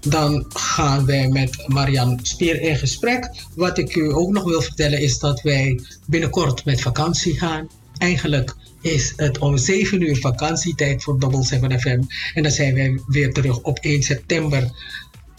[0.00, 3.30] dan gaan wij met Marian Spier in gesprek.
[3.54, 7.68] Wat ik u ook nog wil vertellen is dat wij binnenkort met vakantie gaan.
[7.98, 12.02] Eigenlijk is het om 7 uur vakantietijd voor Double 7 FM.
[12.34, 14.70] En dan zijn wij weer terug op 1 september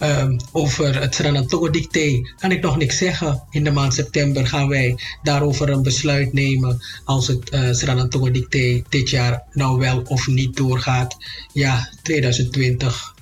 [0.03, 3.43] Um, over het Sranatogo-dicté kan ik nog niks zeggen.
[3.49, 9.09] In de maand september gaan wij daarover een besluit nemen als het uh, Sranatogo-dicté dit
[9.09, 11.17] jaar nou wel of niet doorgaat.
[11.53, 13.13] Ja, 2020.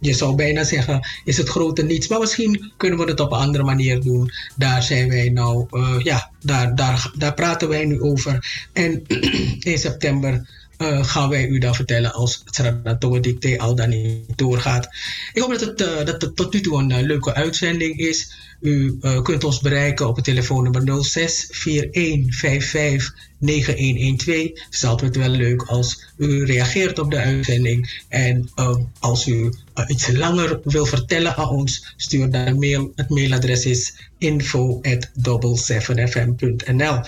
[0.00, 2.08] Je zou bijna zeggen, is het grote niets.
[2.08, 4.32] Maar misschien kunnen we het op een andere manier doen.
[4.56, 8.66] Daar zijn wij nou, uh, ja, daar, daar, daar praten wij nu over.
[8.72, 9.02] En
[9.72, 10.46] in september
[10.78, 14.88] uh, gaan wij u dan vertellen als het Sranatogo-dicté al dan niet doorgaat.
[15.32, 18.46] Ik hoop dat het, uh, dat tot nu toe een uh, leuke uitzending is.
[18.60, 25.00] U kunt ons bereiken op het telefoonnummer 06 4155 9112.
[25.00, 28.02] Het wel leuk als u reageert op de uitzending.
[28.08, 28.50] En
[28.98, 29.52] als u
[29.86, 32.92] iets langer wil vertellen aan ons, stuur dan een mail.
[32.94, 35.10] Het mailadres is info at
[35.70, 37.00] 7fm.nl.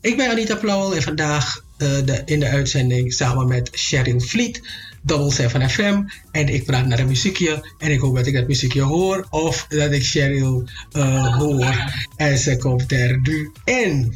[0.00, 4.62] Ik ben Anita Plauwel en vandaag de, in de uitzending samen met Cheryl Vliet,
[5.02, 6.02] Double 7 FM.
[6.30, 9.66] En ik praat naar een muziekje en ik hoop dat ik dat muziekje hoor of
[9.68, 11.92] dat ik Cheryl uh, hoor.
[12.16, 14.14] En ze komt er nu in.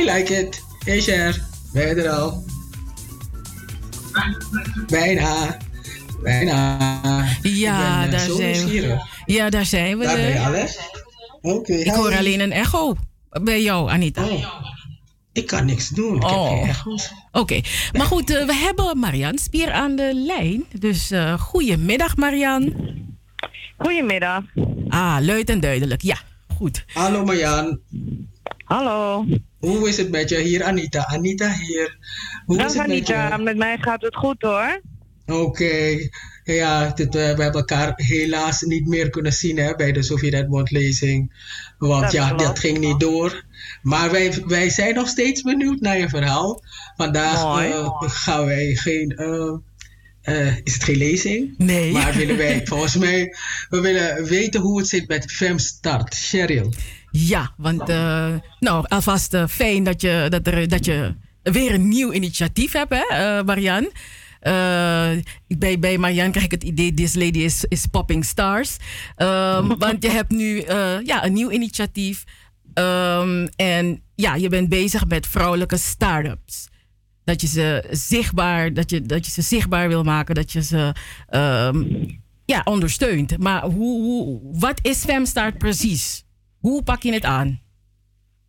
[0.00, 0.62] I like it.
[0.84, 2.44] Hey Cher, ben je er al?
[4.86, 5.56] Bijna.
[6.22, 6.78] Bijna.
[7.42, 8.98] Ja, ben, uh, daar zijn we.
[9.26, 10.04] Ja, daar zijn we.
[10.04, 10.78] Daar ben je alles?
[11.40, 11.56] Oké.
[11.56, 12.94] Okay, ik hoor alleen een echo
[13.42, 14.24] bij jou, Anita.
[14.24, 14.71] Oh.
[15.32, 16.16] Ik kan niks doen.
[16.16, 16.64] Ik oh.
[16.64, 17.00] heb geen Oké,
[17.32, 17.64] okay.
[17.92, 20.64] maar goed, uh, we hebben Marian Spier aan de lijn.
[20.78, 22.74] Dus uh, goedemiddag, Marian.
[23.76, 24.42] Goedemiddag.
[24.88, 26.02] Ah, luid en duidelijk.
[26.02, 26.16] Ja,
[26.56, 26.84] goed.
[26.86, 27.80] Hallo, Marian.
[28.64, 29.24] Hallo.
[29.58, 31.06] Hoe is het met je hier, Anita?
[31.06, 31.98] Anita hier.
[32.46, 33.28] Hoe Dag, is het Anita.
[33.28, 33.44] met, je?
[33.44, 34.80] met mij gaat het goed hoor.
[35.26, 35.34] Oké.
[35.34, 36.10] Okay.
[36.44, 40.30] Ja, dit, uh, we hebben elkaar helaas niet meer kunnen zien hè, bij de Sofie
[40.30, 41.32] Redmond lezing.
[41.78, 43.44] Want dat ja, dat ging niet door.
[43.82, 46.62] Maar wij, wij zijn nog steeds benieuwd naar je verhaal.
[46.96, 49.14] Vandaag uh, gaan wij geen.
[49.16, 49.58] Uh,
[50.36, 51.54] uh, is het geen lezing?
[51.58, 51.92] Nee.
[51.92, 53.36] Maar willen wij, volgens mij,
[53.68, 56.14] we willen weten hoe het zit met Femstart.
[56.14, 56.72] Cheryl.
[57.10, 57.86] Ja, want
[58.58, 63.44] nou, alvast fijn dat je, dat, er, dat je weer een nieuw initiatief hebt, hè,
[63.44, 63.90] Marianne.
[64.42, 65.10] Uh,
[65.58, 68.76] bij, bij Marianne krijg ik het idee, this lady is, is popping stars.
[69.16, 72.24] Um, want je hebt nu uh, ja, een nieuw initiatief.
[72.74, 76.68] Um, en ja, je bent bezig met vrouwelijke start-ups.
[77.24, 80.94] Dat je ze zichtbaar, dat je, dat je ze zichtbaar wil maken, dat je ze
[81.30, 82.06] um,
[82.44, 83.38] ja, ondersteunt.
[83.38, 86.24] Maar hoe, hoe, wat is Femstart precies?
[86.58, 87.60] Hoe pak je het aan?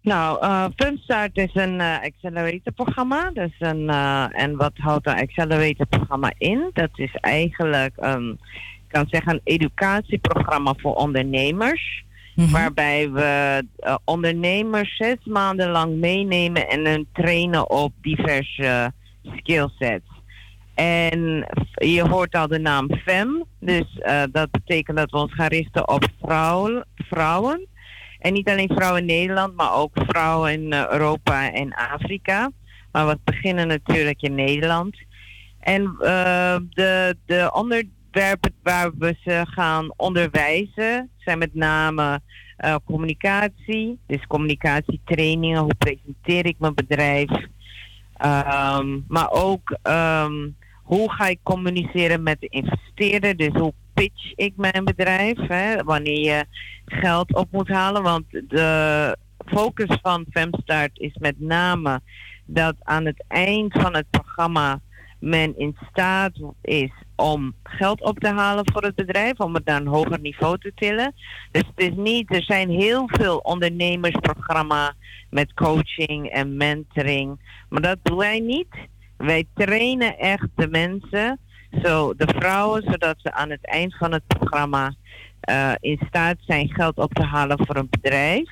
[0.02, 3.32] Nou, uh, Femstart is een uh, accelerator-programma.
[3.34, 6.70] Dus een, uh, en wat houdt een accelerator-programma in?
[6.74, 12.04] Dat is eigenlijk, um, ik kan zeggen, een educatieprogramma voor ondernemers.
[12.36, 12.52] -hmm.
[12.52, 18.92] Waarbij we uh, ondernemers zes maanden lang meenemen en hun trainen op diverse
[19.38, 20.12] skillsets.
[20.74, 25.48] En je hoort al de naam FEM, dus uh, dat betekent dat we ons gaan
[25.48, 27.68] richten op vrouw, vrouwen.
[28.20, 32.52] En niet alleen vrouwen in Nederland, maar ook vrouwen in uh, Europa en Afrika.
[32.92, 34.98] Maar we beginnen natuurlijk in Nederland.
[35.60, 35.96] En
[36.70, 37.50] de, de
[38.64, 42.22] waar we ze gaan onderwijzen zijn met name
[42.60, 44.00] uh, communicatie.
[44.08, 47.30] Dus communicatietrainingen, hoe presenteer ik mijn bedrijf.
[48.26, 53.36] Um, maar ook um, hoe ga ik communiceren met de investeerder.
[53.36, 55.48] Dus hoe pitch ik mijn bedrijf.
[55.48, 56.46] Hè, wanneer je
[56.86, 58.04] geld op moet halen.
[58.04, 62.02] Want de focus van Femstart is met name
[62.46, 64.80] dat aan het eind van het programma
[65.20, 66.32] men in staat
[66.62, 70.58] is om geld op te halen voor het bedrijf, om het naar een hoger niveau
[70.58, 71.14] te tillen.
[71.52, 74.94] Dus het is niet, er zijn heel veel ondernemersprogramma's
[75.30, 78.76] met coaching en mentoring, maar dat doen wij niet.
[79.18, 81.40] Wij trainen echt de mensen,
[81.84, 84.94] zo de vrouwen, zodat ze aan het eind van het programma
[85.50, 88.50] uh, in staat zijn geld op te halen voor een bedrijf.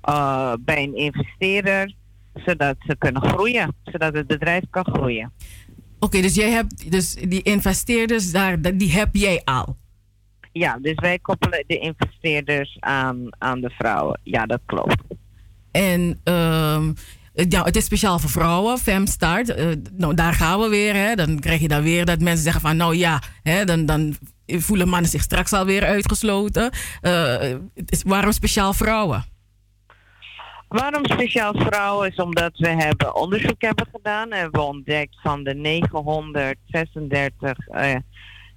[0.00, 1.94] eh, bij een investeerder,
[2.34, 5.32] zodat ze kunnen groeien, zodat het bedrijf kan groeien.
[5.98, 9.76] Oké, dus jij hebt dus die investeerders daar, die heb jij al.
[10.52, 14.20] Ja, dus wij koppelen de investeerders aan, aan de vrouwen.
[14.22, 14.96] Ja, dat klopt.
[15.70, 16.92] En ehm,
[17.32, 19.58] ja, het is speciaal voor vrouwen, Femstart.
[19.58, 20.94] Uh, nou, daar gaan we weer.
[20.94, 21.14] Hè.
[21.14, 22.76] Dan krijg je dan weer dat mensen zeggen van...
[22.76, 24.16] nou ja, hè, dan, dan
[24.46, 26.70] voelen mannen zich straks alweer uitgesloten.
[27.02, 29.24] Uh, is, waarom speciaal vrouwen?
[30.68, 34.30] Waarom speciaal vrouwen is omdat we hebben onderzoek hebben gedaan.
[34.30, 37.94] En we ontdekt van de 936 uh,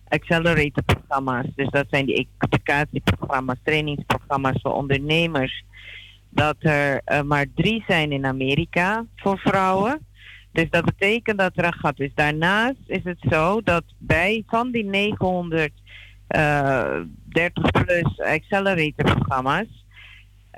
[0.07, 1.45] accelerator programma's.
[1.56, 5.64] Dus dat zijn die educatieprogramma's, trainingsprogramma's voor ondernemers.
[6.30, 10.07] Dat er uh, maar drie zijn in Amerika voor vrouwen.
[10.52, 12.11] Dus dat betekent dat er een gat is.
[12.15, 19.80] Daarnaast is het zo dat bij van die 930 plus accelerator programma's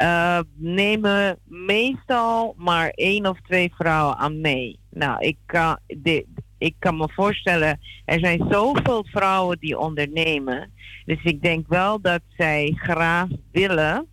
[0.02, 4.80] uh, nemen meestal maar één of twee vrouwen aan mee.
[4.90, 6.26] Nou, ik kan, de,
[6.58, 10.72] ik kan me voorstellen, er zijn zoveel vrouwen die ondernemen.
[11.06, 14.08] Dus ik denk wel dat zij graag willen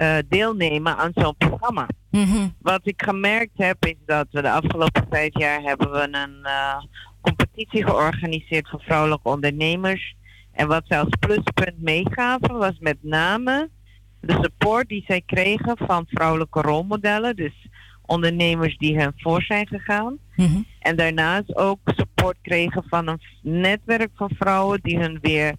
[0.00, 1.88] uh, deelnemen aan zo'n programma.
[2.10, 2.54] Mm-hmm.
[2.60, 6.82] Wat ik gemerkt heb is dat we de afgelopen vijf jaar hebben we een uh,
[7.20, 10.16] competitie georganiseerd voor vrouwelijke ondernemers.
[10.52, 13.70] En wat zij als pluspunt meegaven was met name
[14.22, 17.36] de support die zij kregen van vrouwelijke rolmodellen.
[17.36, 17.68] Dus
[18.06, 20.18] ondernemers die hen voor zijn gegaan.
[20.36, 20.66] Mm-hmm.
[20.78, 25.54] En daarnaast ook support kregen van een netwerk van vrouwen die hun weer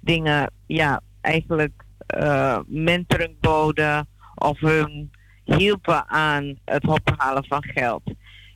[0.00, 1.84] dingen, ja, eigenlijk
[2.16, 5.10] uh, mentoring boden of hun
[5.44, 8.02] hielpen aan het ophalen van geld.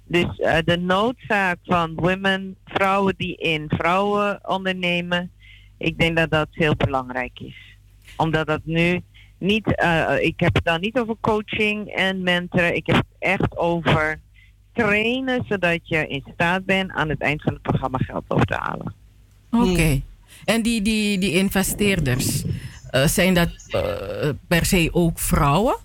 [0.05, 5.31] Dus uh, de noodzaak van women, vrouwen die in vrouwen ondernemen,
[5.79, 7.77] ik denk dat dat heel belangrijk is.
[8.17, 9.03] Omdat dat nu
[9.41, 13.57] niet, uh, ik heb het dan niet over coaching en mentoren, ik heb het echt
[13.57, 14.21] over
[14.73, 18.55] trainen zodat je in staat bent aan het eind van het programma geld op te
[18.55, 18.95] halen.
[19.51, 19.69] Oké.
[19.69, 20.03] Okay.
[20.45, 25.77] En die, die, die investeerders, uh, zijn dat uh, per se ook vrouwen?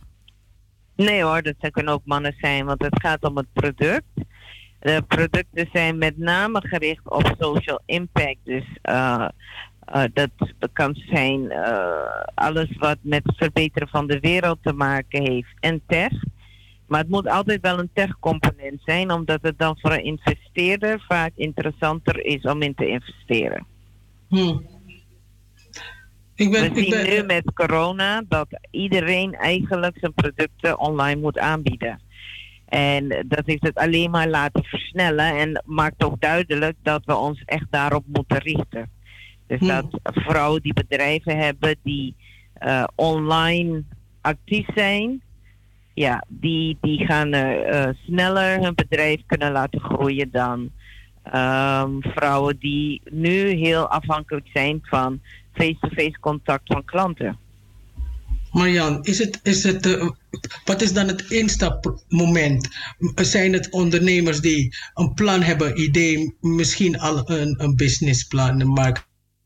[0.96, 4.04] Nee hoor, dat kunnen ook mannen zijn, want het gaat om het product.
[4.80, 8.38] De producten zijn met name gericht op social impact.
[8.44, 9.28] Dus uh,
[10.14, 11.54] dat kan zijn
[12.36, 16.12] alles wat met het verbeteren van de wereld te maken heeft en tech.
[16.88, 21.32] Maar het moet altijd wel een tech-component zijn, omdat het dan voor een investeerder vaak
[21.36, 23.66] interessanter is om in te investeren.
[24.28, 24.66] Hmm.
[26.36, 31.22] Ik ben, We zien ik ben, nu met corona dat iedereen eigenlijk zijn producten online
[31.22, 32.02] moet aanbieden.
[32.66, 37.44] En dat heeft het alleen maar laten versnellen en maakt ook duidelijk dat we ons
[37.46, 38.90] echt daarop moeten richten.
[39.48, 39.68] Dus Hmm.
[39.68, 42.16] dat vrouwen die bedrijven hebben die
[42.64, 43.84] uh, online
[44.22, 45.22] actief zijn,
[45.94, 50.72] ja, die, die gaan uh, sneller hun bedrijf kunnen laten groeien dan
[51.34, 55.22] um, vrouwen die nu heel afhankelijk zijn van
[55.54, 57.38] face-to-face contact van klanten.
[58.52, 60.10] Marjan, is het, is het, uh,
[60.66, 62.68] wat is dan het instapmoment?
[63.16, 68.74] Zijn het ondernemers die een plan hebben, idee, misschien al een, een businessplan, een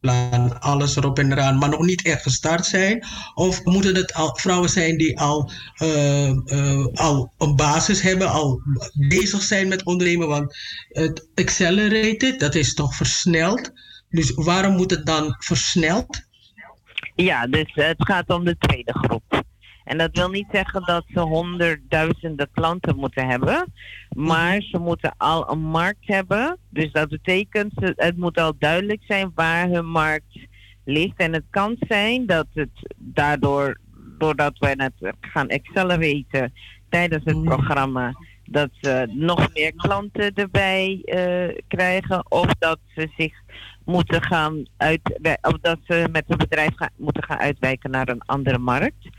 [0.02, 3.06] marktplan, alles erop en eraan, maar nog niet echt gestart zijn?
[3.34, 5.52] Of moeten het al vrouwen zijn die al,
[5.84, 8.62] uh, uh, al een basis hebben, al
[9.08, 10.28] bezig zijn met ondernemen?
[10.28, 10.58] Want
[10.90, 13.72] het accelerated, dat is toch versneld?
[14.10, 16.28] Dus waarom moet het dan versneld?
[17.16, 19.44] Ja, dus het gaat om de tweede groep.
[19.90, 23.74] En dat wil niet zeggen dat ze honderdduizenden klanten moeten hebben,
[24.10, 26.58] maar ze moeten al een markt hebben.
[26.70, 30.40] Dus dat betekent, het moet al duidelijk zijn waar hun markt
[30.86, 31.18] ligt.
[31.18, 33.78] En het kan zijn dat het daardoor,
[34.18, 36.54] doordat wij het gaan accelereren
[36.90, 38.14] tijdens het programma,
[38.46, 43.34] dat ze nog meer klanten erbij uh, krijgen of dat ze zich
[43.86, 48.22] moeten gaan uit, of dat ze met het bedrijf gaan, moeten gaan uitwijken naar een
[48.26, 49.10] andere markt.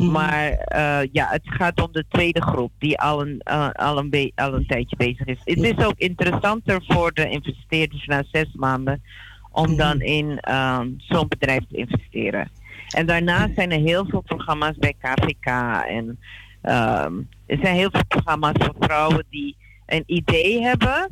[0.00, 0.12] Mm-hmm.
[0.12, 4.10] Maar uh, ja, het gaat om de tweede groep die al een, uh, al een,
[4.10, 5.38] be- al een tijdje bezig is.
[5.44, 9.02] Het is ook interessanter voor de investeerders na zes maanden
[9.52, 12.50] om dan in um, zo'n bedrijf te investeren.
[12.88, 15.46] En daarnaast zijn er heel veel programma's bij KVK
[15.88, 16.18] en
[16.62, 19.56] um, er zijn heel veel programma's voor vrouwen die
[19.86, 21.08] een idee hebben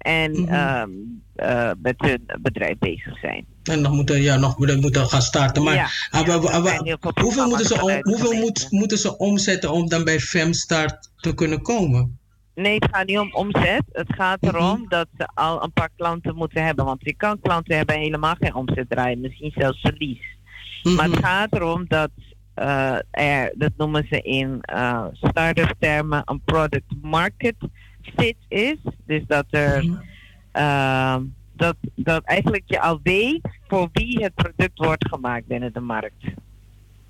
[0.00, 0.80] en mm-hmm.
[0.80, 3.46] um, uh, met hun bedrijf bezig zijn.
[3.62, 5.62] En dan moeten, ja, nog moeten gaan starten.
[5.62, 10.04] Maar ja, ah, ja, hoeveel, moeten ze, om, hoeveel moet, moeten ze omzetten om dan
[10.04, 12.18] bij Femstart te kunnen komen?
[12.54, 13.82] Nee, het gaat niet om omzet.
[13.92, 14.88] Het gaat erom mm-hmm.
[14.88, 16.84] dat ze al een paar klanten moeten hebben.
[16.84, 19.20] Want je kan klanten hebben en helemaal geen omzet draaien.
[19.20, 20.20] Misschien zelfs verlies.
[20.82, 20.94] Mm-hmm.
[20.94, 22.10] Maar het gaat erom dat
[22.54, 27.54] eh, er, dat noemen ze in uh, start-up termen, een product market
[28.16, 28.76] fit is.
[29.06, 29.84] Dus dat er
[30.56, 31.16] uh,
[31.52, 36.24] dat, dat eigenlijk je al weet voor wie het product wordt gemaakt binnen de markt.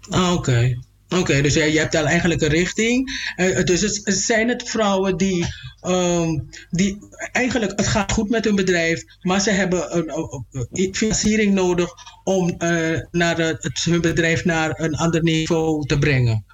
[0.09, 0.79] Ah, oké.
[1.19, 3.11] Oké, dus je, je hebt al eigenlijk een richting.
[3.37, 5.47] Uh, dus het, zijn het vrouwen die,
[5.87, 6.99] um, die
[7.33, 10.13] eigenlijk, het gaat goed met hun bedrijf, maar ze hebben een,
[10.71, 11.91] een financiering nodig
[12.25, 16.45] om uh, naar het, hun bedrijf naar een ander niveau te brengen.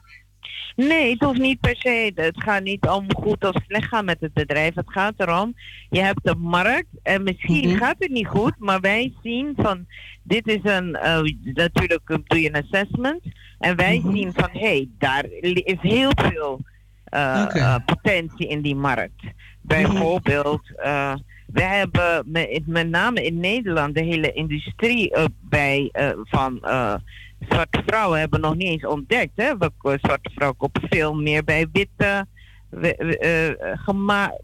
[0.77, 2.12] Nee, het hoeft niet per se.
[2.15, 4.74] Het gaat niet om goed of slecht gaan met het bedrijf.
[4.74, 5.55] Het gaat erom,
[5.90, 7.78] je hebt een markt en misschien mm -hmm.
[7.78, 9.86] gaat het niet goed, maar wij zien van,
[10.23, 11.20] dit is een, uh,
[11.55, 13.23] natuurlijk doe je een assessment.
[13.59, 14.16] En wij mm -hmm.
[14.16, 16.61] zien van, hé, hey, daar is heel veel
[17.15, 17.61] uh, okay.
[17.61, 19.23] uh, potentie in die markt.
[19.61, 21.15] Bijvoorbeeld, uh,
[21.47, 25.90] we hebben met, met, name in Nederland de hele industrie bij,
[26.24, 26.61] van
[27.39, 29.33] zwarte vrouwen hebben nog niet eens ontdekt.
[29.35, 29.57] Hè?
[29.57, 29.71] We,
[30.03, 32.27] zwarte vrouwen kopen veel meer bij witte,
[33.61, 34.39] gema-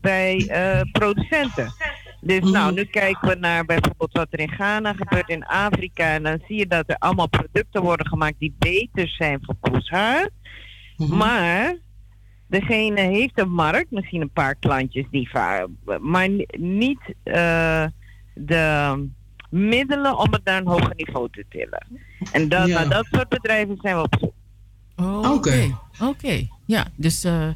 [0.00, 0.46] bij
[0.92, 1.72] producenten.
[2.20, 6.14] Dus nou, nu kijken we naar bijvoorbeeld wat er in Ghana gebeurt, in Afrika.
[6.14, 10.28] En dan zie je dat er allemaal producten worden gemaakt die beter zijn voor poeshaar.
[10.96, 11.16] Mm-hmm.
[11.16, 11.76] Maar
[12.46, 17.14] degene heeft een markt, misschien een paar klantjes die varen, maar niet
[18.34, 19.08] de
[19.52, 21.86] middelen om het naar een hoger niveau te tillen.
[22.32, 22.78] En dat, ja.
[22.78, 24.32] naar dat soort bedrijven zijn we op zoek.
[24.96, 25.74] Oh, Oké, okay.
[25.92, 26.04] oké.
[26.04, 26.48] Okay.
[26.66, 27.24] Ja, dus...
[27.24, 27.48] Uh,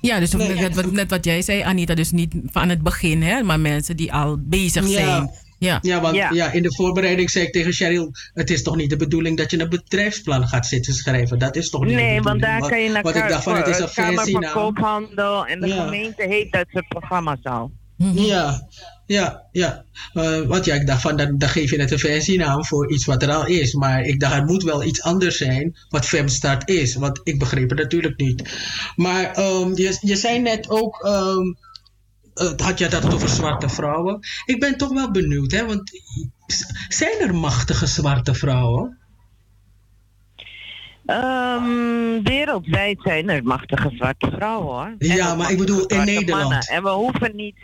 [0.00, 3.22] ja, dus nee, net, wat, net wat jij zei, Anita, dus niet van het begin,
[3.22, 4.90] hè, maar mensen die al bezig ja.
[4.90, 5.30] zijn.
[5.58, 6.30] Ja, ja want ja.
[6.32, 6.52] ja.
[6.52, 9.60] in de voorbereiding zei ik tegen Cheryl: Het is toch niet de bedoeling dat je
[9.60, 11.38] een bedrijfsplan gaat zitten schrijven?
[11.38, 13.56] Dat is toch niet Nee, de want daar kan je naar wat ik dacht van,
[13.56, 14.44] het is een Kamer van.
[14.44, 15.84] Koophandel en de ja.
[15.84, 17.70] gemeente heeft dat soort programma's al.
[18.14, 18.68] Ja,
[19.08, 19.84] ja, ja.
[20.14, 23.04] Uh, want ja, ik dacht van, dan, dan geef je net een versienaam voor iets
[23.04, 23.74] wat er al is.
[23.74, 26.94] Maar ik dacht, er moet wel iets anders zijn wat Femstart is.
[26.94, 28.42] Want ik begreep het natuurlijk niet.
[28.96, 31.56] Maar um, je, je zei net ook, um,
[32.34, 34.18] uh, had je dat over zwarte vrouwen.
[34.44, 35.66] Ik ben toch wel benieuwd, hè.
[35.66, 35.90] Want
[36.88, 38.98] zijn er machtige zwarte vrouwen?
[41.06, 44.94] Um, wereldwijd zijn er machtige zwarte vrouwen hoor.
[44.98, 46.42] Ja, maar ik bedoel in Nederland.
[46.42, 46.60] Mannen.
[46.60, 47.56] En we hoeven niet.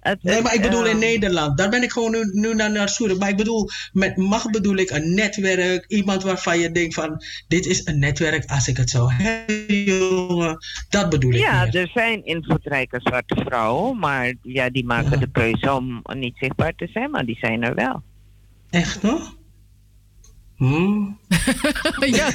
[0.00, 1.58] Het, nee, maar ik bedoel in Nederland.
[1.58, 3.18] Daar ben ik gewoon nu, nu naar, naar zoeken.
[3.18, 5.84] Maar ik bedoel, met macht bedoel ik een netwerk.
[5.88, 10.58] Iemand waarvan je denkt van, dit is een netwerk als ik het zou hebben, jongen.
[10.88, 11.76] Dat bedoel ik Ja, meer.
[11.76, 13.98] er zijn invloedrijke zwarte vrouwen.
[13.98, 15.16] Maar ja, die maken ja.
[15.16, 17.10] de keuze om niet zichtbaar te zijn.
[17.10, 18.02] Maar die zijn er wel.
[18.70, 19.38] Echt nog?
[20.60, 21.18] Hmm.
[22.18, 22.30] ja,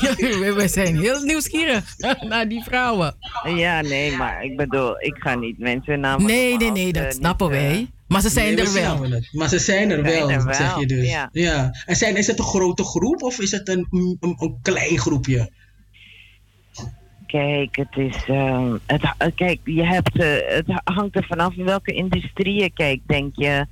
[0.00, 1.94] ja, we zijn heel nieuwsgierig
[2.28, 3.16] naar die vrouwen.
[3.44, 6.26] Ja, nee, maar ik bedoel, ik ga niet mensen namen.
[6.26, 7.90] Nee, nee, nee, dat snappen wij.
[8.06, 9.20] Maar ze zijn nee, er wel.
[9.32, 11.08] Maar ze zijn er, zijn wel, er wel, zeg je dus.
[11.08, 11.28] ja.
[11.32, 11.70] ja.
[11.86, 15.50] En zijn, is het een grote groep of is het een, een, een klein groepje?
[17.28, 18.28] Kijk, het is.
[18.28, 20.16] Uh, het, kijk, je hebt.
[20.16, 23.08] Uh, het hangt er vanaf in welke industrie je kijkt.
[23.08, 23.66] Denk je.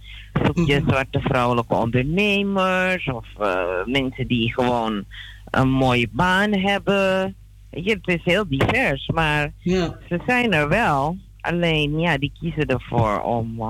[0.45, 5.05] Zoek je zwarte vrouwelijke ondernemers of uh, mensen die gewoon
[5.51, 7.35] een mooie baan hebben.
[7.71, 9.99] Je, het is heel divers, maar ja.
[10.09, 11.17] ze zijn er wel.
[11.41, 13.61] Alleen, ja, die kiezen ervoor om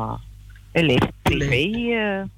[0.73, 2.29] hun leven privé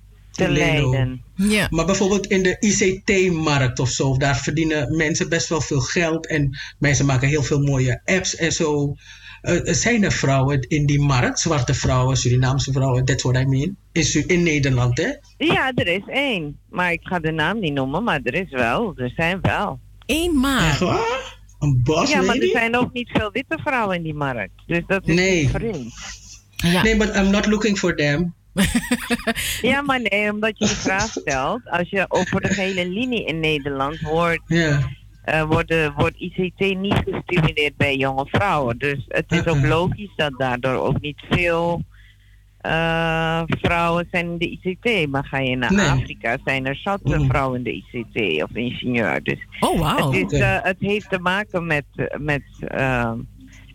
[0.47, 1.23] te leiden.
[1.35, 1.67] Ja.
[1.71, 6.59] Maar bijvoorbeeld in de ICT-markt of zo, daar verdienen mensen best wel veel geld en
[6.79, 8.95] mensen maken heel veel mooie apps en zo.
[9.43, 13.77] Uh, zijn er vrouwen in die markt, zwarte vrouwen, Surinaamse vrouwen, that's what I mean,
[13.93, 15.09] in, in Nederland, hè?
[15.37, 16.59] Ja, er is één.
[16.71, 18.93] Maar ik ga de naam niet noemen, maar er is wel.
[18.97, 19.79] Er zijn wel.
[20.07, 20.69] Eén maar.
[20.69, 21.37] Echt waar?
[21.59, 22.41] Een boss Ja, maar lady?
[22.41, 24.53] er zijn ook niet veel witte vrouwen in die markt.
[24.67, 25.41] Dus dat is Nee.
[25.41, 25.93] niet vreemd.
[26.57, 26.83] Ja.
[26.83, 28.35] Nee, but I'm not looking for them.
[29.63, 31.61] Ja, maar nee, omdat je de vraag stelt.
[31.71, 34.79] Als je over de hele linie in Nederland hoort, Ja.
[35.25, 38.79] eh, worden, wordt ICT niet gestimuleerd bij jonge vrouwen.
[38.79, 41.83] Dus het is ook logisch dat daardoor ook niet veel
[42.59, 45.09] eh, vrouwen zijn in de ICT.
[45.11, 45.89] Maar ga je naar Nee.
[45.89, 47.27] Afrika, zijn er zat Mm.
[47.29, 49.23] vrouwen in de ICT of ingenieur.
[49.23, 50.13] Dus Oh, wauw.
[50.13, 51.85] het, is, eh, het heeft te maken met,
[52.19, 53.13] met eh,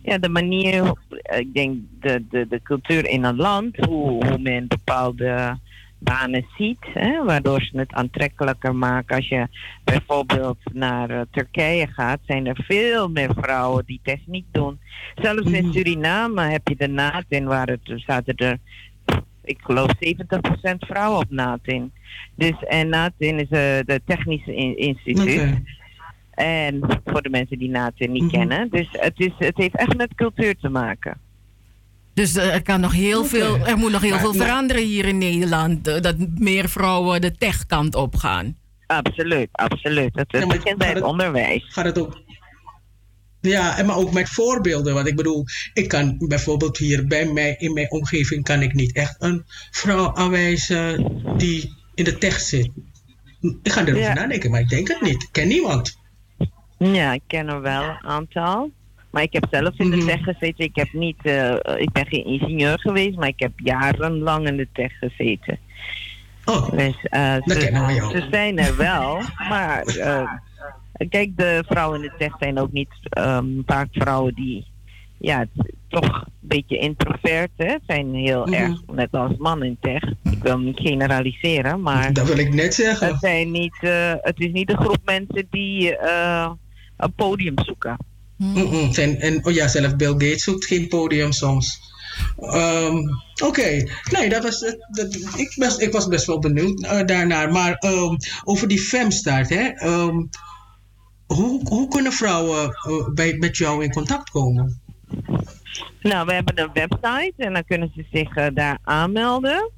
[0.04, 0.92] ja, de manier,
[1.38, 5.58] ik denk de, de, de cultuur in een land, hoe, hoe men bepaalde
[5.98, 9.16] banen ziet, hè, waardoor ze het aantrekkelijker maken.
[9.16, 9.46] Als je
[9.84, 14.78] bijvoorbeeld naar eh, Turkije gaat, zijn er veel meer vrouwen die techniek doen.
[15.14, 15.72] Zelfs in Mhm.
[15.72, 18.58] Suriname heb je de NATIN, waar het zaten er,
[19.44, 21.92] ik geloof 70% vrouwen op NATIN.
[22.34, 25.56] Dus, en NATIN is eh, de technische in- instituut.
[26.34, 28.30] En voor de mensen die NATIN niet Mhm.
[28.32, 28.68] kennen.
[28.70, 31.18] Dus het, is, het heeft echt met cultuur te maken.
[32.14, 35.04] Dus eh, er, kan nog heel veel, er moet nog heel Maar- veel veranderen hier
[35.04, 35.88] in Nederland.
[35.88, 38.56] eh, Dat meer vrouwen de techkant op gaan.
[38.86, 40.10] Absoluut, absoluut.
[40.14, 41.64] Het, het begint bij het, onderwijs.
[41.68, 42.22] Gaat het ook
[43.40, 44.94] ja, en maar ook met voorbeelden.
[44.94, 48.92] Want ik bedoel, ik kan bijvoorbeeld hier bij mij in mijn omgeving kan ik niet
[48.96, 51.06] echt een vrouw aanwijzen
[51.36, 52.70] die in de tekst zit.
[53.62, 54.14] Ik ga erover ja.
[54.14, 55.22] nadenken, maar ik denk het niet.
[55.22, 55.96] Ik ken niemand.
[56.92, 58.70] Ja, ik ken er wel een aantal.
[59.10, 60.64] Maar ik heb zelf in de mm tech gezeten.
[60.64, 64.68] Ik, heb niet, uh, ik ben geen ingenieur geweest, maar ik heb jarenlang in de
[64.72, 65.58] tech gezeten.
[66.44, 67.36] Oh, dus, uh,
[67.66, 68.10] jou.
[68.10, 70.32] Ze zijn er wel, maar uh,
[71.08, 72.88] kijk, de vrouwen in de tech zijn ook niet
[73.18, 74.66] um, vaak vrouwen die
[75.18, 75.44] ja,
[75.88, 78.54] toch een beetje introvert hè, zijn heel Mhm.
[78.54, 80.02] erg, net als mannen in tech.
[80.22, 83.06] Ik wil niet generaliseren, maar Dat wil ik net zeggen.
[83.06, 86.50] het, zijn niet, eh, het is niet een groep mensen die eh,
[86.96, 87.96] een podium zoeken.
[88.90, 91.92] Zijn, en oh ja, zelf Bill Gates zoekt geen podium soms.
[92.38, 92.98] Ehm,
[93.42, 94.60] Oké, nee, dat was,
[94.90, 97.52] dat, ik, was, ik was best wel benieuwd eh, daarnaar.
[97.52, 99.68] Maar ehm, over die femstart, hè?
[99.68, 100.22] ehm,
[101.26, 104.80] hoe, hoe kunnen vrouwen eh, bij, met jou in contact komen?
[106.00, 109.70] Nou, we hebben een website en dan kunnen ze zich eh, daar aanmelden.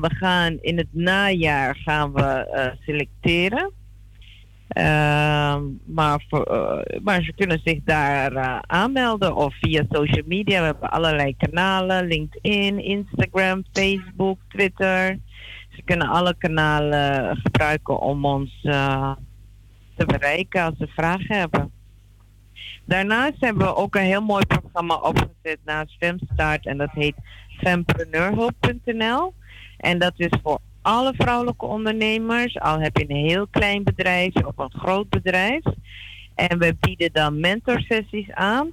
[0.00, 3.72] We gaan in het najaar gaan we selecteren.
[4.68, 10.60] Ehm, maar, voor, eh, maar ze kunnen zich daar eh, aanmelden of via social media.
[10.60, 15.18] We hebben allerlei kanalen: LinkedIn, Instagram, Facebook, Twitter.
[15.70, 19.12] Ze kunnen alle kanalen gebruiken om ons eh,
[19.96, 21.70] te bereiken als ze vragen hebben.
[22.84, 27.14] Daarnaast hebben we ook een heel mooi programma opgezet naast Femstart en dat heet
[27.56, 29.34] fempreneurhulp.nl.
[29.76, 34.56] En dat is voor alle vrouwelijke ondernemers, al heb je een heel klein bedrijf of
[34.56, 35.64] een groot bedrijf.
[36.34, 38.70] En we bieden dan mentorsessies aan,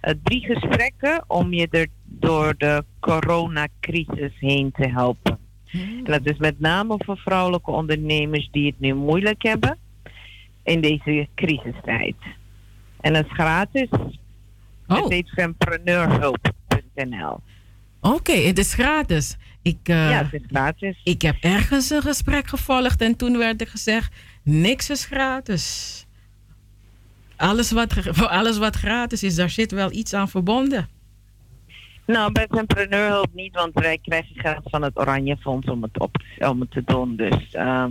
[0.00, 5.38] eh, drie gesprekken om je er door de coronacrisis heen te helpen.
[5.72, 9.78] En dat is met name voor vrouwelijke ondernemers die het nu moeilijk hebben
[10.62, 12.16] in deze crisistijd.
[13.00, 13.88] En dat is gratis.
[14.86, 17.40] Het heet fempreneurhulp.nl.
[18.00, 19.36] Oké, het is gratis.
[19.64, 21.00] Ik, eh, Ja, het is gratis.
[21.04, 25.98] Ik heb ergens een gesprek gevolgd en toen werd er gezegd: niks is gratis.
[27.36, 30.88] Alles wat, alles wat gratis is, daar zit wel iets aan verbonden.
[32.06, 36.16] Nou, bij Fempreneurhulp niet, want wij krijgen geld van het Oranje Fonds om het, op,
[36.38, 37.16] te- om het te doen.
[37.16, 37.90] Dus ehm,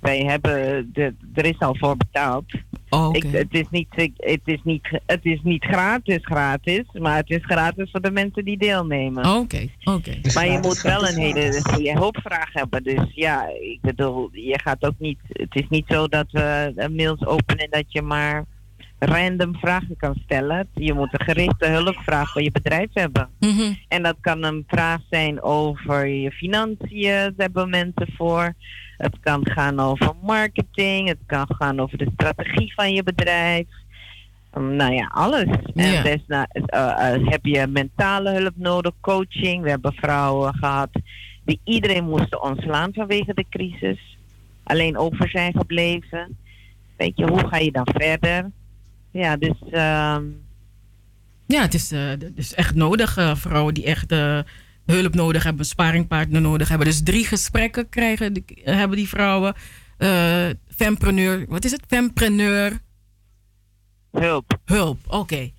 [0.00, 2.44] wij hebben, de, er is al voor betaald.
[2.90, 7.16] Oh, Ik, het, is niet, ik- het, is niet, het is niet gratis gratis, maar
[7.16, 9.26] het is gratis voor de mensen die deelnemen.
[9.36, 10.20] Oké, oké.
[10.34, 12.82] Maar je moet wel een hele goede hulpvraag hebben.
[12.82, 15.18] Dus ja, ik bedoel, je gaat ook niet.
[15.28, 18.44] Het is niet zo dat we een mails openen en dat je maar
[18.98, 20.68] random vragen kan stellen.
[20.74, 23.28] Je moet een gerichte hulpvraag voor je bedrijf hebben.
[23.40, 23.72] Mhm.
[23.88, 28.54] En dat kan een vraag zijn over je financiën, daar hebben mensen voor.
[28.98, 33.66] Het kan gaan over marketing, het kan gaan over de strategie van je bedrijf.
[34.56, 35.46] Um, nou ja, alles.
[35.74, 36.02] En Ja.
[36.02, 39.62] desna, eh, eh, heb je mentale hulp nodig, coaching.
[39.62, 40.88] We hebben vrouwen gehad
[41.44, 44.16] die iedereen moesten ontslaan vanwege de crisis.
[44.62, 46.36] Alleen over zijn gebleven.
[46.96, 48.50] Weet je, hoe ga je dan verder?
[49.10, 50.24] Ja, dus ehm,
[51.46, 53.36] Ja, het is, eh, het is echt nodig.
[53.38, 54.12] vrouwen die echt
[54.92, 56.86] hulp nodig hebben, sparingpartner nodig hebben.
[56.86, 59.54] Dus drie gesprekken krijgen, die- hebben die vrouwen.
[59.96, 60.46] Eh
[60.76, 61.82] fempreneur, wat is het?
[61.88, 62.80] Fempreneur.
[64.12, 64.58] Hulp.
[64.64, 65.50] Hulp, oké.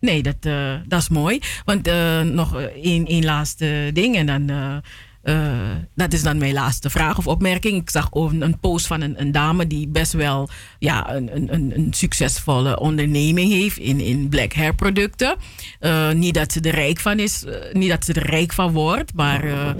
[0.00, 1.40] Nee, dat, eh, dat is mooi.
[1.64, 4.82] Want eh, nog één, één laatste ding en dan...
[5.22, 5.52] eh,
[5.94, 7.80] dat is dan mijn laatste vraag of opmerking.
[7.80, 11.72] Ik zag een, een post van een, een dame die best wel ja, een, een-
[11.74, 15.36] een, succesvolle onderneming heeft in, in black hair producten.
[15.80, 18.72] Eh, niet dat ze er rijk van is, eh, niet dat ze er rijk van
[18.72, 19.74] wordt, maar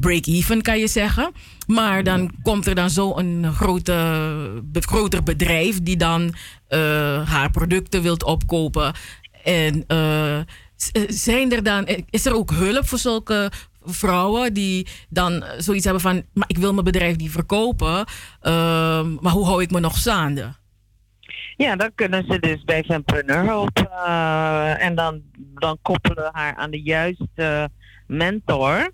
[0.00, 1.32] break-even kan je zeggen.
[1.66, 3.92] Maar dan komt er dan zo een grote,
[4.64, 6.34] be- groter bedrijf die dan
[7.24, 8.92] haar producten wilt opkopen.
[9.44, 9.84] En
[11.08, 13.50] zijn er dan, is er ook hulp voor zulke
[13.84, 18.04] vrouwen die dan zoiets hebben van, maar ik wil mijn bedrijf niet verkopen,
[18.40, 20.58] ehm, maar hoe hou ik me nog staande?
[21.56, 26.70] Ja, dan kunnen ze dus bij Fempreneurhulp eh en dan, dan koppelen we haar aan
[26.70, 27.70] de juiste
[28.06, 28.90] mentor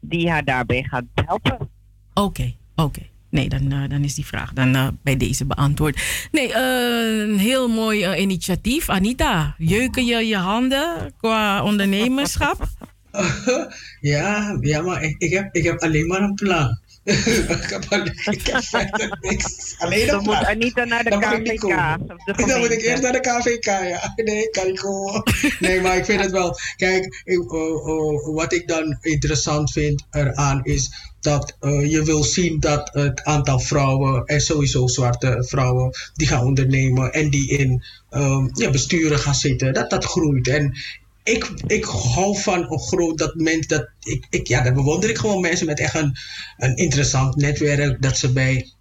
[0.00, 1.70] die haar daarbij gaat helpen.
[2.14, 3.10] Oké, oké.
[3.32, 6.28] Nee, dan, eh, dan is die vraag dan eh, bij deze beantwoord.
[6.32, 8.88] Nee, eh, een heel mooi eh, initiatief.
[8.88, 12.62] Anita, jeuken je je handen qua ondernemerschap?
[14.14, 16.78] ja, ja, maar ik, ik, heb, ik heb alleen maar een plan.
[17.04, 19.74] ik heb verder niks.
[19.78, 20.46] Alleen Dan een moet plaat.
[20.46, 21.98] Anita naar de Dan ik KVK.
[22.24, 24.12] de Dan moet ik eerst naar de KVK, ja.
[24.16, 25.22] Nee, kan ik komen.
[25.58, 26.56] Nee, maar ik vind het wel.
[26.76, 30.90] Kijk, ik, oh, oh, wat ik dan interessant vind eraan is
[31.22, 36.44] dat eh, je wil zien dat het aantal vrouwen, en sowieso zwarte vrouwen, die gaan
[36.44, 40.48] ondernemen en die in ehm, ja, besturen gaan zitten, dat dat groeit.
[40.48, 40.76] En
[41.24, 45.18] ik, ik hou van een groot dat mensen dat ik, ik ja, dan bewonder ik
[45.18, 46.16] gewoon mensen met echt een,
[46.56, 48.72] een interessant netwerk dat ze bij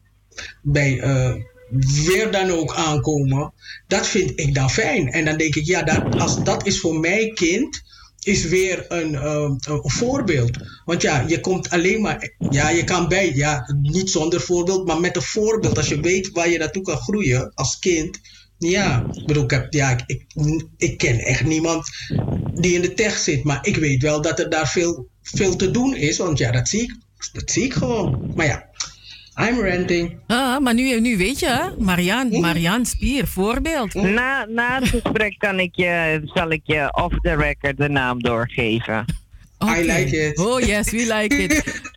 [0.62, 1.34] bij eh,
[2.06, 3.54] weer dan ook aankomen,
[3.88, 5.12] dat vind ik dan fijn.
[5.12, 7.82] En dan denk ik, ja, dat, als dat is voor mijn kind,
[8.24, 10.58] is weer een, eh, een voorbeeld.
[10.86, 15.00] Want ja, je komt alleen maar, ja, je kan bij, ja, niet zonder voorbeeld, maar
[15.00, 18.20] met een voorbeeld, als je weet waar je naartoe kan groeien als kind.
[18.70, 20.26] Ja, ik bedoel, ik, heb, ja, ik, ik,
[20.78, 21.90] ik ken echt niemand
[22.54, 25.72] die in de tech zit, maar ik weet wel dat er daar veel, veel te
[25.72, 26.96] doen is, want ja, dat zie ik,
[27.34, 28.32] dat zie ik gewoon.
[28.36, 28.70] Maar ja,
[29.36, 30.18] I'm ranting.
[30.28, 31.84] Ah, maar nu, nu weet je, hè?
[31.84, 33.94] Marianne, Marianne Spier, voorbeeld.
[33.94, 38.22] Na, na het gesprek kan ik je, zal ik je off the record de naam
[38.22, 39.06] doorgeven.
[39.64, 40.40] I like it.
[40.40, 41.64] Oh yes, we like it.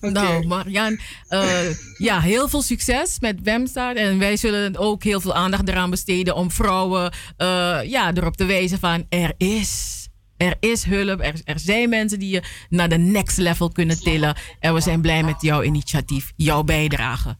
[0.00, 0.98] Nou, Marianne,
[1.28, 3.96] eh, ja, heel veel succes met Wemstart.
[3.96, 8.44] En wij zullen ook heel veel aandacht eraan besteden om vrouwen eh, ja, erop te
[8.44, 9.94] wijzen van er is.
[10.36, 14.36] Er is hulp, er, er zijn mensen die je naar de next level kunnen tillen.
[14.60, 17.36] En we zijn blij met jouw initiatief, jouw bijdrage.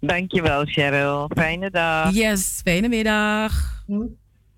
[0.00, 1.30] Dankjewel, Cheryl.
[1.36, 2.14] Fijne dag.
[2.14, 3.82] Yes, fijne middag.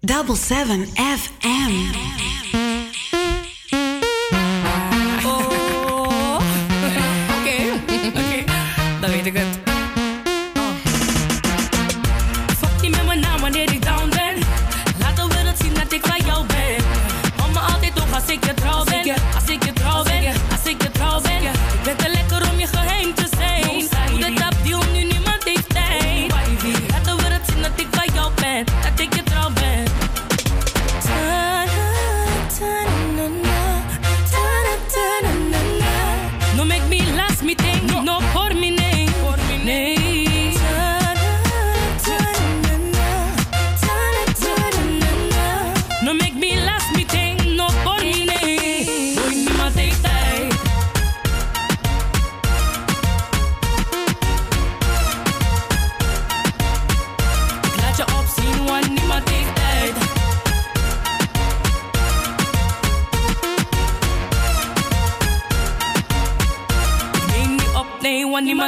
[0.00, 2.59] Double 7 FM.
[9.22, 9.59] Weet ik.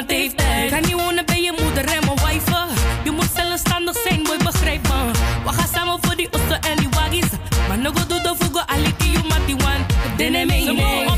[0.06, 0.70] Niemand heeft tijd.
[0.70, 2.66] Kan niet wonen bij je moeder en mijn wijven.
[3.04, 5.10] Je moet zelfstandig zijn, boy, begrijp me.
[5.44, 7.30] We gaan samen voor die ossen en die waggies.
[7.68, 9.84] Maar no go do the fugo, aliki, you mat die one.
[10.16, 11.11] Dene mee,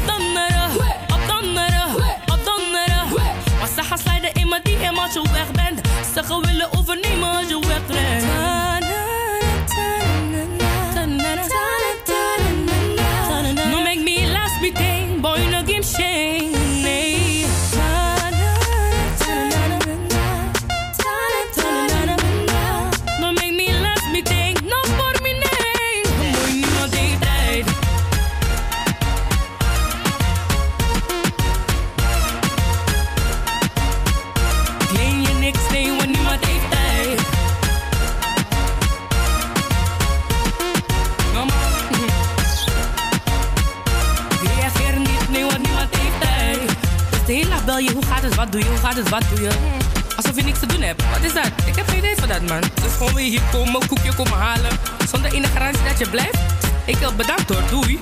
[48.45, 49.51] wat doe je, hoe gaat het, wat doe je?
[50.17, 51.03] Alsof je niks te doen hebt.
[51.11, 51.47] Wat is dat?
[51.67, 52.61] Ik heb geen idee van dat, man.
[52.61, 54.71] Dus gewoon weer hier komen, koekje komen halen.
[55.09, 56.39] Zonder enige garantie dat je blijft.
[56.85, 58.01] Ik wil bedankt hoor, doei.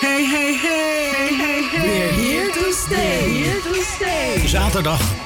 [0.00, 1.82] Hey, hey, hey, hey, hey.
[1.82, 3.42] We're here to stay.
[3.42, 4.48] Here to stay.
[4.48, 5.23] Zaterdag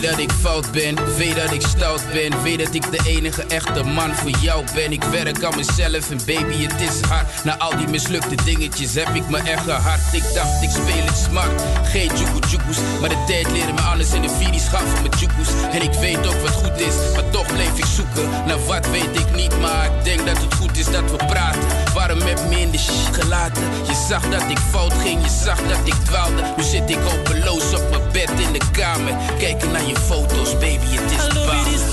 [0.00, 2.42] weet dat ik fout ben, weet dat ik stout ben.
[2.42, 4.92] Weet dat ik de enige echte man voor jou ben.
[4.92, 7.44] Ik werk aan mezelf en baby, het is hard.
[7.44, 10.00] Na al die mislukte dingetjes heb ik me echt gehard.
[10.12, 11.62] Ik dacht, ik speel het smart.
[11.84, 15.18] Geen joekoe joekoes, maar de tijd leerde me alles en de video's gaf van mijn
[15.18, 15.48] joekoes.
[15.72, 18.30] En ik weet ook wat goed is, maar toch bleef ik zoeken.
[18.46, 21.85] Naar wat weet ik niet, maar ik denk dat het goed is dat we praten.
[21.96, 22.78] Waarom heb hebt me in de
[23.12, 23.62] gelaten.
[23.86, 26.42] Je zag dat ik fout ging, je zag dat ik dwaalde.
[26.56, 29.14] Nu zit ik hopeloos op mijn bed in de kamer.
[29.38, 31.64] Kijken naar je foto's, baby, het is Hallo, balen.
[31.64, 31.86] dit is.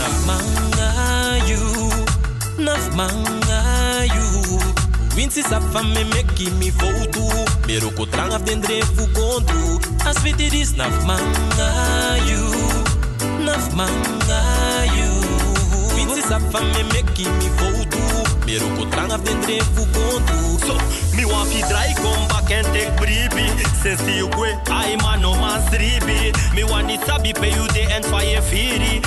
[5.15, 7.21] Winsi safa me meki mi foto.
[7.65, 9.79] Pero ko trang af den drefu kontru.
[10.05, 12.41] As we dit is Naf Mangayu.
[13.45, 15.09] Naf Mangayu.
[15.95, 17.49] Winsi safa me meki mi
[20.61, 20.77] So,
[21.45, 21.93] fi dry
[22.73, 23.49] take bribi.
[24.17, 24.29] You
[24.67, 25.33] I man no
[26.97, 27.65] sabi you
[28.41, 29.01] firi.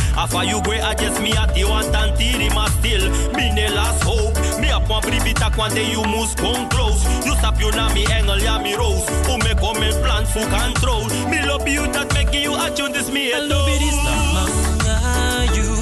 [0.74, 1.20] You just
[1.56, 2.52] you tantiri.
[2.55, 4.35] Ma still, me ne last hope.
[4.60, 7.05] Me up one bribi tak one day you must come close.
[7.24, 9.06] You stop you na me engel ya me rose.
[9.27, 11.05] Who me come plan for control.
[11.31, 13.94] Me love you that making you attune this me I love it is
[14.35, 15.77] Mangayu.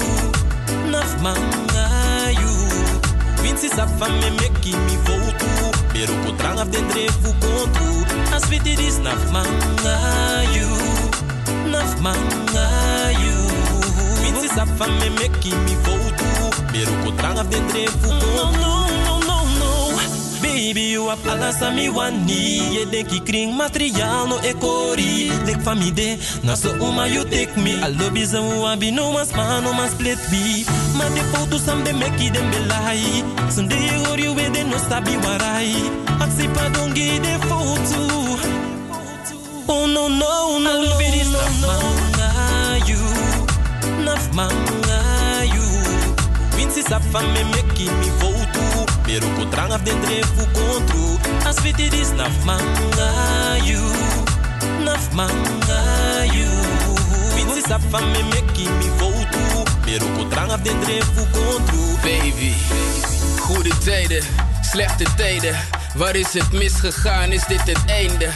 [0.91, 1.64] Naf Mangayu.
[3.55, 5.47] Winsi safa me meki mi foto.
[5.93, 8.03] Pero ko trang af den drefu kontru.
[8.35, 10.67] As we dit is Naf Mangayu.
[11.71, 13.37] Naf Mangayu.
[14.21, 16.27] Winsi safa me meki mi foto.
[16.73, 18.35] Pero ko trang af den drefu kontru.
[18.35, 18.84] No, no, no, no.
[20.55, 22.71] Baby, you have alles aan me wani.
[22.71, 25.31] Je denk ik kring materiaal no ekori.
[25.45, 27.71] Lek van de, na so uma you take me.
[27.71, 30.63] I love you wabi no mas man no mas split be.
[30.97, 33.23] Maar de foto's aan be meki dem belai.
[33.49, 35.73] Sunday je hoor je weer de no sabi warai.
[37.21, 37.99] De foto.
[39.65, 40.71] Oh no no no.
[40.71, 42.99] I love it is naf mangayu,
[44.05, 45.65] naf mangayu.
[46.55, 48.64] Winsi safa me meki mi foto.
[49.05, 51.05] Pero ko trang af den drefu kontru.
[51.49, 53.83] As we dit is naf mangayu,
[54.85, 56.49] naf mangayu.
[57.35, 59.41] Winsi safa me meki mi foto.
[59.85, 61.83] Pero ko trang af den drefu kontru.
[62.03, 62.51] Baby,
[63.47, 64.23] goede tijden,
[64.71, 65.55] slechte tijden.
[65.95, 67.31] Waar is het misgegaan?
[67.31, 68.29] Is dit het einde?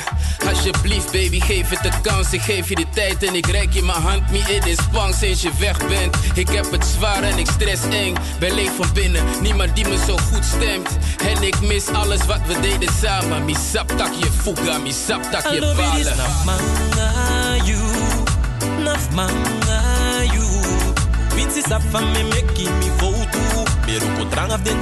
[0.47, 2.33] Alsjeblieft, baby, geef het de kans.
[2.33, 4.31] Ik geef je de tijd en ik reik je mijn hand.
[4.31, 6.15] Me it is bang sinds je weg bent.
[6.33, 8.15] Ik heb het zwaar en ik stress eng.
[8.39, 10.89] Ben leeg van binnen, niemand die me zo goed stemt.
[11.27, 13.45] En ik mis alles wat we deden samen.
[13.45, 16.17] Mi saptak je fuga, mi saptak je I love it is balen.
[16.17, 17.79] naf mangayu,
[18.83, 20.47] naf mangayu.
[21.35, 23.63] Winsi safa me meki mi foto.
[23.85, 24.77] Pero trang af den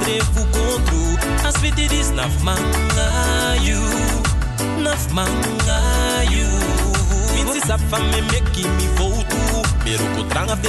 [0.50, 0.97] kontru.
[1.44, 3.80] As we dit is naf mangayu,
[4.84, 6.48] naf mangayu.
[7.34, 9.62] Winsi safa me meki mi foto.
[9.84, 10.60] Pero ko trang af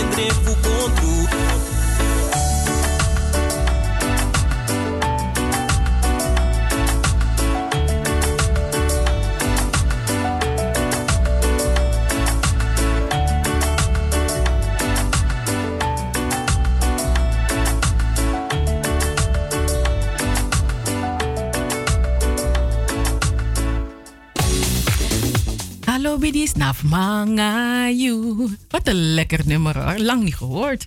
[26.19, 28.47] bidis, naf mangayu.
[28.69, 29.97] Wat een lekker nummer hoor.
[29.97, 30.85] Lang niet gehoord.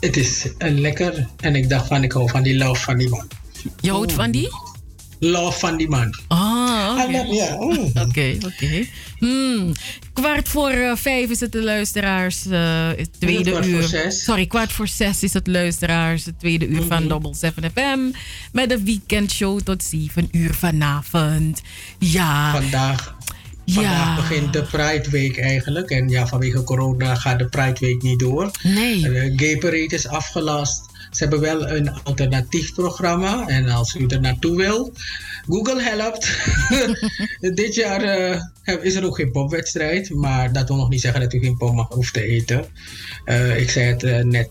[0.00, 1.28] Het is lekker.
[1.40, 3.28] En ik dacht van, ik hou van die love van die man.
[3.80, 4.48] Je houdt van die?
[5.24, 6.14] Love van die man.
[6.28, 7.18] Ah, oké.
[7.30, 7.90] Ja, mm.
[8.08, 8.84] Oké, oké.
[9.18, 9.72] Hmm.
[10.12, 12.46] Kwart voor eh, vijf is het de luisteraars.
[12.46, 13.82] eh, het tweede kwart voor uur.
[13.82, 14.24] zes.
[14.24, 16.24] Sorry, kwart voor zes is het luisteraars.
[16.24, 17.98] Het tweede uur van Double 7 FM.
[18.52, 21.62] Met de weekendshow tot 7 uur vanavond.
[21.98, 22.50] Ja.
[22.60, 23.16] Vandaag,
[23.66, 24.14] vandaag Ja.
[24.16, 25.90] begint de Pride Week eigenlijk.
[25.90, 28.50] En ja, vanwege corona gaat de Pride Week niet door.
[28.62, 29.00] Nee.
[29.00, 30.90] De Gay Parade is afgelast.
[31.12, 33.46] Ze hebben wel een alternatief programma.
[33.48, 34.92] En als u er naartoe wil,
[35.46, 36.38] Google helpt.
[37.54, 38.40] Dit jaar eh,
[38.82, 40.14] is er ook geen popwedstrijd.
[40.14, 42.64] Maar dat wil nog niet zeggen dat u geen pop hoeft te eten.
[43.24, 44.50] Eh, ik zei het eh, net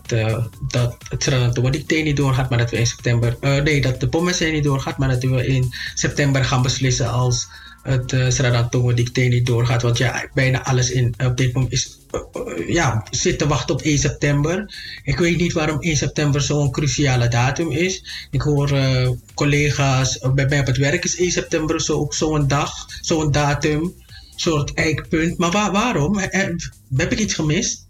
[0.68, 2.48] dat het Sranatomo dicté niet doorgaat.
[2.48, 3.36] Maar dat we in september...
[3.40, 4.98] nee, dat de pomwedstrijd niet doorgaat.
[4.98, 7.48] Maar dat we in september gaan beslissen als
[7.82, 9.82] het uh, Sranatomo dicté niet doorgaat.
[9.82, 13.74] Want ja, bijna alles in, op dit moment is, eh, eh, ja, zit te wachten
[13.74, 14.74] op 1 september.
[15.04, 18.04] Ik weet niet waarom 1 september zo'n cruciale datum is.
[18.30, 22.14] Ik hoor eh, collega's, eh, bij mij op het werk is 1 september zo, ook
[22.14, 23.94] zo'n dag, zo'n datum,
[24.36, 25.38] soort eikpunt.
[25.38, 26.18] Maar waar, waarom?
[26.18, 26.54] Eh, eh,
[26.96, 27.86] heb ik iets gemist?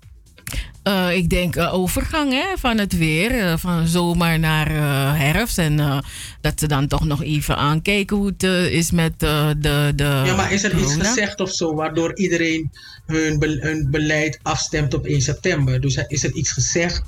[0.83, 4.71] Eh, ik denk eh, overgang hè, van het weer, eh, van zomer naar
[5.19, 5.59] herfst.
[5.59, 6.03] En
[6.41, 8.43] dat ze dan toch nog even aankijken hoe het
[8.73, 9.55] is met de,
[9.97, 10.23] de.
[10.25, 12.71] Ja, maar is er iets gezegd of zo waardoor iedereen
[13.07, 15.81] hun, be- hun beleid afstemt op 1 september?
[15.81, 17.03] Dus is er iets gezegd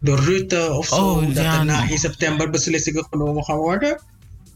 [0.00, 1.88] door Rutte of zo Oh, dat ja, er na nou.
[1.88, 4.00] 1 september beslissingen genomen gaan worden?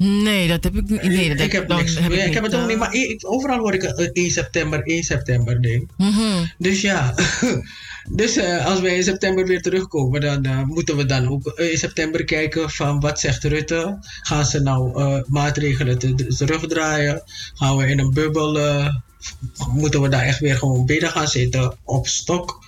[0.03, 1.03] Nee, dat heb ik niet.
[1.03, 1.99] Nee, dat ik heb, dan niks.
[1.99, 4.09] heb ja, ik ik heb het ook eh, niet, maar ik- overal hoor ik eh,
[4.13, 5.91] 1 september, 1 september ding.
[5.97, 6.45] mhm.
[6.59, 7.15] Dus ja,
[8.21, 11.79] dus eh, als wij in september weer terugkomen, dan eh, moeten we dan ook in
[11.79, 13.99] september kijken van wat zegt Rutte.
[14.23, 17.23] Gaan ze nou eh, maatregelen te- terugdraaien?
[17.55, 18.87] Gaan we in een bubbel, eh,
[19.73, 22.65] moeten we daar echt weer gewoon binnen gaan zitten op stok?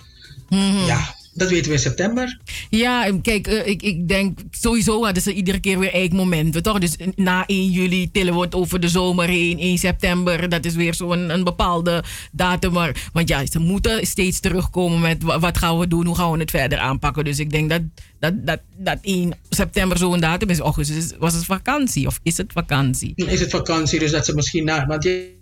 [0.49, 0.85] Mhm.
[0.85, 2.39] Ja, dat weten we in september.
[2.69, 6.79] Ja, kijk, eh, ik, ik denk sowieso hadden ze iedere keer weer eigen momenten, toch?
[6.79, 9.59] Dus na 1 juli tillen we het over de zomer heen.
[9.59, 12.71] 1 september, dat is weer zo'n een bepaalde datum.
[12.73, 16.31] Maar, want ja, ze moeten steeds terugkomen met wa- wat gaan we doen, hoe gaan
[16.31, 17.23] we het verder aanpakken.
[17.23, 17.81] Dus ik denk dat,
[18.19, 20.59] dat, dat, dat 1 september zo'n datum is.
[20.59, 23.13] Augustus was het vakantie of is het vakantie?
[23.15, 24.85] Is het vakantie, dus dat ze misschien na.
[24.85, 25.41] Want je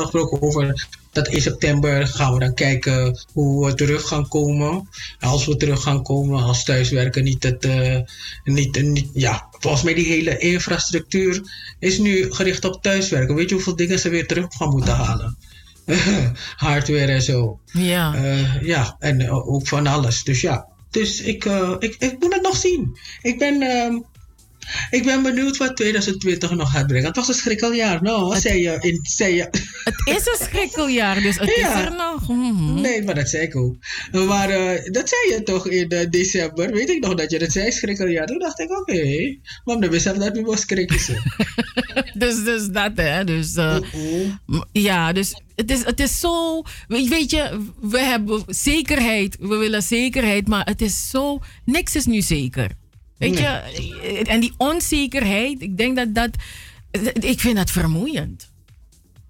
[0.00, 4.88] gesproken over dat in september gaan we dan kijken hoe we terug gaan komen.
[5.20, 7.64] Als we terug gaan komen, als thuiswerken niet het.
[7.64, 8.00] eh,
[8.44, 11.42] niet, niet, ja, volgens mij die hele infrastructuur
[11.78, 13.34] is nu gericht op thuiswerken.
[13.34, 15.36] Weet je hoeveel dingen ze weer terug gaan moeten halen?
[16.56, 17.60] Hardware en zo.
[17.72, 18.14] Ja.
[18.14, 20.24] Eh, ja, en eh, ook van alles.
[20.24, 21.44] Dus ja, dus ik,
[21.78, 22.98] ik, ik moet het nog zien.
[23.22, 23.98] Ik ben, ehm,
[24.90, 27.06] ik ben benieuwd wat 2020 nog gaat brengen.
[27.06, 28.76] Het was een schrikkeljaar, nou, zei je.
[28.80, 29.42] In, zei je.
[29.84, 31.78] Het is een schrikkeljaar, dus het Ja.
[31.80, 32.28] is er nog.
[32.28, 32.80] Mhm.
[32.80, 33.76] Nee, maar dat zei ik ook.
[34.12, 36.72] Maar eh, dat zei je toch in eh, december.
[36.72, 38.26] Weet ik nog dat je dat zei, schrikkeljaar.
[38.26, 40.96] Toen dacht ik, oké, maar dan wist ik dat we was schrikken.
[42.14, 43.24] dus, dus dat, hè.
[43.24, 43.78] Dus, eh,
[44.46, 46.62] m- ja, dus het is, het is zo...
[46.88, 49.36] Weet je, we hebben zekerheid.
[49.40, 51.38] We willen zekerheid, maar het is zo...
[51.64, 52.70] Niks is nu zeker.
[53.22, 54.24] Weet je?
[54.24, 56.30] En die onzekerheid, ik denk dat dat...
[57.20, 58.50] Ik vind dat vermoeiend.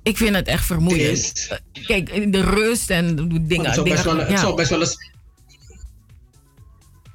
[0.03, 1.49] Ik vind het echt vermoeiend.
[1.87, 3.65] Kijk, de rust en de dingen...
[3.65, 4.37] het, zou best wel, het ja.
[4.37, 5.11] zou best wel eens...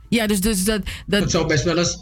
[0.09, 1.21] Ja, dus, dus dat, dat...
[1.21, 1.99] Het zou best wel eens...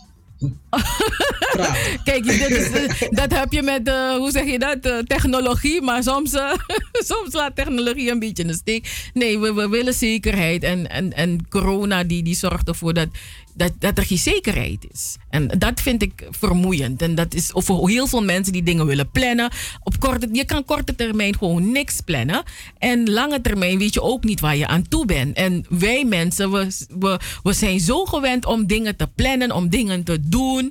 [2.04, 5.82] Kijk, dit is, eh, dat heb je met, eh, hoe zeg je dat, eh, technologie.
[5.82, 6.32] Maar soms,
[7.12, 9.10] soms laat technologie een beetje in de steek.
[9.14, 10.64] Nee, we, we willen zekerheid.
[10.64, 13.08] En, en, en corona die, die zorgt ervoor dat,
[13.56, 15.16] dat, dat er geen zekerheid is.
[15.30, 17.02] En dat vind ik vermoeiend.
[17.02, 19.52] En dat is voor heel veel mensen die dingen willen plannen.
[19.84, 22.44] Op korte, je kan korte termijn gewoon niks plannen.
[22.78, 25.38] En lange termijn weet je ook niet waar je aan toe bent.
[25.38, 30.20] En wij mensen, we, we zijn zo gewend om dingen te plannen, om dingen te
[30.22, 30.65] doen.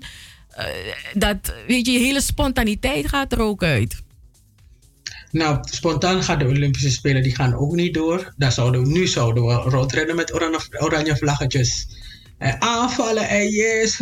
[0.48, 0.66] Eh,
[1.12, 4.02] dat, weet je, hele spontaniteit gaat er ook uit.
[5.30, 8.34] Nou, spontaan gaan de Olympische Spelen die gaan ook niet door.
[8.36, 11.86] Daar zouden we, nu zouden we rondrennen met oranje, oranje vlaggetjes.
[12.38, 13.96] En aanvallen en yes,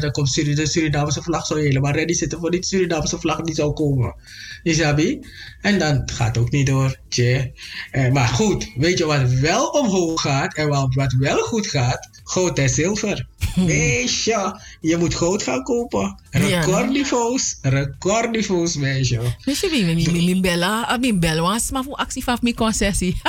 [0.00, 3.54] dan komt Suri- de Surinamese vlag zo helemaal ready zitten voor die Surinamese vlag die
[3.54, 4.14] zou komen.
[4.62, 5.20] Isabi.
[5.60, 6.96] En dan gaat het ook niet door.
[7.08, 7.52] Tje.
[7.90, 12.11] Eh, maar goed, weet je wat wel omhoog gaat en wat wel goed gaat?
[12.32, 13.26] Goud en zilver.
[13.66, 16.20] Meisje, je moet goud gaan kopen.
[16.30, 19.20] Recordniveaus, recordniveaus, meisje.
[19.44, 23.20] Je weet, mijn- mijn mijn bella, ah, was maar voor actie van mijn concessie.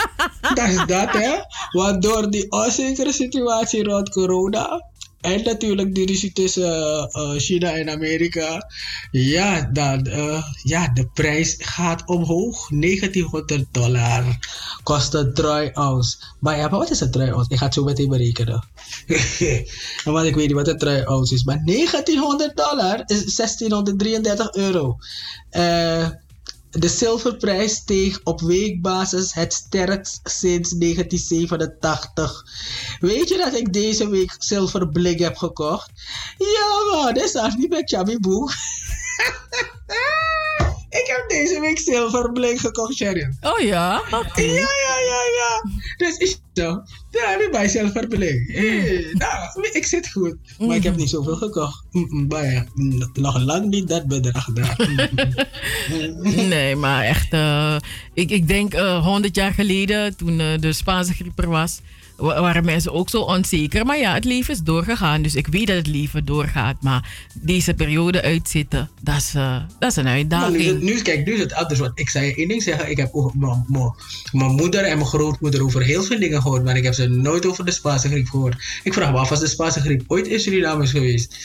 [0.54, 1.32] Dat is dat, hè?
[1.80, 4.84] Want door die onzekere situatie rond corona.
[5.24, 8.70] En natuurlijk die ruzie tussen eh, China en Amerika.
[9.12, 12.70] Ja, dan, eh, ja, de prijs gaat omhoog.
[12.70, 14.38] 1900 dollar
[14.84, 16.18] kost een trui ounce.
[16.40, 17.54] Maar ja, maar wat is een trui ounce?
[17.54, 18.68] Ik ga het zo meteen berekenen.
[20.04, 21.44] Want ik weet niet wat een trui ounce is.
[21.44, 24.98] Maar 1900 dollar is 1633 euro.
[25.50, 26.08] Eh
[26.74, 32.46] de zilverprijs steeg op weekbasis het sterkst sinds 1987.
[33.00, 35.92] Weet je dat ik deze week zilverblik heb gekocht?
[36.38, 38.52] Ja man, dat is niet met Chubby Boe.
[41.00, 43.38] ik heb deze week zilverblik gekocht, Sharon.
[43.42, 44.02] Oh ja?
[44.12, 45.70] Ja, ja, ja, ja.
[45.98, 46.82] Dus is zo.
[47.12, 48.50] Ja, nu bij zilverblik.
[48.50, 50.36] Eh, nou, ik zit goed.
[50.60, 51.84] Maar ik heb niet zoveel gekocht.
[51.92, 54.76] Mm, mm, maar ja, mm, nog lang niet dat bedrag daar.
[54.90, 55.34] Mm.
[56.54, 57.34] Nee, maar echt.
[57.34, 57.76] eh,
[58.14, 62.03] ik, ik denk eh 100 jaar geleden, toen eh, de Spaanse griep er was, wa-
[62.18, 63.86] waren mensen ook zo onzeker.
[63.86, 65.22] Maar ja, het leven is doorgegaan.
[65.22, 66.76] Dus ik weet dat het leven doorgaat.
[66.82, 70.66] Maar deze periode uitzitten, dat is, eh, dat is een uitdaging.
[70.66, 71.80] het- nu, kijk, nu is het anders.
[71.80, 72.90] Want ik je één ding zeggen.
[72.90, 73.14] Ik heb
[74.32, 76.64] mijn moeder en mijn grootmoeder over heel veel dingen gehoord.
[76.64, 78.64] Maar ik heb ze nooit over de Spaanse griep gehoord.
[78.84, 81.38] Ik vraag me af, was de Spaanse griep ooit in Suriname is geweest?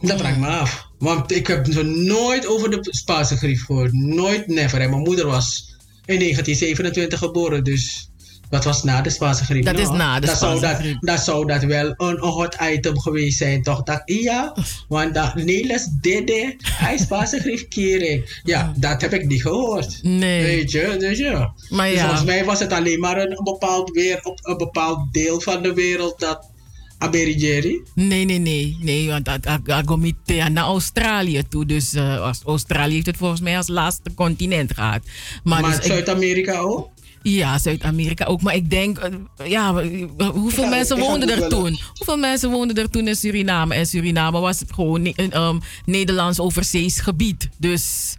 [0.00, 0.88] Dat vraag ik me af.
[0.98, 3.92] Want ik heb ze nooit over de Spaanse griep gehoord.
[3.92, 4.80] Nooit, never.
[4.80, 5.74] En mijn moeder was
[6.04, 7.64] in 1927 geboren.
[7.64, 8.08] Dus
[8.54, 9.64] dat was na de Spaanse griep.
[9.64, 10.96] Dat is na de Spaanse dat, griep.
[11.00, 13.82] dat zou dat wel een, een hot item geweest zijn, toch?
[13.82, 14.56] Dat, ja,
[14.88, 18.40] want dat Nelis dede, hij Spaanse griep kering.
[18.44, 19.98] Ja, dat heb ik niet gehoord.
[20.02, 20.42] Nee.
[20.42, 21.54] Weet je, dus ja.
[21.68, 22.04] Maar Dus ja.
[22.04, 25.62] volgens mij was het alleen maar een, een bepaald weer op een bepaald deel van
[25.62, 26.52] de wereld dat
[26.98, 27.82] Aberigeri?
[27.94, 28.76] Nee, nee, nee.
[28.80, 29.28] Nee, want
[29.66, 31.66] Agomite naar Australië toe.
[31.66, 35.00] Dus uh, Australië heeft het volgens mij als laatste continent gehad.
[35.44, 36.93] Maar, maar dus Zuid-Amerika ook?
[37.26, 38.42] Ja, Zuid-Amerika ook.
[38.42, 39.84] Maar ik denk, uh, ja,
[40.32, 41.78] hoeveel mensen woonden er toen?
[41.94, 43.74] Hoeveel mensen woonden er toen in Suriname?
[43.74, 47.48] En Suriname was gewoon een um, Nederlands overzees gebied.
[47.56, 48.16] Dus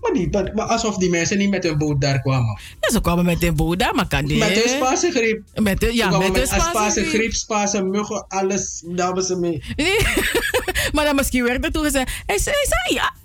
[0.00, 2.58] maar, niet, maar alsof die mensen niet met een boot daar kwamen.
[2.80, 4.38] Ja, ze kwamen met een boot daar, maar kan die...
[4.38, 5.42] Met een Spaanse griep.
[5.54, 7.32] Met de, ja, met, een Spaanse griep.
[7.32, 9.62] Spaanse muggen, alles namen ze mee.
[10.92, 12.56] maar dan misschien werd er toen gezegd, hij zei,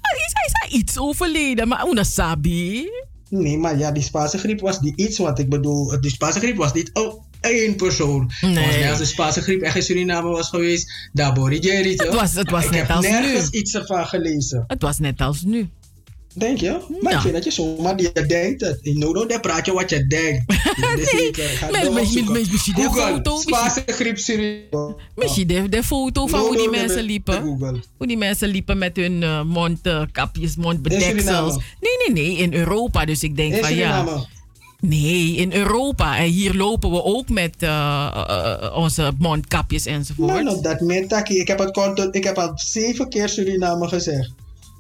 [0.01, 2.89] hij zei iets overleden, maar una sabi.
[3.33, 6.01] Nee, maar ja, die Spaanse griep was niet iets wat ik bedoel.
[6.01, 8.31] Die Spaanse griep was niet oh, één persoon.
[8.41, 8.53] Nee.
[8.55, 11.91] Volgens mij als de Spaanse griep echt in Suriname was geweest, daar Jerry.
[11.95, 13.07] Het was, het was net als nu.
[13.07, 14.63] Ik heb nergens iets ervan gelezen.
[14.67, 15.69] Het was net als nu.
[16.35, 16.79] Denk je?
[17.01, 17.17] Maar ja.
[17.17, 18.61] ik vind dat je zomaar die denkt.
[18.61, 18.79] Het.
[18.83, 20.43] No, dan praat je wat je denkt.
[22.73, 24.17] Google, Spaanse griep
[25.15, 27.43] Misschien de, de foto van hoe die mensen liepen.
[27.97, 31.55] Hoe die mensen liepen met hun uh, mondkapjes, mondbedeksels.
[31.55, 33.05] Nee, nee, nee, in Europa.
[33.05, 34.05] Dus ik denk van ja.
[34.79, 36.17] Nee, in Europa.
[36.17, 40.31] En hier lopen we ook met uh, uh, onze mondkapjes enzovoort.
[40.31, 44.31] Nou, no, dat meer Ik heb, het, ik heb al zeven keer Suriname gezegd.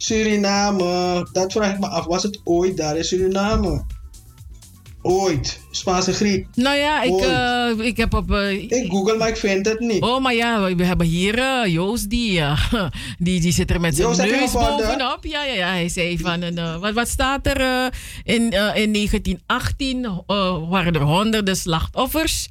[0.03, 2.05] Suriname, dat vraag ik me af.
[2.05, 3.85] Was het ooit daar in Suriname?
[5.01, 5.59] Ooit.
[5.71, 6.47] Spaanse griep.
[6.53, 7.25] Nou ja, ik,
[7.79, 8.31] uh, ik heb op...
[8.31, 10.01] Uh, ik google, maar ik vind het niet.
[10.01, 12.41] Oh, maar ja, we hebben hier uh, Joost, die,
[13.17, 15.19] die, die zit er met zijn neus bovenop.
[15.21, 16.41] Ja, ja, ja, hij zei van...
[16.41, 17.91] Een, wat, wat staat er?
[18.23, 18.41] in,
[18.75, 20.23] in 1918
[20.69, 22.49] waren er honderden slachtoffers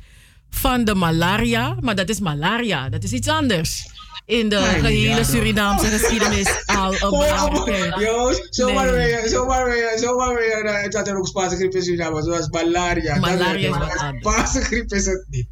[0.50, 1.76] van de malaria.
[1.80, 3.91] Maar dat is malaria, dat is iets anders
[4.38, 10.82] in de gehele Surinaamse geschiedenis al een belangrijke Joost, zomaar weer, zomaar weer, zomaar weer.
[10.82, 13.18] Het had er ook Spaanse griep in Suriname, zoals malaria.
[13.18, 15.46] Malaria is wat Spaanse griep is het niet.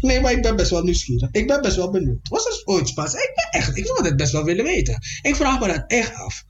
[0.00, 1.28] Nee, maar ik ben best wel nieuwsgierig.
[1.32, 2.28] Ik ben best wel benieuwd.
[2.28, 3.14] Was er ooit Spaans?
[3.14, 4.98] Ik ben echt, ik zou het best wel willen weten.
[5.22, 6.44] Ik vraag me dat echt af.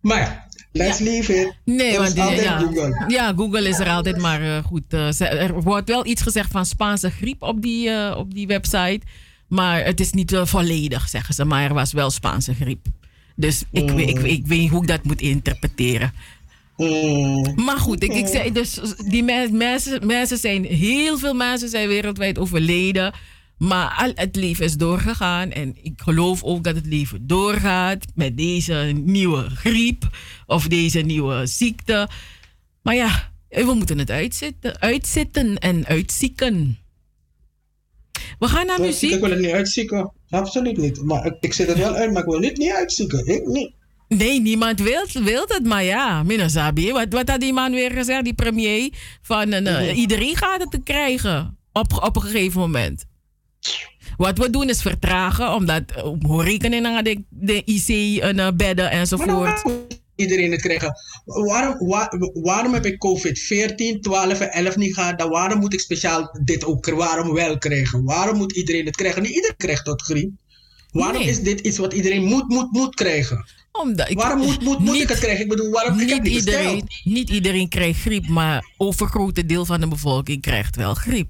[0.00, 1.04] Maar ja, Let's ja.
[1.04, 1.54] leave it.
[1.64, 3.04] Nee, want ja, Google.
[3.08, 4.82] ja, Google is er altijd, maar uh, goed.
[4.88, 9.00] Uh, er wordt wel iets gezegd van Spaanse griep op die, uh, op die website.
[9.52, 11.44] Maar het is niet uh, volledig, zeggen ze.
[11.44, 12.86] Maar er was wel Spaanse griep.
[13.36, 13.98] Dus ik, mm.
[13.98, 16.12] ik, ik, weet niet hoe ik dat moet interpreteren.
[16.76, 17.54] Mm.
[17.64, 19.22] Maar goed, ik, ik zei dus, die
[19.52, 23.12] mensen, mensen zijn, heel veel mensen zijn wereldwijd overleden.
[23.58, 25.50] Maar al het leven is doorgegaan.
[25.50, 30.08] En ik geloof ook dat het leven doorgaat met deze nieuwe griep
[30.46, 32.08] of deze nieuwe ziekte.
[32.82, 36.81] Maar ja, we moeten het uitzitten, uitzitten en uitzieken.
[38.38, 39.10] We gaan naar muziek.
[39.10, 40.12] Ik wil het niet uitzieken.
[40.30, 41.02] Absoluut niet.
[41.02, 43.26] Maar ik, zet het wel uit, maar ik wil het niet uitzieken.
[43.26, 43.72] Ik niet.
[44.08, 46.92] Nee, niemand wil, wil het, maar ja, Minasabi.
[46.92, 48.90] Wat, wat had die man weer gezegd, die premier?
[49.22, 53.04] Van uh, iedereen gaat het te krijgen op, op een gegeven moment.
[54.16, 59.62] Wat we doen is vertragen, omdat we uh, rekenen naar de, de IC-bedden uh, enzovoort
[60.22, 60.92] iedereen het krijgen.
[61.24, 61.88] Waarom,
[62.32, 65.18] waarom heb ik COVID 14, 12 en 11 niet gehad?
[65.18, 68.04] Dan waarom moet ik speciaal dit ook waarom wel krijgen?
[68.04, 69.22] Waarom moet iedereen het krijgen?
[69.22, 70.30] Niet iedereen krijgt dat griep.
[70.92, 73.44] Waarom is dit iets wat iedereen moet, moet, moet krijgen?
[73.72, 75.42] Omdat ik, waarom moet, moet, moet ik het krijgen?
[75.42, 79.80] Ik bedoel, waarom niet ik heb iedereen, niet iedereen krijgt griep, maar overgrote deel van
[79.80, 81.28] de bevolking krijgt wel griep.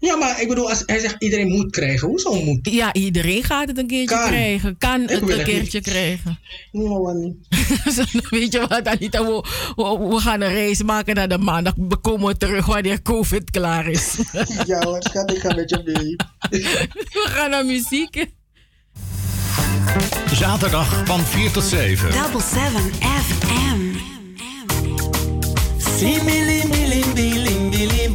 [0.00, 2.68] Ja, maar ik bedoel, als hij zegt iedereen moet krijgen, hoezo moet?
[2.70, 4.26] Ja, iedereen gaat het een keertje kan.
[4.26, 4.78] krijgen.
[4.78, 5.88] Kan het een keertje niet.
[5.88, 6.38] krijgen.
[6.72, 7.36] No, niet.
[8.30, 9.24] Weet je wat, Anita?
[9.24, 9.44] We,
[9.76, 11.74] we, we, gaan een reis maken naar de maandag.
[11.76, 14.16] We komen terug wanneer COVID klaar is.
[14.66, 16.16] ja hoor, schat, ik ga met je mee.
[17.12, 18.26] we gaan naar muziek.
[20.32, 22.12] Zaterdag van 4 tot 7.
[22.12, 23.80] Double 7 FM.
[25.98, 28.08] Simili, mili, bili, bili,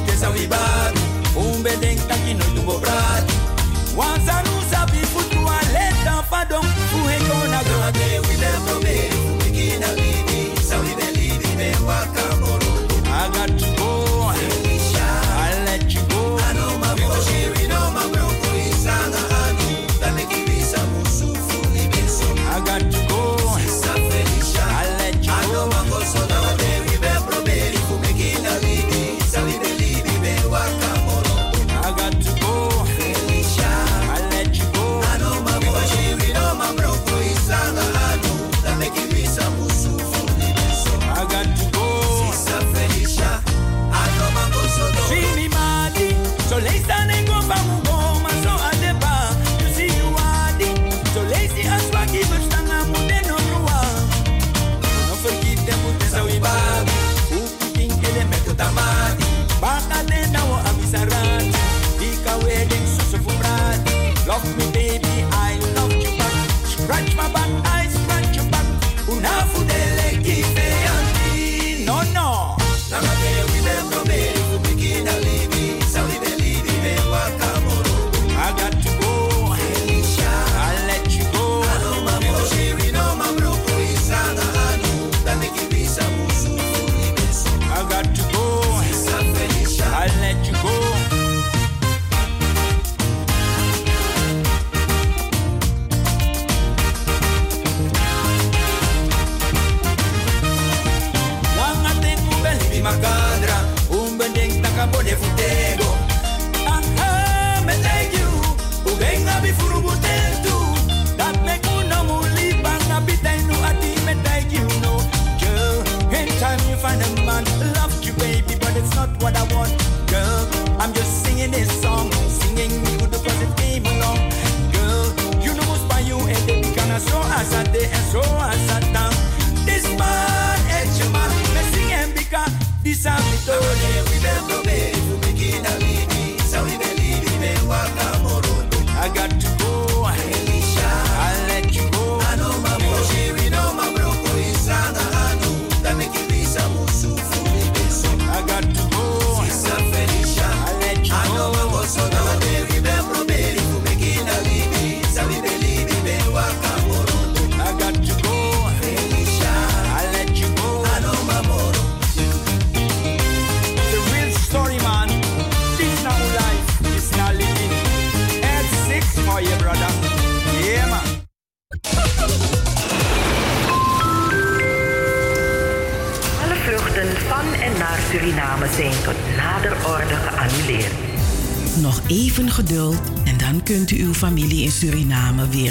[0.00, 1.00] mutesa wibari
[1.36, 3.34] umbe denkaki noitumbo brati
[3.96, 4.49] wansanu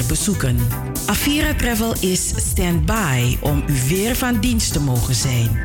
[0.10, 0.58] bezoeken.
[1.06, 5.60] Avira Travel is stand-by om u weer van dienst te mogen zijn.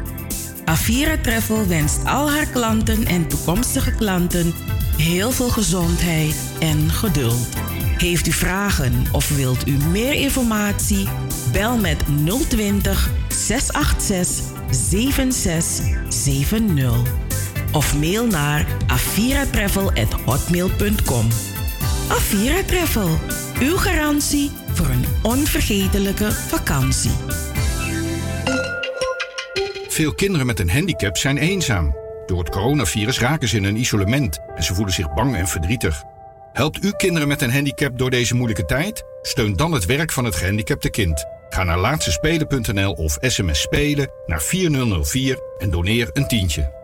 [0.64, 4.54] Avira Travel wenst al haar klanten en toekomstige klanten
[4.96, 7.48] heel veel gezondheid en geduld.
[7.98, 11.08] Heeft u vragen of wilt u meer informatie?
[11.52, 12.02] Bel met
[12.48, 17.12] 020 686 7670
[17.72, 21.28] of mail naar aviratravel@hotmail.com.
[22.08, 23.18] Avira Travel
[23.64, 27.10] uw garantie voor een onvergetelijke vakantie.
[29.88, 31.96] Veel kinderen met een handicap zijn eenzaam.
[32.26, 36.02] Door het coronavirus raken ze in een isolement en ze voelen zich bang en verdrietig.
[36.52, 39.04] Helpt u kinderen met een handicap door deze moeilijke tijd?
[39.22, 41.24] Steun dan het werk van het gehandicapte kind.
[41.48, 46.83] Ga naar laatstespelen.nl of sms spelen naar 4004 en doneer een tientje.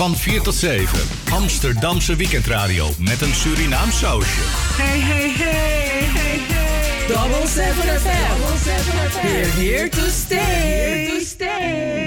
[0.05, 0.99] Van 4 tot 7.
[1.33, 4.41] Amsterdamse weekendradio met een Surinaam sausje.
[4.77, 7.07] Hey, hey, hey, hey, hey.
[7.09, 8.41] Double FM.
[9.23, 11.09] We're here to stay.
[11.11, 12.04] To stay.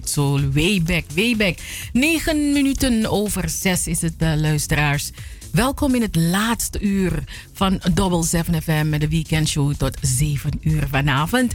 [0.00, 1.58] uit Way back, way back.
[1.92, 5.10] 9 minuten over 6 is het, uh, luisteraars.
[5.52, 10.88] Welkom in het laatste uur van Double 7 FM met de weekendshow tot 7 uur
[10.90, 11.52] vanavond.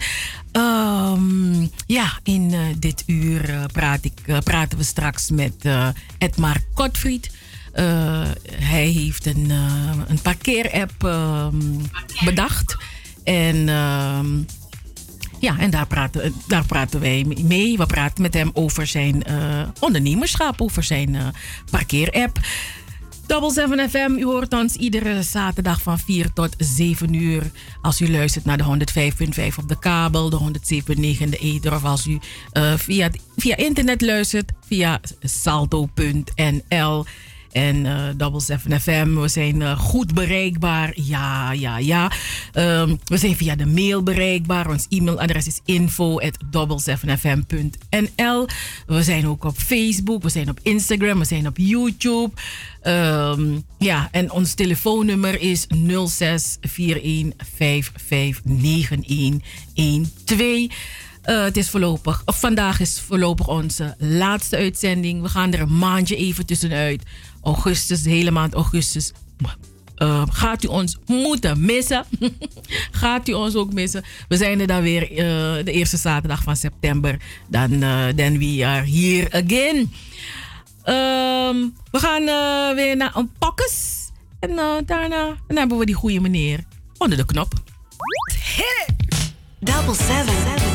[0.52, 5.66] Um, ja, in eh, dit uur eh, praat ik, praten we straks met
[6.18, 7.32] Edmar Kotfried.
[8.52, 9.50] hij heeft een,
[10.08, 11.62] een parkeerapp ehm,
[12.26, 12.78] bedacht.
[13.24, 14.42] En ehm,
[15.40, 17.78] ja, en daar praten, daar praten wij mee.
[17.78, 21.28] We praten met hem over zijn eh, ondernemerschap, over zijn uh,
[21.72, 22.40] parkeerapp.
[23.28, 27.52] Double 7 FM, u hoort ons iedere zaterdag van 4 tot 7 uur.
[27.82, 32.08] Als u luistert naar de 105.5 op de kabel, de 107.9 in de of als
[32.08, 32.20] u
[32.52, 37.06] eh, via, via internet luistert, via salto.nl...
[37.56, 40.94] En uh, Double 7 FM, we zijn uh, goed bereikbaar.
[40.96, 42.12] Ja, ja, ja.
[42.54, 44.70] Um, we zijn via de mail bereikbaar.
[44.70, 48.48] Ons e-mailadres is info.double7fm.nl.
[48.88, 52.32] We zijn ook op Facebook, we zijn op Instagram, we zijn op YouTube.
[52.84, 55.68] Um, ja, en ons telefoonnummer is
[56.06, 57.34] 06 41
[61.26, 65.22] Uh, het is voorlopig, vandaag is voorlopig onze laatste uitzending.
[65.22, 67.04] We gaan er een maandje even tussenuit
[67.46, 69.12] augustus, de hele maand augustus.
[69.98, 72.06] Uh, gaat u ons moeten missen?
[73.02, 74.04] gaat u ons ook missen?
[74.28, 75.18] We zijn er dan weer uh,
[75.64, 77.20] de eerste zaterdag van september.
[77.48, 79.78] Dan uh, then we are here again.
[80.86, 82.26] Um, we gaan
[82.76, 83.94] weer naar een pakkes.
[84.40, 84.56] En
[84.86, 86.64] daarna hebben we die goede meneer
[86.98, 87.54] onder de knop.
[88.56, 89.34] Hit it!
[89.60, 90.75] Double 7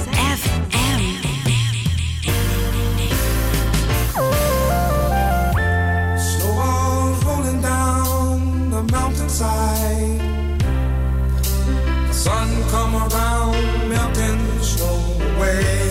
[8.91, 10.19] mountainside.
[12.09, 14.99] The sun come around, melting snow
[15.31, 15.91] away.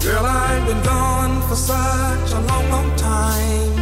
[0.00, 3.74] Girl, I've been gone for such a long, long time.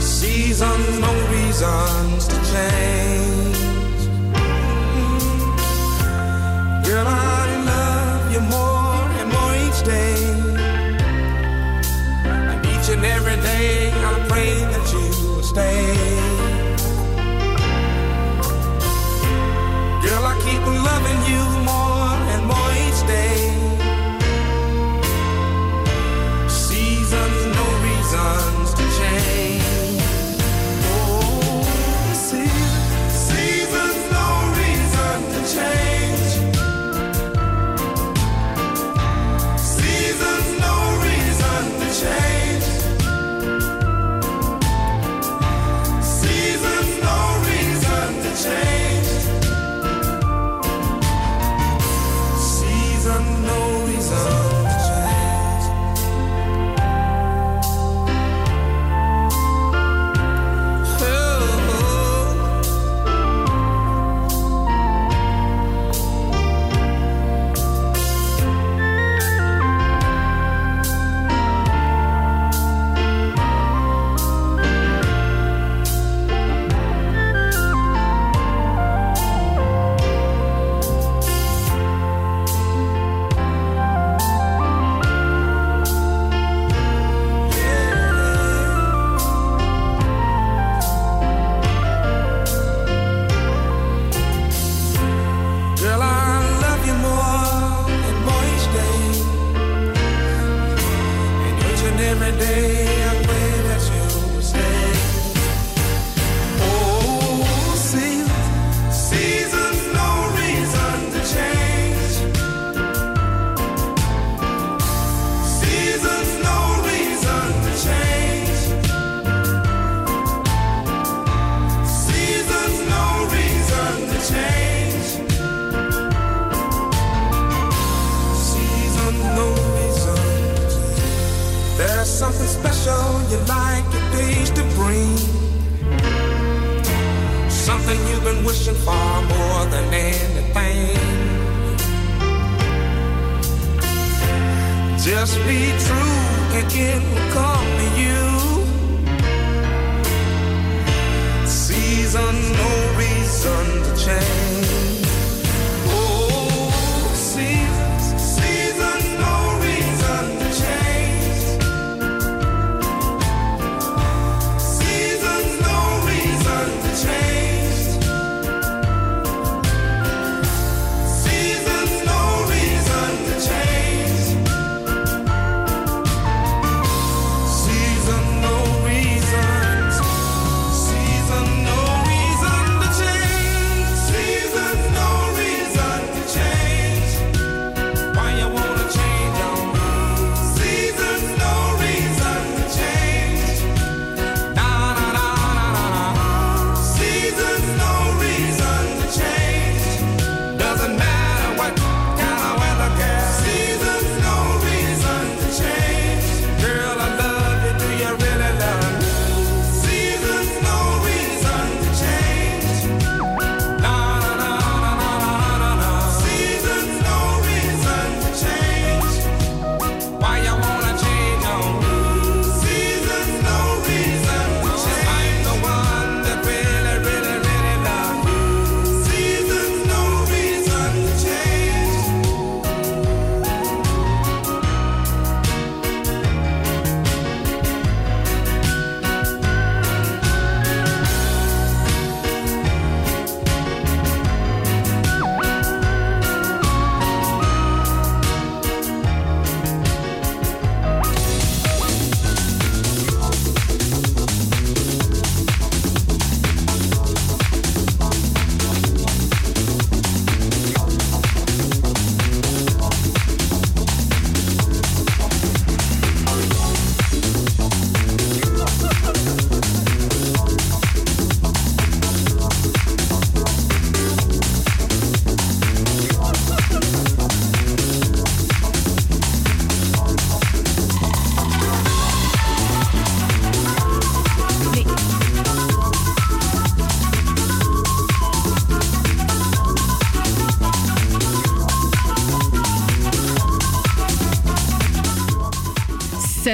[0.00, 3.56] Seasons, no reasons to change.
[6.86, 7.45] Girl, I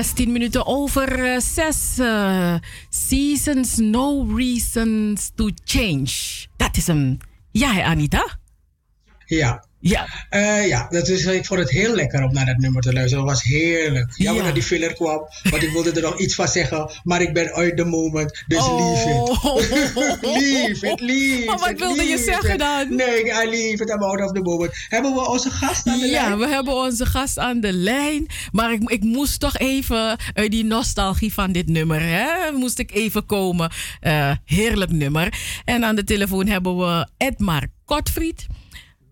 [0.02, 2.00] 16 minuten over 6.
[2.90, 6.46] seasons, no reasons to change.
[6.56, 7.18] Dat is hem.
[7.50, 8.38] Ja, Anita?
[9.26, 9.64] Ja.
[9.78, 10.06] Ja.
[10.32, 13.24] Eh, ja, dat is, ik vond het heel lekker om naar dat nummer te luisteren.
[13.24, 14.12] Dat was heerlijk.
[14.16, 14.46] Jammer Ja.
[14.46, 16.90] dat die filler kwam, want ik wilde er nog iets van zeggen.
[17.04, 20.18] Maar ik ben uit de moment, dus lief het.
[20.36, 22.58] lief het, lief Oh, wat het, wilde je zeggen het.
[22.58, 22.96] dan?
[22.96, 24.72] Nee, I leave it, I'm out of the moment.
[24.88, 26.38] Hebben we onze gast aan de Ja, lijn?
[26.38, 28.26] we hebben onze gast aan de lijn.
[28.52, 32.00] Maar ik, ik moest toch even uit die nostalgie van dit nummer.
[32.02, 32.52] Hè?
[32.52, 33.70] Moest ik even komen.
[34.00, 35.34] Eh, heerlijk nummer.
[35.64, 38.46] En aan de telefoon hebben we Edmar Kotfried.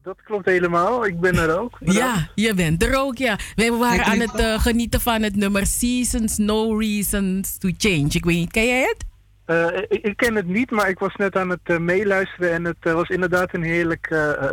[0.02, 1.06] Dat klopt helemaal.
[1.06, 1.78] Ik ben er ook.
[2.00, 3.38] Ja, je bent er ook, ja.
[3.54, 8.08] Wij waren aan het eh, genieten van het nummer Seasons, No Reasons to Change.
[8.10, 9.04] Ik weet niet, ken jij het?
[9.44, 12.64] Eh, ik, ik ken het niet, maar ik was net aan het eh, meeluisteren en
[12.64, 14.08] het was inderdaad een heerlijk,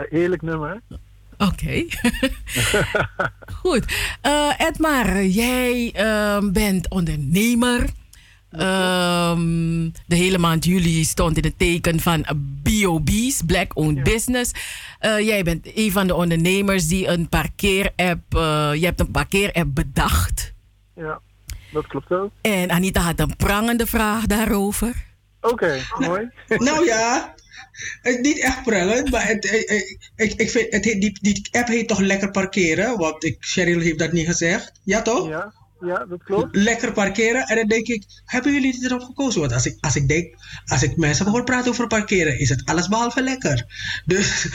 [0.09, 0.81] heerlijk nummer.
[1.37, 1.85] Oké.
[3.61, 3.85] Goed.
[4.21, 7.85] Eh, Edmar, jij ehm, bent ondernemer.
[8.51, 12.25] Ehm, de hele maand juli stond in het teken van
[12.63, 14.51] BOB's, Black Owned Business.
[14.99, 19.75] Eh, jij bent een van de ondernemers die een parkeerapp, eh je hebt een parkeerapp
[19.75, 20.53] bedacht.
[20.95, 21.19] Ja,
[21.71, 22.31] dat klopt ook.
[22.41, 25.05] En Anita had een prangende vraag daarover.
[25.41, 26.29] Oké, mooi.
[26.57, 27.35] Nou ja,
[28.01, 29.81] het niet echt prellend, maar het, eh,
[30.15, 32.97] ik, ik vind, het, die, die app heet toch lekker parkeren?
[32.97, 34.71] Want ik, Cheryl heeft dat niet gezegd.
[34.83, 35.27] Ja toch?
[35.27, 36.55] Ja, ja dat klopt.
[36.55, 37.47] Lekker parkeren.
[37.47, 39.39] En dan denk ik, hebben jullie erop gekozen?
[39.39, 40.35] Want als ik, als ik denk,
[40.65, 43.65] als ik mensen hoor praten over parkeren, is het alles behalve lekker.
[44.05, 44.47] Dus,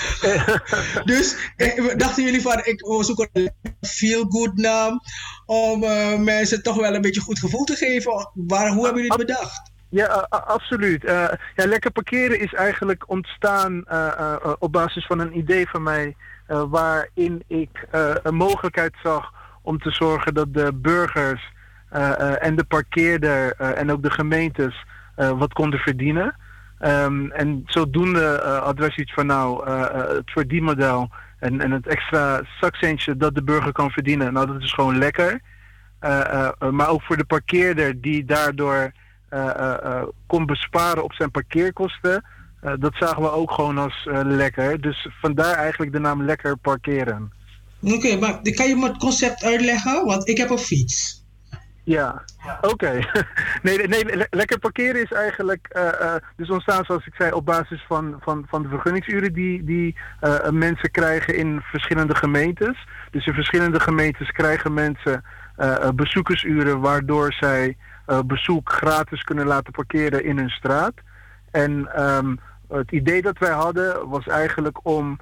[1.05, 3.51] dus eh, dachten jullie van, ik we zoeken een
[3.81, 5.01] feel-good naam
[5.47, 8.31] om eh, mensen toch wel een beetje goed gevoel te geven.
[8.35, 9.71] Waar, hoe hebben jullie het bedacht?
[9.89, 11.05] Ja, a- absoluut.
[11.05, 15.69] Eh, ja, lekker parkeren is eigenlijk ontstaan eh, eh, eh, op basis van een idee
[15.69, 16.17] van mij,
[16.47, 19.33] eh, waarin ik eh, een mogelijkheid zag
[19.63, 21.53] om te zorgen dat de burgers
[21.93, 24.85] eh, eh, en de parkeerder eh, en ook de gemeentes
[25.15, 26.37] wat konden verdienen.
[26.79, 29.71] Ehm, en zodoende hadden zoiets van nou,
[30.17, 34.73] het verdienmodel en, en het extra zakcentje dat de burger kan verdienen, nou dat is
[34.73, 35.41] gewoon lekker.
[36.71, 38.93] Maar ook voor de parkeerder die daardoor
[40.27, 42.25] kon besparen op zijn parkeerkosten.
[42.79, 44.81] dat zagen we ook gewoon als lekker.
[44.81, 47.33] Dus vandaar eigenlijk de naam Lekker Parkeren.
[47.83, 50.05] Oké, maar kan je me het concept uitleggen?
[50.05, 51.23] Want ik heb een fiets.
[51.85, 52.25] Ja,
[52.61, 52.93] oké.
[53.63, 57.45] nee, nee, le- lekker parkeren is eigenlijk eh, eh, dus ontstaan zoals ik zei op
[57.45, 62.87] basis van, van, van de vergunningsuren die, die eh, mensen krijgen in verschillende gemeentes.
[63.11, 65.25] Dus in verschillende gemeentes krijgen mensen
[65.95, 67.77] bezoekersuren waardoor zij
[68.27, 70.95] bezoek gratis kunnen laten parkeren in hun straat.
[71.51, 72.37] En ehm,
[72.69, 75.19] het idee dat wij hadden was eigenlijk om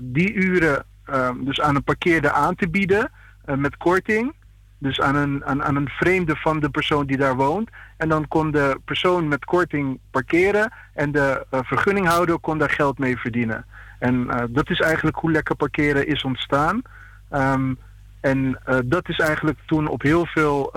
[0.00, 3.10] die uren ehm, dus aan een parkeerder aan te bieden
[3.46, 4.34] eh, met korting.
[4.78, 7.70] Dus aan een, aan, een vreemde van de persoon die daar woont.
[7.96, 12.98] En dan kon de persoon met korting parkeren en de eh, vergunninghouder kon daar geld
[12.98, 13.64] mee verdienen.
[13.98, 16.82] En eh, dat is eigenlijk hoe lekker parkeren is ontstaan.
[17.30, 17.74] Ehm,
[18.20, 20.70] en dat is eigenlijk toen op heel veel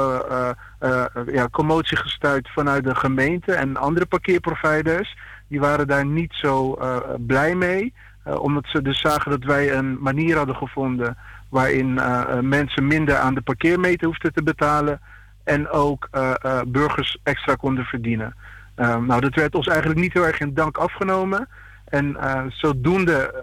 [1.25, 5.17] ja, commotie gestuurd vanuit de gemeente en andere parkeerproviders.
[5.47, 6.77] Die waren daar niet zo
[7.17, 7.93] blij mee.
[8.23, 11.17] Eh, omdat ze dus zagen dat wij een manier hadden gevonden
[11.49, 15.01] waarin eh, eh, mensen minder aan de parkeermeter hoefden te betalen.
[15.43, 16.09] En ook
[16.67, 18.35] burgers extra konden verdienen.
[18.75, 21.47] Nou, dat werd ons eigenlijk niet heel erg in dank afgenomen.
[21.85, 22.17] En
[22.49, 23.33] zodoende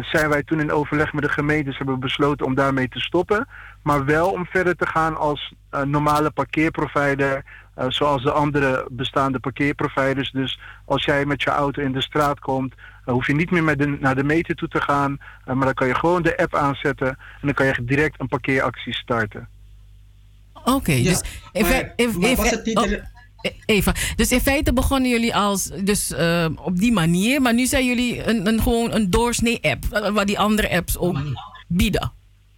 [0.00, 3.48] zijn wij toen in overleg met de gemeentes hebben besloten om daarmee te stoppen.
[3.82, 5.54] Maar wel om verder te gaan als
[5.84, 7.44] normale parkeerprovider.
[7.88, 10.30] zoals de andere bestaande parkeerproviders.
[10.30, 12.74] Dus als jij met je auto in de straat komt,
[13.10, 15.18] eh, hoef je niet meer met de, naar de meter toe te gaan.
[15.44, 18.28] eh, maar dan kan je gewoon de app aanzetten en dan kan je direct een
[18.28, 19.48] parkeeractie starten.
[20.64, 21.22] Oké, dus
[21.52, 23.94] maar- maar was het niet oh, e- Even.
[24.16, 28.28] Dus in feite begonnen jullie als dus eh, op die manier, maar nu zijn jullie
[28.28, 31.18] een, een gewoon een doorsnee app, eh, waar die andere apps ook
[31.68, 32.12] bieden.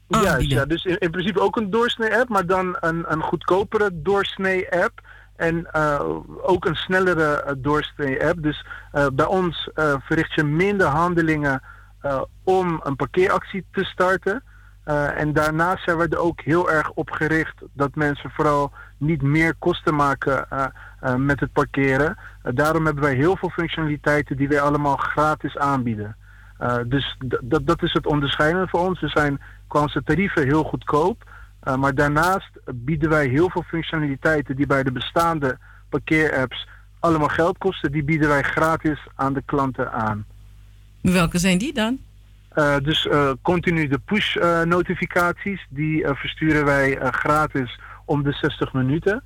[0.08, 0.64] Juist, ja.
[0.64, 5.00] Dus in, in principe ook een doorsnee-app, maar dan een, een goedkopere doorsnee-app.
[5.42, 6.00] En eh,
[6.42, 8.42] ook een snellere eh, doorsnee-app.
[8.42, 11.62] Dus eh, bij ons verricht je minder handelingen
[12.44, 14.42] om een parkeeractie te starten.
[15.14, 19.54] En daarnaast zijn we er ook heel erg op gericht dat mensen vooral niet meer
[19.58, 20.46] kosten maken
[21.16, 22.18] met het parkeren.
[22.42, 26.16] Daarom hebben wij heel veel functionaliteiten die wij allemaal gratis aanbieden.
[26.86, 27.16] Dus
[27.64, 29.00] dat is het onderscheidende voor ons.
[29.00, 31.24] We zijn qua onze tarieven heel goedkoop.
[31.64, 35.58] Uh, maar daarnaast bieden wij heel veel functionaliteiten die bij de bestaande
[35.88, 36.68] parkeerapps
[36.98, 37.92] allemaal geld kosten.
[37.92, 40.24] Die bieden wij gratis aan de klanten aan.
[41.00, 41.98] Welke zijn die dan?
[42.54, 48.72] Uh, dus uh, continu de push uh, notificaties, die versturen wij gratis om de 60
[48.72, 49.22] minuten.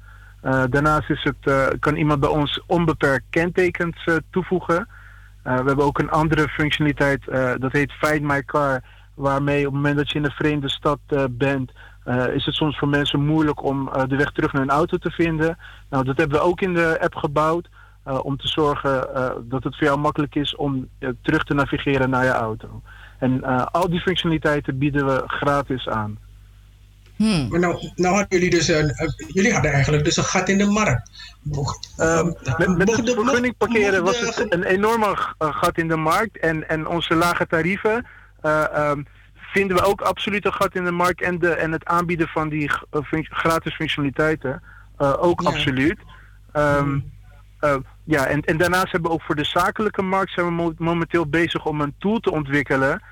[0.46, 4.88] Eh, daarnaast is het, eh, kan iemand bij ons onbeperkt kentekens eh, toevoegen.
[5.42, 8.82] Eh, we hebben ook een andere functionaliteit, eh, dat heet Find My Car.
[9.14, 11.72] Waarmee op het moment dat je in een vreemde stad eh, bent,
[12.06, 14.96] eh, is het soms voor mensen moeilijk om eh, de weg terug naar een auto
[14.96, 15.58] te vinden.
[15.90, 17.68] Nou, dat hebben we ook in de app gebouwd.
[18.04, 20.88] eh, om te zorgen eh, dat het voor jou makkelijk is om
[21.22, 22.82] terug te navigeren naar je auto.
[23.18, 26.18] En eh, al die functionaliteiten bieden we gratis aan.
[27.50, 28.92] Maar nou, nou hadden jullie dus een,
[29.32, 31.10] jullie hadden eigenlijk dus een gat in de markt.
[31.42, 32.26] Mocht- Ehm,
[32.58, 36.38] met met het de- vergunning parkeren was het een enorme gat in de markt.
[36.38, 38.06] En, en onze lage tarieven
[38.40, 39.02] eh, ehm,
[39.56, 41.22] vinden we ook absoluut een gat in de markt.
[41.22, 44.62] En, de, en het aanbieden van die eh, gratis functionaliteiten
[44.98, 45.48] eh, ook Ja.
[45.48, 45.98] absoluut.
[46.52, 46.98] Ehm,
[47.60, 50.74] eh, ja, en, en daarnaast hebben we ook voor de zakelijke markt zijn we mo-
[50.78, 53.02] momenteel bezig om een tool te ontwikkelen.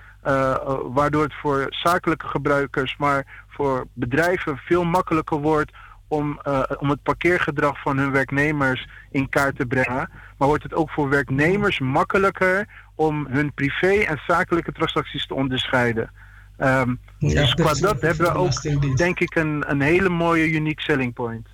[0.93, 5.73] waardoor het voor zakelijke gebruikers, maar voor bedrijven veel makkelijker wordt
[6.09, 6.41] om,
[6.79, 10.11] om het parkeergedrag van hun werknemers in kaart te brengen.
[10.37, 16.11] Maar wordt het ook voor werknemers makkelijker om hun privé en zakelijke transacties te onderscheiden.
[16.57, 20.83] Ehm, Ja, dus qua dat hebben we ook, denk ik, een, een hele mooie unique
[20.83, 21.49] selling point.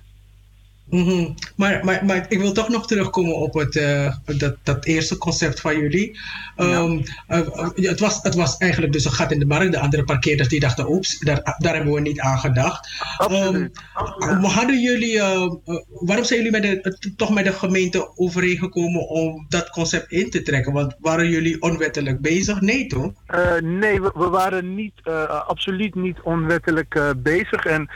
[0.91, 1.33] Mhm.
[1.55, 5.59] maar, maar, maar ik wil toch nog terugkomen op het, eh, dat, dat eerste concept
[5.59, 6.19] van jullie.
[6.55, 9.71] Ehm, eh, het, was, het was eigenlijk dus een gat in de markt.
[9.71, 12.89] De andere parkeerders die dachten, oeps, daar, daar hebben we niet aan gedacht.
[13.17, 13.67] Ehm,
[14.15, 15.51] maar hadden jullie, eh,
[15.89, 20.41] waarom zijn jullie met de, toch met de gemeente overeengekomen om dat concept in te
[20.41, 20.73] trekken?
[20.73, 22.61] Want waren jullie onwettelijk bezig?
[22.61, 23.11] Nee toch?
[23.59, 25.01] Nee, we, we waren niet,
[25.47, 27.65] absoluut niet onwettelijk bezig.
[27.65, 27.89] En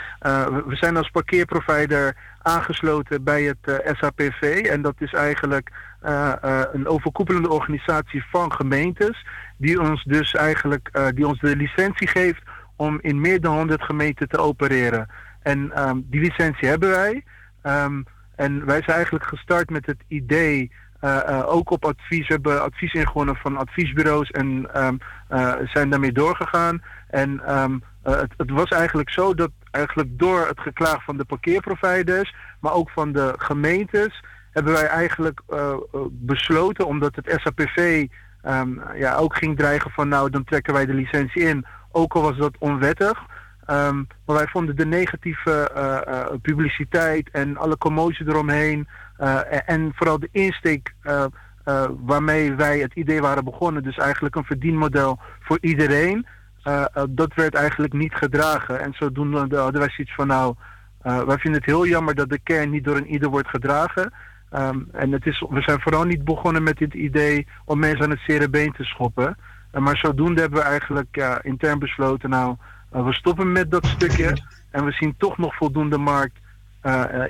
[0.65, 4.65] we zijn als parkeerprovider aangesloten bij het eh, SAPV.
[4.69, 9.25] En dat is eigenlijk eh, eh, een overkoepelende organisatie van gemeentes.
[9.57, 12.41] Die ons dus eigenlijk die ons de licentie geeft
[12.75, 15.07] om in meer dan 100 gemeenten te opereren.
[15.41, 17.23] En ehm, die licentie hebben wij.
[17.61, 18.01] Ehm,
[18.35, 20.71] en wij zijn eigenlijk gestart met het idee,
[21.45, 24.97] ook op advies, we hebben advies ingewonnen van adviesbureaus en ehm,
[25.27, 26.81] eh, zijn daarmee doorgegaan.
[27.07, 27.41] En
[28.37, 33.11] het was eigenlijk zo dat eigenlijk door het geklaag van de parkeerproviders, maar ook van
[33.11, 34.21] de gemeentes,
[34.55, 35.77] hebben wij eigenlijk eh, eh,
[36.11, 38.07] besloten, omdat het SAPV
[38.41, 42.21] ehm, ja, ook ging dreigen van nou dan trekken wij de licentie in, ook al
[42.21, 43.25] was dat onwettig.
[43.65, 43.95] Ehm,
[44.25, 48.87] maar wij vonden de negatieve eh, publiciteit en alle commotie eromheen
[49.65, 50.93] en, vooral de insteek
[52.05, 56.25] waarmee wij het idee waren begonnen, dus eigenlijk een verdienmodel voor iedereen,
[56.65, 58.81] eh, eh, dat werd eigenlijk niet gedragen.
[58.81, 60.55] En zodoende hadden wij zoiets van nou,
[61.01, 64.13] eh, wij vinden het heel jammer dat de kern niet door een ieder wordt gedragen.
[64.49, 68.09] Ehm, en het is, we zijn vooral niet begonnen met dit idee om mensen aan
[68.09, 69.37] het zere been te schoppen.
[69.71, 72.55] Maar zodoende hebben we eigenlijk intern besloten, nou,
[72.89, 74.37] we stoppen met dat stukje.
[74.71, 76.37] En we zien toch nog voldoende markt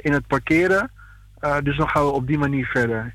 [0.02, 0.92] in het parkeren.
[1.64, 3.14] Dus dan gaan we op die manier verder.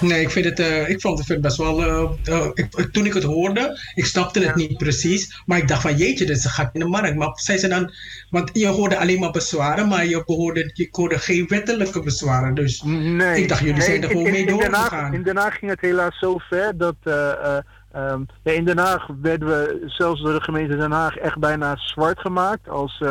[0.00, 1.82] Nee, ik vind het, eh, ik vond het best wel.
[1.82, 5.42] eh, eh, ik, toen ik het hoorde, ik snapte het niet precies.
[5.46, 7.14] Maar ik dacht van jeetje, dit een gat in de markt.
[7.16, 7.92] Maar zijn ze dan.
[8.30, 12.54] Want je hoorde alleen maar bezwaren, maar je hoorde, je hoorde geen wettelijke bezwaren.
[12.54, 13.42] Dus Nee.
[13.42, 15.14] ik dacht, jullie Nee, zijn er gewoon in- mee doorgegaan.
[15.14, 16.94] In Den Haag ging het helaas zo ver dat.
[17.02, 17.56] eh, eh,
[17.92, 21.76] ehm, ja, in Den Haag werden we zelfs door de gemeente Den Haag echt bijna
[21.76, 23.02] zwart gemaakt als,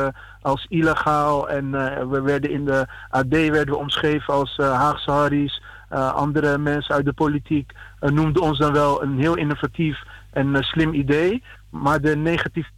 [0.42, 1.50] als illegaal.
[1.50, 1.72] En
[2.10, 5.62] we werden in de AD werden we omschreven als eh, Haagse Harries.
[5.94, 10.56] Eh, andere mensen uit de politiek eh, noemden ons dan wel een heel innovatief en
[10.56, 11.44] eh, slim idee.
[11.70, 12.70] Maar de negatief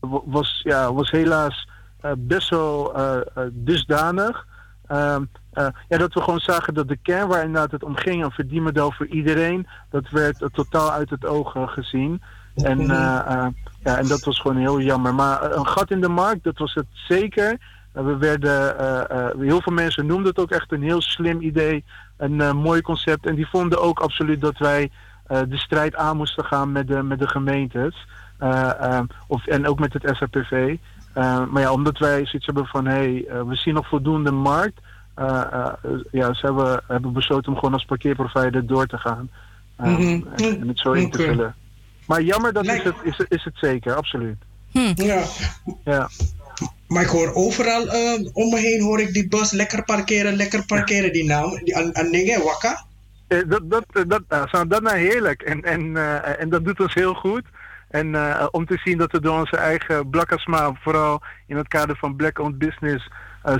[0.00, 1.68] wa- was, ja, was helaas
[2.18, 2.92] best wel
[3.52, 4.46] dusdanig.
[4.86, 8.24] Ehm, eh, ja, dat we gewoon zagen dat de kern waar inderdaad het om ging,
[8.24, 12.22] een verdienmodel voor iedereen, dat werd totaal uit het oog gezien.
[12.54, 12.92] En, Mhm.
[13.82, 15.14] ja, en dat was gewoon heel jammer.
[15.14, 17.58] Maar een gat in de markt, dat was het zeker.
[17.92, 18.76] We werden,
[19.40, 21.84] heel veel mensen noemden het ook echt een heel slim idee,
[22.16, 23.26] een eh, mooi concept.
[23.26, 24.90] En die vonden ook absoluut dat wij
[25.26, 28.06] eh, de strijd aan moesten gaan met de, met de gemeentes.
[28.38, 30.76] Eh, eh, of, en ook met het SRPV.
[31.12, 32.92] Eh, maar ja, omdat wij zoiets hebben van, hé,
[33.28, 34.80] hey, we zien nog voldoende markt.
[35.14, 35.72] eh, eh,
[36.10, 39.30] ja, ze hebben, hebben besloten om gewoon als parkeerprovider door te gaan.
[39.76, 40.00] Eh, Mhm.
[40.36, 41.54] en, en het zo in te vullen.
[42.06, 44.36] Maar jammer, dat is het, is, het- is het zeker, absoluut.
[44.94, 45.22] Ja.
[45.84, 46.08] Ja.
[46.88, 50.64] Maar ik hoor overal eh, om me heen hoor ik die bus lekker parkeren, lekker
[50.66, 51.50] parkeren, die naam.
[51.64, 52.84] Die dingen, wakka.
[53.28, 55.42] Eh, dat, dat, eh, dat, nou, dat nou heerlijk.
[55.42, 55.96] En, en,
[56.38, 57.44] en dat doet ons heel goed.
[57.90, 58.16] En
[58.50, 62.38] om te zien dat het door onze eigen Blakasma, vooral in het kader van Black
[62.38, 63.10] Owned Business,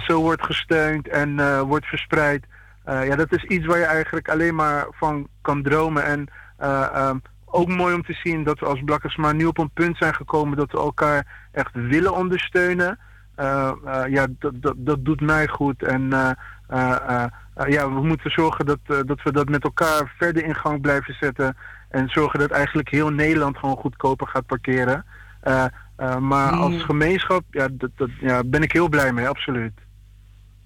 [0.07, 2.45] zo wordt gesteund en wordt verspreid.
[2.85, 6.05] Ja, dat is iets waar je eigenlijk alleen maar van kan dromen.
[6.05, 9.71] En eh, ehm, ook mooi om te zien dat we als Blakkesma nu op een
[9.71, 12.99] punt zijn gekomen dat we elkaar echt willen ondersteunen.
[13.35, 15.83] Eh, eh, ja, dat, dat, dat doet mij goed.
[15.83, 16.31] En eh,
[16.69, 20.45] eh, eh, eh, ja, we moeten zorgen dat, eh, dat we dat met elkaar verder
[20.45, 21.57] in gang blijven zetten.
[21.89, 25.05] En zorgen dat eigenlijk heel Nederland gewoon goedkoper gaat parkeren.
[25.41, 25.65] Eh,
[25.97, 26.61] eh, maar Hmm.
[26.61, 29.73] als gemeenschap ja, dat, dat, ja, ben ik heel blij mee, absoluut.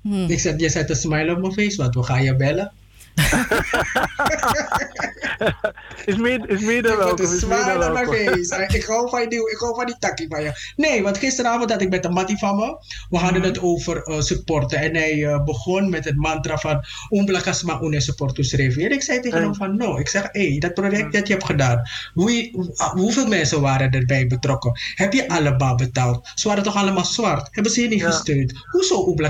[0.02, 2.72] Ik zet, je zet een smile op mijn face, want we gaan je bellen.
[6.04, 7.24] Is meer, is meer dan Ik welkom.
[7.24, 8.68] is meer dan mijn.
[8.68, 10.72] Ik hou van die, ik hou van die takkie van je.
[10.76, 12.76] Nee, want gisteravond had ik met een mattie van me.
[13.10, 14.78] We hadden het over eh, supporten.
[14.78, 16.84] En hij eh, begon met het mantra van...
[17.10, 18.84] Umblakasma une supportus revi.
[18.84, 19.76] En ik zei tegen hem van...
[19.76, 21.82] No, ik zeg, hé, hey, dat project dat je hebt gedaan.
[22.14, 24.72] Wie, hoe- ah, hoeveel mensen waren erbij betrokken?
[24.94, 26.28] Heb je allemaal betaald?
[26.34, 27.48] Ze waren toch allemaal zwart?
[27.50, 28.52] Hebben ze je niet gesteund?
[28.70, 29.14] Hoezo?
[29.14, 29.26] Une,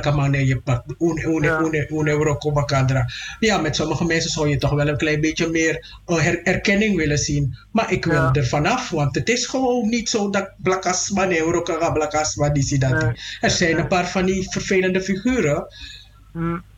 [0.98, 3.06] une, une, une kadra.
[3.40, 5.74] Ja, met sommige mensen zou je toch wel een klein beetje meer
[6.06, 7.56] eh, her- erkenning willen zien.
[7.72, 11.90] Maar ik wil er vanaf, want het is gewoon niet zo dat Blakasma, nee, Eurokaga,
[11.90, 13.02] Blakasma, die dat.
[13.40, 15.66] Er zijn een paar van die vervelende figuren.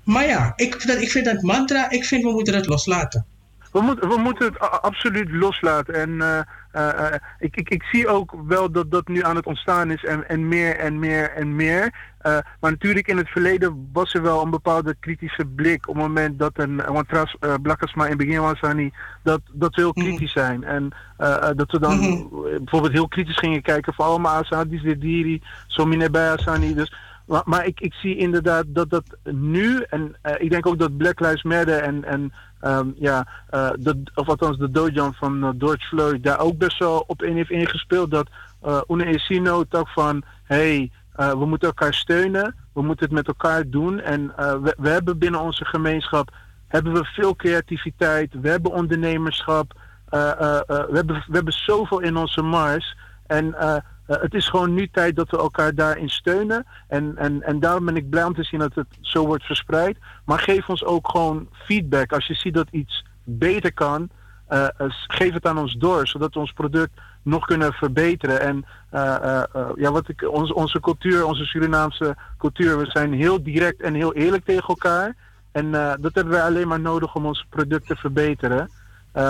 [0.04, 3.26] Maar ja, ik, vind dat- ik vind dat mantra, ik vind we moeten het loslaten.
[3.72, 5.94] We, moeten we moeten het absoluut loslaten.
[5.94, 6.40] En eh,
[6.72, 10.04] eh, eh, ik, ik, ik zie ook wel dat dat nu aan het ontstaan is
[10.04, 11.92] en, en meer en meer en meer.
[12.22, 16.02] Eh, maar natuurlijk in het verleden was er wel een bepaalde kritische blik op het
[16.02, 19.74] moment dat een, want trouwens uh, Blakasma in het begin was hij niet, dat, dat
[19.74, 20.64] we heel kritisch zijn.
[20.64, 20.92] En
[21.56, 26.30] dat we dan eh, bijvoorbeeld heel kritisch gingen kijken van allemaal Asadi, Zediri, Somine bij
[26.30, 26.74] Asani.
[26.74, 26.92] Dus
[27.32, 30.96] maar, maar ik, ik zie inderdaad dat dat nu, en eh, ik denk ook dat
[30.96, 35.50] Black Lives Matter en, en ehm, ja, eh, dat, of althans de dojan van eh,
[35.58, 38.10] George Floyd daar ook best wel op in heeft ingespeeld.
[38.10, 38.28] Dat
[38.66, 38.80] uh,
[39.28, 44.00] Une tak van, hey, uh, we moeten elkaar steunen, we moeten het met elkaar doen.
[44.00, 46.30] En uh, we, we hebben binnen onze gemeenschap
[46.68, 49.72] hebben we veel creativiteit, we hebben ondernemerschap,
[50.10, 50.20] uh,
[50.66, 52.96] we, hebben, we hebben zoveel in onze mars.
[53.26, 53.54] En
[54.06, 56.66] uh, het is gewoon nu tijd dat we elkaar daarin steunen.
[56.88, 59.96] En, en, en daarom ben ik blij om te zien dat het zo wordt verspreid.
[60.24, 62.12] Maar geef ons ook gewoon feedback.
[62.12, 64.08] Als je ziet dat iets beter kan,
[64.50, 64.66] uh,
[65.06, 66.90] geef het aan ons door, zodat we ons product
[67.22, 68.40] nog kunnen verbeteren.
[68.40, 68.64] En
[68.94, 69.42] uh,
[69.76, 74.14] ja, wat ik, onze, onze cultuur, onze Surinaamse cultuur, we zijn heel direct en heel
[74.14, 75.16] eerlijk tegen elkaar.
[75.52, 78.70] En dat hebben wij alleen maar nodig om ons product te verbeteren.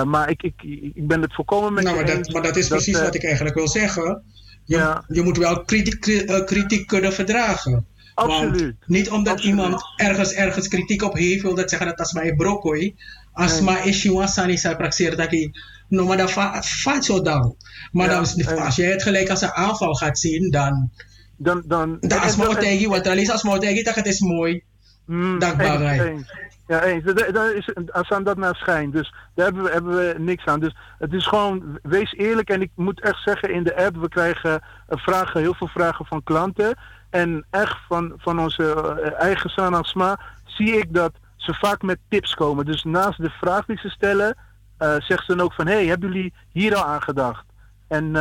[0.07, 0.62] maar ik, ik,
[0.94, 2.26] ik ben het volkomen met nou, je maar eens.
[2.26, 4.23] dat, maar dat is precies dat, wat ik eigenlijk wil zeggen.
[4.65, 5.05] Je, Ja.
[5.08, 7.86] je moet wel kritiek, uh, kritiek kunnen verdragen.
[8.15, 8.60] Absoluut.
[8.60, 9.57] Want niet omdat Absoluut.
[9.58, 12.94] iemand ergens, ergens kritiek op heeft, wil dat zeggen dat als mij broccoli,
[13.32, 13.62] als Nee.
[13.62, 15.50] maar is je sani sa praxeer dat ik
[15.89, 17.57] no maar dat vaat zo dan.
[17.92, 20.91] Maar dan, is- als jij het gelijk als een aanval gaat zien, dan
[21.36, 23.94] dan dan dan als en- mo en- tegen wat er is als mo tegen dat
[23.94, 24.62] het is mooi.
[25.07, 26.24] Mm, Dankbaarheid.
[26.66, 27.05] Ja, eens.
[27.05, 28.92] Dat, is, als aan dat naar schijnt.
[28.92, 30.60] Dus daar hebben we, hebben we niks aan.
[30.60, 32.50] Dus het is gewoon, wees eerlijk.
[32.50, 36.07] En ik moet echt zeggen, in de app, we krijgen eh, vragen, heel veel vragen
[36.07, 36.78] van klanten.
[37.10, 41.99] En echt van, van onze eh, eigen Sana Sma zie ik dat ze vaak met
[42.08, 42.65] tips komen.
[42.65, 44.36] Dus naast de vraag die ze stellen,
[44.78, 45.66] eh zeggen ze dan ook van...
[45.66, 47.44] hey, hebben jullie hier al aan gedacht?
[47.89, 48.12] En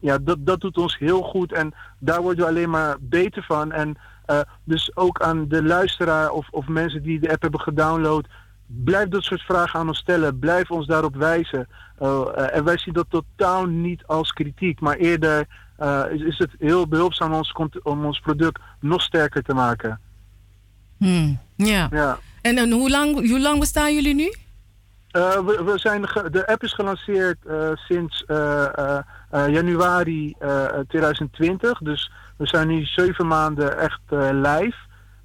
[0.00, 3.72] ja, dat, dat doet ons heel goed en daar worden we alleen maar beter van.
[3.72, 3.96] En
[4.64, 8.26] dus ook aan de luisteraar of, of mensen die de app hebben gedownload,
[8.66, 10.38] blijf dat soort vragen aan ons stellen.
[10.38, 11.68] Blijf ons daarop wijzen.
[11.98, 16.38] Eh, eh, en wij zien dat totaal niet als kritiek, maar eerder eh, is, is
[16.38, 17.52] het heel behulpzaam om ons,
[17.82, 20.00] om ons product nog sterker te maken.
[20.96, 21.88] Hmm, ja.
[21.90, 22.18] Ja.
[22.42, 24.32] En, en hoe, lang, hoe lang bestaan jullie nu?
[25.10, 28.98] Eh, we, we zijn de app is gelanceerd eh, sinds eh, eh,
[29.30, 31.78] eh, januari eh, 2020.
[31.78, 34.76] Dus we zijn nu zeven maanden echt eh, live.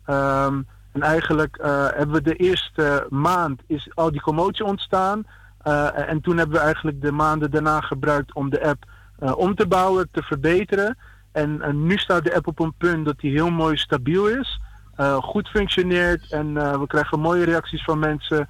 [0.05, 0.61] Ehm,
[0.91, 5.23] en eigenlijk eh, hebben we de eerste maand is al die commotie ontstaan.
[5.61, 8.85] Eh, en toen hebben we eigenlijk de maanden daarna gebruikt om de app
[9.35, 10.97] om te bouwen, te verbeteren.
[11.31, 14.61] En, nu staat de app op een punt dat die heel mooi stabiel is.
[15.21, 18.49] goed functioneert en we krijgen mooie reacties van mensen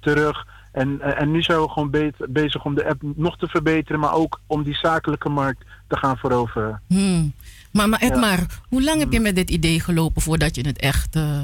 [0.00, 0.46] terug.
[0.72, 4.14] En, en nu zijn we gewoon be- bezig om de app nog te verbeteren, maar
[4.14, 6.80] ook om die zakelijke markt te gaan veroveren.
[6.88, 7.32] Hmm.
[7.72, 8.10] Maar, maar Ja.
[8.10, 11.16] Edmar, hoe lang heb je met dit idee gelopen voordat je het echt...
[11.16, 11.40] eh,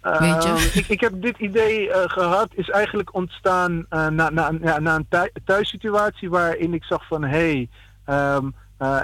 [0.00, 0.48] weet je?
[0.48, 4.78] Ehm, ik, ik heb dit idee eh, gehad, is eigenlijk ontstaan eh, na, na, na,
[4.78, 7.68] na een thu- thuissituatie waarin ik zag van hé, hey,
[8.04, 9.00] ehm, eh,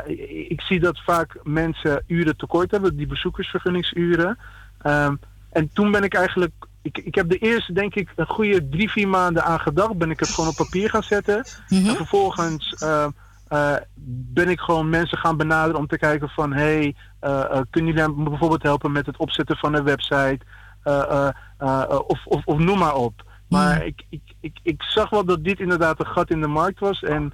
[0.49, 4.39] ik, zie dat vaak mensen uren tekort hebben, die bezoekersvergunningsuren.
[4.83, 5.15] Ehm,
[5.53, 6.53] en toen ben ik eigenlijk,
[6.83, 10.11] ik, ik heb de eerste denk ik een goede drie, vier maanden aan gedacht, ben
[10.11, 11.45] ik het gewoon op papier gaan zetten.
[11.69, 12.75] En vervolgens
[13.51, 13.77] eh,
[14.35, 18.29] ben ik gewoon mensen gaan benaderen om te kijken van hey, eh, kunnen jullie me
[18.29, 20.41] bijvoorbeeld helpen met het opzetten van een website?
[22.07, 23.29] Of, of, of noem maar op.
[23.49, 26.81] Maar ik, ik, ik, ik zag wel dat dit inderdaad een gat in de markt
[26.81, 27.03] was.
[27.03, 27.33] En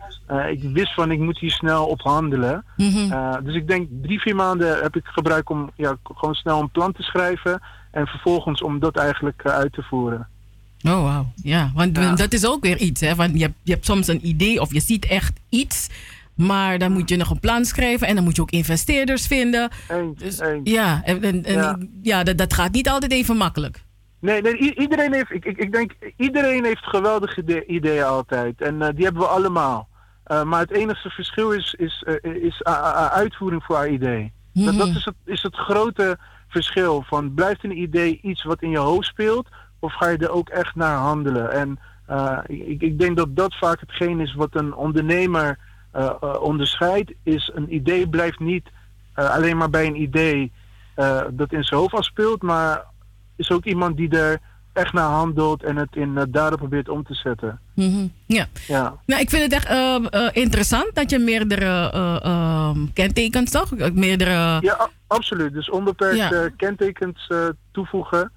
[0.48, 2.64] ik wist van ik moet hier snel op handelen.
[2.76, 3.44] Mhm.
[3.44, 6.92] Dus ik denk drie, vier maanden heb ik gebruikt om ja, gewoon snel een plan
[6.92, 7.62] te schrijven.
[7.90, 10.28] En vervolgens om dat eigenlijk uit te voeren.
[10.82, 11.32] Oh, wauw.
[11.42, 12.14] Ja, want Ja.
[12.14, 13.00] dat is ook weer iets.
[13.00, 13.14] Hè?
[13.14, 15.88] Want je hebt, je hebt soms een idee of je ziet echt iets.
[16.34, 19.70] Maar dan moet je nog een plan schrijven en dan moet je ook investeerders vinden.
[19.88, 20.70] Eens, Dus, eens.
[20.70, 21.78] ja, en, en, Ja.
[22.02, 22.22] ja.
[22.22, 23.84] dat, dat gaat niet altijd even makkelijk.
[24.20, 28.60] Nee, nee iedereen heeft, ik, ik, ik denk, iedereen heeft geweldige ide- ideeën altijd.
[28.60, 29.88] En eh, die hebben we allemaal.
[30.24, 32.62] Eh, maar het enige verschil is, is, eh, is
[33.12, 34.32] uitvoering voor haar idee.
[34.52, 37.05] dat, dat is het, is het grote verschil.
[37.06, 39.48] Van blijft een idee iets wat in je hoofd speelt,
[39.86, 41.52] of ga je er ook echt naar handelen?
[41.52, 45.58] En eh, ik, ik denk dat dat vaak hetgeen is wat een ondernemer
[45.90, 47.12] eh, eh, onderscheidt.
[47.23, 48.68] Is een idee blijft niet
[49.15, 50.52] alleen maar bij een idee
[51.31, 52.84] dat in zijn hoofd afspeelt, maar
[53.36, 54.39] is ook iemand die er
[54.73, 57.60] echt naar handelt en het in daden probeert om te zetten.
[57.74, 58.47] Mhm, Ja.
[58.66, 58.94] Ja.
[59.06, 59.68] Nou, ik vind het echt
[60.34, 63.92] interessant dat je meerdere eh, ehm, kentekens, toch?
[63.92, 64.58] Meerdere...
[64.60, 65.52] Ja, absoluut.
[65.52, 66.48] Dus onbeperkt Ja.
[66.56, 67.31] kentekens
[67.73, 68.32] toevoegen.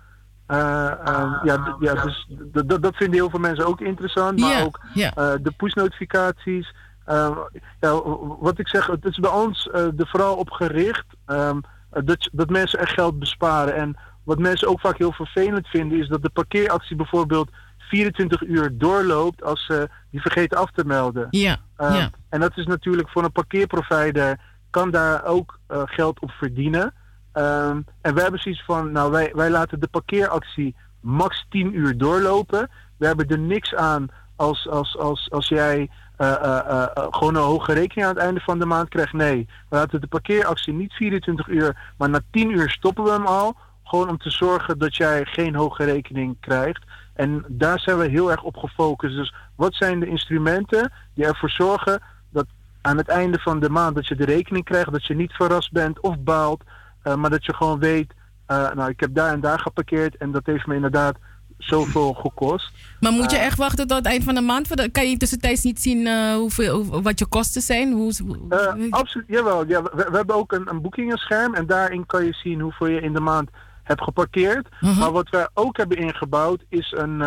[0.50, 4.40] Eh, eh, ja, d- ja, dus d- d- dat vinden heel veel mensen ook interessant.
[4.40, 5.12] Maar Ja, ook ja.
[5.16, 6.74] eh, de push-notificaties.
[7.06, 7.38] Eh,
[7.80, 8.02] ja,
[8.40, 11.60] wat ik zeg, het is bij ons eh, er vooral op gericht ehm,
[11.92, 13.76] eh, dat, dat mensen echt geld besparen.
[13.76, 18.78] En wat mensen ook vaak heel vervelend vinden, is dat de parkeeractie bijvoorbeeld 24 uur
[18.78, 21.28] doorloopt als ze die vergeten af te melden.
[21.32, 22.10] Ja, ja.
[22.30, 26.94] En dat is natuurlijk voor een parkeerprovider kan daar ook uh, geld op verdienen.
[27.34, 31.98] Um, en wij hebben zoiets van, nou wij, wij laten de parkeeractie max 10 uur
[31.98, 32.70] doorlopen.
[32.98, 37.74] We hebben er niks aan als, als, als, als jij uh, uh, gewoon een hoge
[37.74, 39.14] rekening aan het einde van de maand krijgt.
[39.14, 43.26] Nee, we laten de parkeeractie niet 24 uur, maar na 10 uur stoppen we hem
[43.26, 43.56] al.
[43.84, 46.84] Gewoon om te zorgen dat jij geen hoge rekening krijgt.
[47.14, 49.16] En daar zijn we heel erg op gefocust.
[49.16, 52.46] Dus wat zijn de instrumenten die ervoor zorgen dat
[52.82, 55.72] aan het einde van de maand dat je de rekening krijgt, dat je niet verrast
[55.72, 56.64] bent of baalt,
[57.04, 58.14] maar dat je gewoon weet,
[58.48, 61.18] uh, nou ik heb daar en daar geparkeerd en dat heeft me inderdaad
[61.58, 62.72] zoveel gekost.
[63.00, 64.92] Maar moet je echt wachten tot het eind van de maand?
[64.92, 67.94] Kan je tussentijds niet zien uh, hoeveel, hoe, wat je kosten zijn?
[67.94, 68.12] Hoe,
[68.50, 69.68] Uh, absoluut, jawel.
[69.68, 73.02] Ja, we, we hebben ook een, een boekingenscherm en daarin kan je zien hoeveel je
[73.02, 73.50] in de maand
[73.84, 74.68] hebt geparkeerd.
[74.72, 75.00] Uh -huh.
[75.00, 77.24] Maar wat wij ook hebben ingebouwd is een,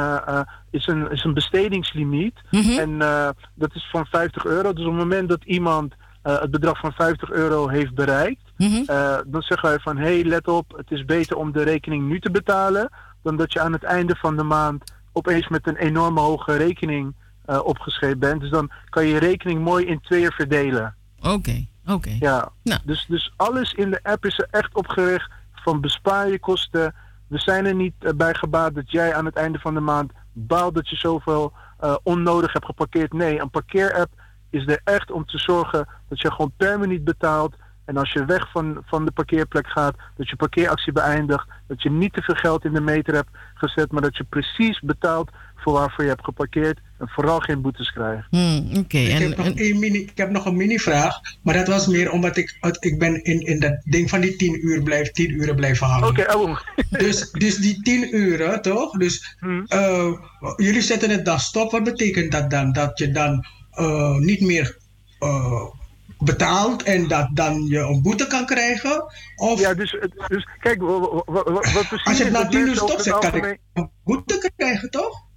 [0.71, 2.41] is een, is een bestedingslimiet.
[2.51, 2.63] Mhm.
[2.63, 2.79] -huh.
[2.79, 2.99] En
[3.55, 4.73] dat is van 50 euro.
[4.73, 8.75] Dus op het moment dat iemand het bedrag van 50 euro heeft bereikt, Mhm.
[8.75, 9.21] uh -huh.
[9.27, 12.21] dan zeggen wij van hé, hey, let op, het is beter om de rekening nu
[12.21, 12.91] te betalen
[13.23, 17.15] dan dat je aan het einde van de maand opeens met een enorme hoge rekening
[17.47, 18.41] uh, opgeschreven bent.
[18.41, 20.95] Dus dan kan je je rekening mooi in tweeën verdelen.
[21.19, 21.93] Oké, okay, oké.
[21.93, 22.17] Okay.
[22.21, 22.81] Ja, nou.
[22.85, 26.95] dus, dus alles in de app is er echt op gericht van bespaar je kosten.
[27.27, 30.13] We zijn er niet uh, bij gebaat dat jij aan het einde van de maand
[30.33, 31.53] baalt dat je zoveel
[31.85, 33.13] uh, onnodig hebt geparkeerd.
[33.13, 34.13] Nee, een parkeerapp
[34.51, 37.55] is er echt om te zorgen dat je gewoon per minuut betaalt.
[37.85, 41.47] En als je weg van, van de parkeerplek gaat, dat je parkeeractie beëindigt.
[41.67, 44.81] Dat je niet te veel geld in de meter hebt gezet, maar dat je precies
[44.81, 46.81] betaalt voor waarvoor je hebt geparkeerd.
[46.99, 48.27] En vooral geen boetes krijgt.
[48.31, 48.79] Hmm, Oké.
[48.79, 49.05] Okay.
[49.05, 52.57] Ik, heb nog mini, ik heb nog een mini-vraag, maar dat was meer omdat ik,
[52.81, 56.09] ik ben in, in dat ding van die 10 uur blijf, 10 uren blijven hangen.
[56.09, 56.61] Oké, okay, oh.
[56.91, 58.97] dus, dus die 10 uren, toch?
[58.97, 59.67] Dus hmm.
[59.69, 60.13] uh,
[60.57, 61.71] jullie zetten het dan stop.
[61.71, 62.73] Wat betekent dat dan?
[62.73, 63.45] Dat je dan
[63.79, 64.77] uh, niet meer
[65.21, 65.65] uh,
[66.25, 69.05] betaalt en dat dan je een boete kan krijgen?
[69.37, 69.97] Of ja, dus,
[70.29, 73.91] dus kijk, wat, zien Als je het na 10 uur stop zet, kan ik een
[74.05, 75.31] boete krijgen, toch?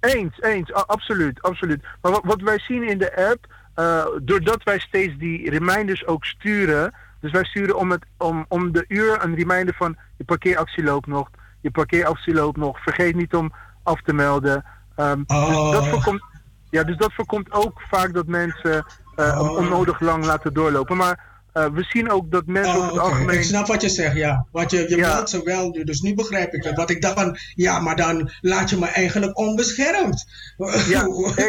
[0.00, 1.82] Eens, eens, absoluut, absoluut.
[2.02, 3.46] Maar wat, wat wij zien in de app,
[3.76, 8.72] uh, doordat wij steeds die reminders ook sturen, dus wij sturen om, het, om, om
[8.72, 11.30] de uur een reminder van je parkeeractie loopt nog,
[11.60, 14.64] je parkeeractie loopt nog, vergeet niet om af te melden.
[14.96, 15.70] Um, oh.
[15.70, 16.24] dus, dat voorkomt,
[16.70, 18.84] ja, dus dat voorkomt ook vaak dat mensen
[19.16, 19.56] uh, oh.
[19.56, 20.96] onnodig lang laten doorlopen.
[20.96, 23.10] Maar uh, we zien ook dat mensen oh, over het okay.
[23.12, 23.36] algemeen...
[23.36, 24.46] Ik snap wat je zegt, ja.
[24.52, 25.08] Want je, je ja.
[25.08, 26.76] meldt ze wel, dus nu begrijp ik het.
[26.76, 30.24] Wat ik dacht van, ja, maar dan laat je me eigenlijk onbeschermd.
[30.88, 31.06] Ja,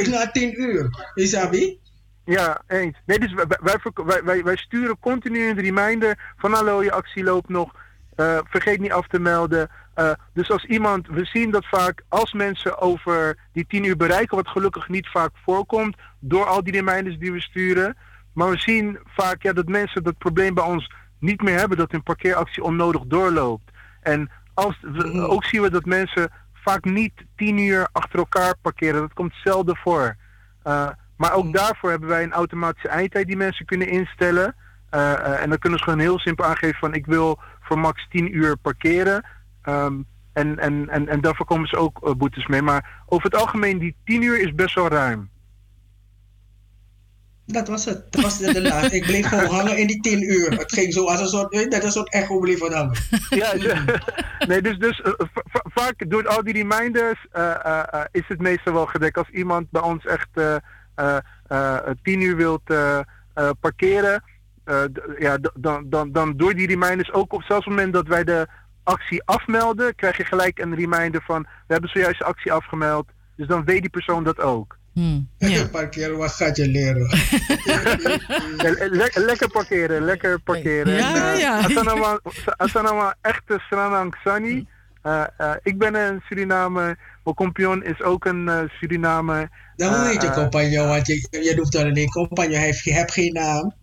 [0.10, 1.12] Na tien uur.
[1.14, 1.80] Isabi?
[2.26, 2.98] Ja, eens.
[3.06, 3.46] Nee, dus wij,
[3.96, 7.72] wij, wij, wij sturen continu een reminder van hallo, je actie loopt nog.
[8.16, 9.70] Uh, vergeet niet af te melden.
[9.96, 14.36] Uh, dus als iemand, we zien dat vaak als mensen over die tien uur bereiken,
[14.38, 15.96] wat gelukkig niet vaak voorkomt,
[16.28, 17.98] door al die reminders die we sturen.
[18.34, 21.92] Maar we zien vaak ja, dat mensen dat probleem bij ons niet meer hebben, dat
[21.92, 23.72] hun parkeeractie onnodig doorloopt.
[24.02, 29.02] En als, we, ook zien we dat mensen vaak niet tien uur achter elkaar parkeren.
[29.02, 30.16] Dat komt zelden voor.
[30.68, 34.56] Uh, maar ook daarvoor hebben wij een automatische eindtijd die mensen kunnen instellen.
[34.92, 38.36] Uh, en dan kunnen ze gewoon heel simpel aangeven van ik wil voor max 10
[38.36, 39.26] uur parkeren.
[39.64, 40.06] Um,
[40.36, 42.62] en, en, en, en daarvoor komen ze ook eh, boetes mee.
[42.62, 45.30] Maar over het algemeen, die 10 uur is best wel ruim.
[47.46, 48.12] Dat was het.
[48.12, 48.96] Dat was de, laatste.
[48.96, 50.52] Ik bleef gewoon hangen in die tien uur.
[50.52, 52.60] Het ging zo als een soort, je, net een soort echo bleef.
[53.30, 53.54] Ja,
[54.48, 58.42] nee, dus, dus eh, va- va- vaak door al die reminders eh, eh, is het
[58.42, 59.18] meestal wel gedekt.
[59.18, 60.30] Als iemand bij ons echt
[62.04, 62.74] tien uur wilt
[63.60, 64.24] parkeren,
[65.20, 68.48] ja, dan, dan, dan door die reminders, ook op zelfs het moment dat wij de
[68.84, 73.08] actie afmelden, krijg je gelijk een reminder van, we hebben zojuist de actie afgemeld.
[73.36, 74.78] Dus dan weet die persoon dat ook.
[75.38, 75.68] Ja.
[75.68, 77.10] Parkeren, wat gaat je leren?
[78.58, 80.94] Le- le- lekker parkeren, lekker parkeren.
[80.94, 81.58] Ja, En, eh, ja.
[81.62, 82.20] Als dat nou
[82.58, 84.68] dat nou echte Sranang Sani.
[85.02, 86.98] eh, eh, ik ben een Surinamer.
[87.24, 89.50] Mijn compagnon is ook een eh, Surinamer.
[89.76, 90.88] Dan hoe heet je compagnon?
[90.88, 93.74] Want je, je noemt dan een compagnon, hij heeft, je hebt geen naam.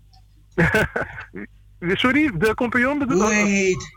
[2.03, 3.91] Sorry, de compagnon bedoel Hoe heet?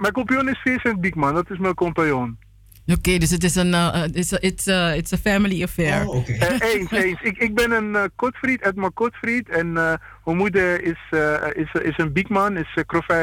[0.00, 2.38] Mijn compagnon is Vincent Biekman, dat is mijn compagnon.
[2.86, 6.08] Oké, dus het is een uh, it's a, it's a, it's a family affair.
[6.08, 6.32] Oh, oké.
[6.32, 7.20] Eh, eens, eens.
[7.22, 9.48] Ik, ik ben een uh, Kotfried, Edmar Kotfried.
[9.48, 9.94] En uh,
[10.24, 12.78] mijn moeder is, uh, is, is een Biekman, is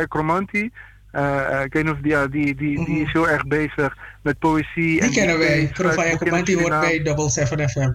[0.07, 0.71] uh.
[1.11, 4.39] Uh, ik weet niet of die, ja, die, die, die is heel erg bezig met
[4.39, 5.01] poëzie.
[5.01, 5.69] Die kennen wij.
[5.73, 6.87] Krofaya Kromanti hoort Suriname.
[6.87, 7.93] bij Double 7 FM.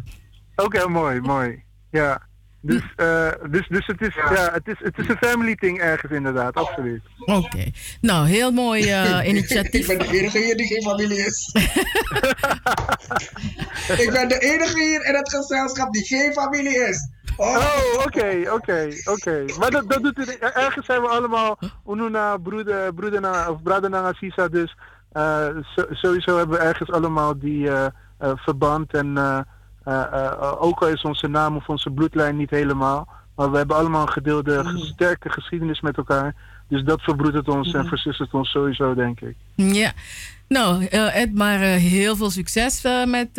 [0.57, 1.63] Oké, mooi, mooi.
[1.91, 2.31] Ja.
[2.65, 4.53] Dus, uh, dus, dus het, is, ja.
[4.53, 7.03] het, is, het is een family thing ergens inderdaad, absoluut.
[7.19, 7.65] Oké.
[8.01, 9.89] Nou, heel mooi uh, initiatief.
[9.89, 11.49] ik ben de enige hier die geen familie is.
[14.05, 17.11] ik ben de enige hier in het gezelschap die geen familie is.
[17.37, 17.67] Oh,
[18.05, 19.45] oké, oké, oké.
[19.59, 21.59] Maar dat, dat doet het, ergens zijn we allemaal
[21.89, 24.77] Ununa, broeder, broeder na, of brother na Sisa, dus
[25.13, 27.87] uh, so, sowieso hebben we ergens allemaal die uh,
[28.23, 29.17] uh, verband en
[30.59, 34.13] ook al is onze naam of onze bloedlijn niet helemaal, maar we hebben allemaal een
[34.13, 34.79] gedeelde mm.
[34.79, 36.35] sterke geschiedenis met elkaar.
[36.69, 37.81] Dus dat verbroedert ons mm.
[37.81, 39.37] en verzustert ons sowieso, denk ik.
[39.55, 39.93] Ja,
[40.49, 43.39] nou Ed, maar heel veel succes met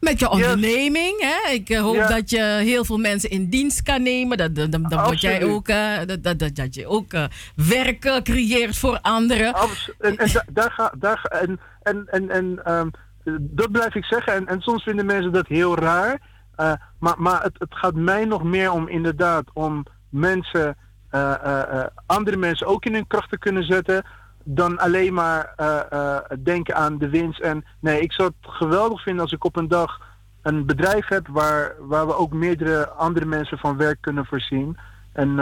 [0.00, 1.20] met je onderneming.
[1.20, 1.30] Yes.
[1.42, 1.52] Hè?
[1.52, 2.08] Ik hoop ja.
[2.08, 4.36] dat je heel veel mensen in dienst kan nemen.
[4.36, 7.24] Dat, dat, dat, dat word jij ook, uh, dat, dat, dat, dat je ook uh,
[7.54, 9.54] werk uh, creëert voor anderen.
[9.54, 10.00] Absoluut.
[10.00, 12.90] En, en, da, daar ga, daar en, en, en, en um,
[13.40, 14.32] dat blijf ik zeggen.
[14.32, 16.20] En, en soms vinden mensen dat heel raar.
[16.60, 20.76] Uh, maar maar het, het gaat mij nog meer om inderdaad om mensen,
[22.06, 24.04] andere mensen ook in hun kracht te kunnen zetten
[24.44, 25.54] dan alleen maar
[26.42, 27.40] denken aan de winst.
[27.40, 30.00] En nee, ik zou het geweldig vinden als ik op een dag
[30.42, 34.76] een bedrijf heb waar, waar we ook meerdere andere mensen van werk kunnen voorzien.
[35.12, 35.34] En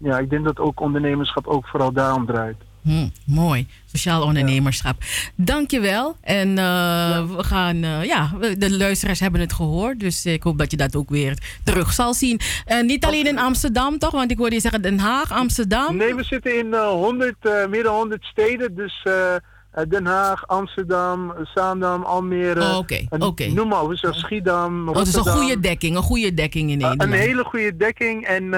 [0.00, 2.56] ja, ik denk dat ook ondernemerschap ook vooral daarom draait.
[2.82, 3.66] Hm, mooi.
[3.84, 4.96] Sociaal ondernemerschap.
[5.36, 6.16] Dankjewel.
[6.20, 7.26] En uh, ja.
[7.26, 10.00] we gaan, uh, ja, de luisteraars hebben het gehoord.
[10.00, 12.40] Dus ik hoop dat je dat ook weer terug zal zien.
[12.64, 14.10] En niet alleen in Amsterdam, toch?
[14.10, 15.96] Want ik hoorde je zeggen Den Haag, Amsterdam.
[15.96, 17.36] Nee, we zitten in uh, 100,
[17.68, 18.74] meer dan 100 steden.
[18.74, 19.06] Dus
[19.88, 22.60] Den Haag, Amsterdam, Zaandam, Almere.
[22.60, 23.28] Oh, Oké, okay.
[23.28, 23.48] okay.
[23.48, 24.88] Noem maar op, dus Schiedam.
[24.88, 27.02] Oh, het is een goede dekking, een goede dekking in Nederland.
[27.02, 28.26] een hele goede dekking.
[28.26, 28.50] En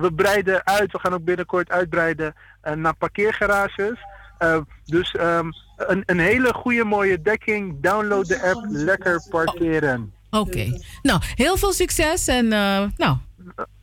[0.00, 0.92] we breiden uit.
[0.92, 2.34] We gaan ook binnenkort uitbreiden
[2.74, 3.98] naar parkeergarages.
[4.42, 7.76] Uh, dus um, een, een, hele goede mooie dekking.
[7.80, 10.12] Download de app, lekker parkeren.
[10.30, 10.48] Oké.
[10.48, 10.80] Okay.
[11.02, 13.16] Nou, heel veel succes en uh, nou.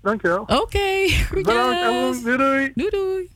[0.01, 0.41] Dankjewel.
[0.41, 0.53] Oké.
[0.53, 1.27] Okay.
[1.31, 2.23] Bedankt.
[2.23, 2.71] Doei doei.
[2.75, 3.29] Doei doei.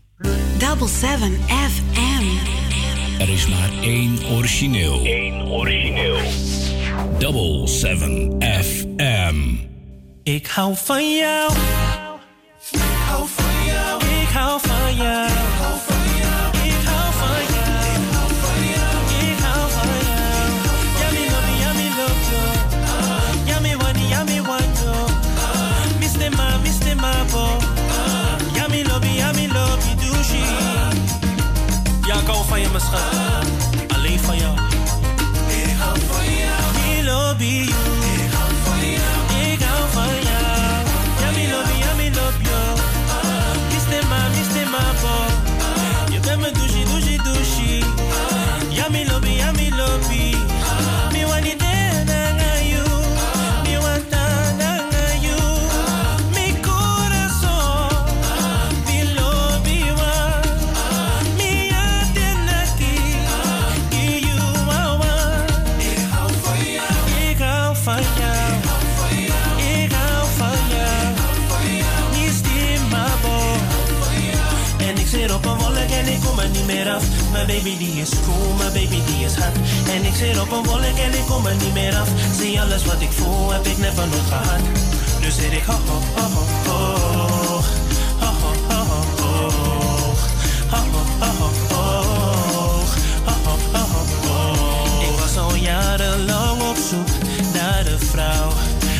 [0.58, 2.71] Double 7 FM.
[3.22, 5.06] Er is maar één origineel.
[5.06, 6.18] Eén origineel.
[7.18, 9.36] Double 7 FM.
[10.24, 11.52] Ik hou van jou.
[12.72, 14.04] Ik hou van jou.
[14.22, 15.61] Ik hou van jou.
[32.86, 33.46] Schat.
[33.96, 34.54] Alleen van jou.
[35.48, 36.62] Ik hou van jou.
[36.74, 37.81] Me love
[77.46, 79.56] Mijn baby die is cool, mijn baby die is hard.
[79.90, 82.10] En ik zit op een wolk en ik kom er niet meer af.
[82.40, 84.60] Zie alles wat ik voel, heb ik net van nooit gehad.
[85.22, 87.66] Dus zit ik hoog, hoog, ho hoog,
[88.20, 89.20] hoog, hoog, hoog,
[91.40, 91.90] hoog, hoog.
[95.02, 97.08] Ik was al jarenlang op zoek
[97.54, 98.50] naar de vrouw.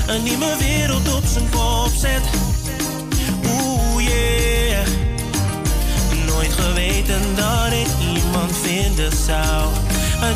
[0.08, 2.24] Een nieuwe wereld op zijn kop zet.
[3.46, 4.71] Oeh yeah.
[6.58, 9.70] Nooit geweten dat ik iemand vinden zou.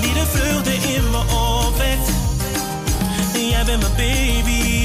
[0.02, 1.20] Die de vreugde in me
[1.66, 2.10] opwekt.
[3.50, 4.85] Jij bent mijn baby.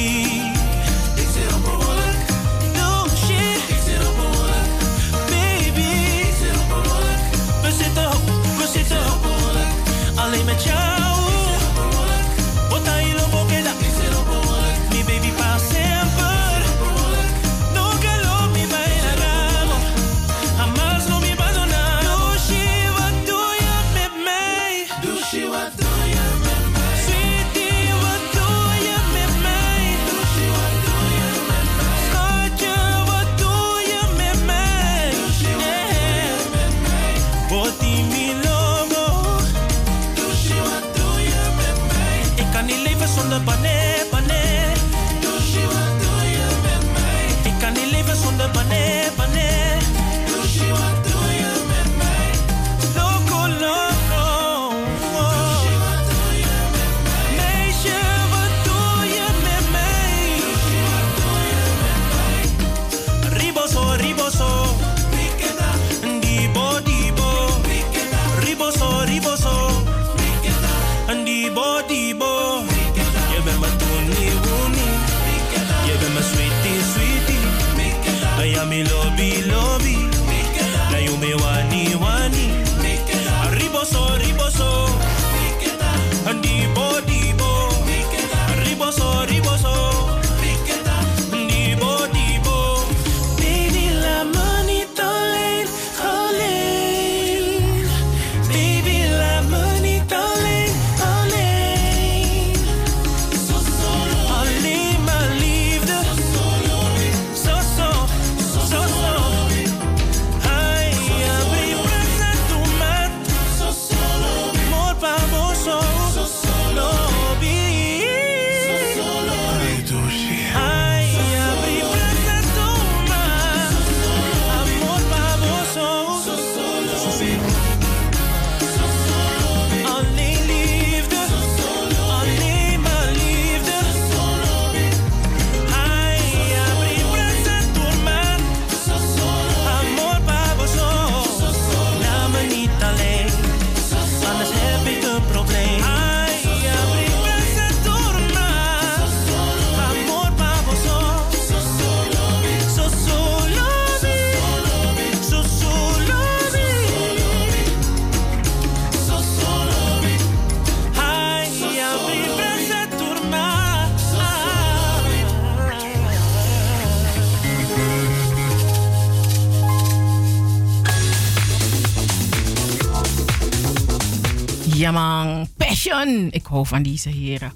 [176.20, 176.40] Passion.
[176.40, 177.52] Ik hou van deze heren.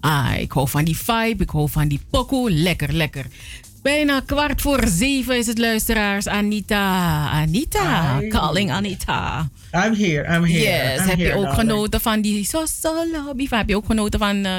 [0.00, 2.50] Ah, ik hou van die vibe, ik hou van die pokoe.
[2.50, 3.26] Lekker, lekker.
[3.82, 6.28] Bijna kwart voor zeven is het luisteraars.
[6.28, 8.28] Anita, Anita, Hi.
[8.28, 9.48] calling Anita.
[9.72, 10.92] I'm here, I'm here.
[10.92, 11.54] Yes, I'm heb je ook darling.
[11.54, 12.64] genoten van die so
[13.24, 13.46] lobby?
[13.50, 14.52] Heb je ook genoten van, eh,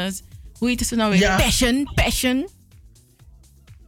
[0.57, 1.19] hoe heet het nou weer?
[1.19, 1.37] Ja.
[1.37, 2.47] Passion, passion.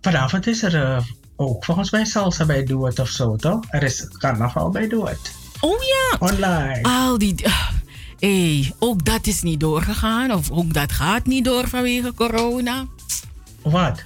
[0.02, 0.98] Vanavond is er eh,
[1.36, 3.64] ook volgens mij salsa bij Do It of zo, toch?
[3.70, 5.32] Er is carnaval bij Do It.
[5.60, 6.18] Oh ja.
[6.20, 6.80] Online.
[6.82, 7.48] Al die...
[7.48, 7.70] ah,
[8.20, 10.32] hey, ook dat is niet doorgegaan.
[10.32, 12.86] Of ook dat gaat niet door vanwege corona.
[13.62, 14.04] Wat?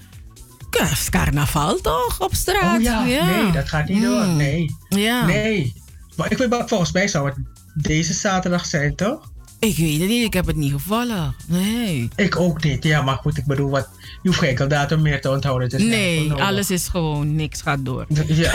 [1.10, 2.78] Carnaval toch, op straat?
[2.78, 4.24] Oh ja, nee, dat gaat niet door.
[4.24, 4.36] Hmm.
[4.36, 4.76] Nee.
[4.90, 5.26] Ja.
[5.26, 5.74] Nee.
[6.16, 7.38] Maar ik weet volgens mij zou het
[7.74, 9.32] deze zaterdag zijn, toch?
[9.60, 11.36] Ik weet het niet, ik heb het niet gevallen.
[11.48, 12.10] Nee.
[12.16, 12.84] Ik ook niet.
[12.84, 13.90] Ja, maar goed, ik bedoel, wat,
[14.22, 15.68] je hoeft geen datum meer te onthouden.
[15.70, 18.06] Het voor Nee, alles is gewoon, niks gaat door.
[18.28, 18.54] Ja,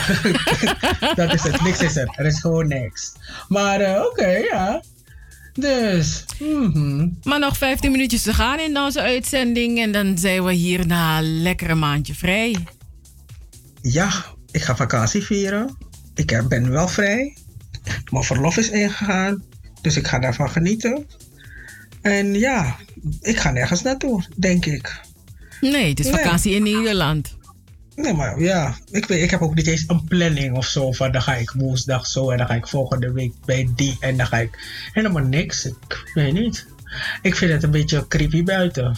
[1.14, 1.62] dat is het.
[1.62, 2.14] Niks is er.
[2.16, 3.12] Er is gewoon niks.
[3.48, 4.82] Maar eh, oké, ja.
[5.60, 6.24] Dus.
[6.38, 7.08] mhm.
[7.22, 9.78] Maar nog 15 minuutjes te gaan in onze uitzending.
[9.78, 12.56] En dan zijn we hier na een lekkere maandje vrij.
[13.82, 15.76] Ja, ik ga vakantie vieren.
[16.14, 17.36] Ik ben wel vrij.
[18.10, 19.42] Mijn verlof is ingegaan.
[19.82, 21.06] Dus ik ga daarvan genieten.
[22.02, 22.76] En ja,
[23.20, 25.00] ik ga nergens naartoe, denk ik.
[25.60, 26.14] Nee, het is Nee.
[26.14, 27.36] vakantie in Nederland.
[27.98, 30.92] Nee, maar ja, ik, weet, ik heb ook niet eens een planning of zo.
[30.92, 34.16] Van dan ga ik woensdag zo en dan ga ik volgende week bij die en
[34.16, 34.58] dan ga ik
[34.92, 35.64] helemaal niks.
[35.64, 36.66] Ik weet niet.
[37.22, 38.96] Ik vind het een beetje creepy buiten.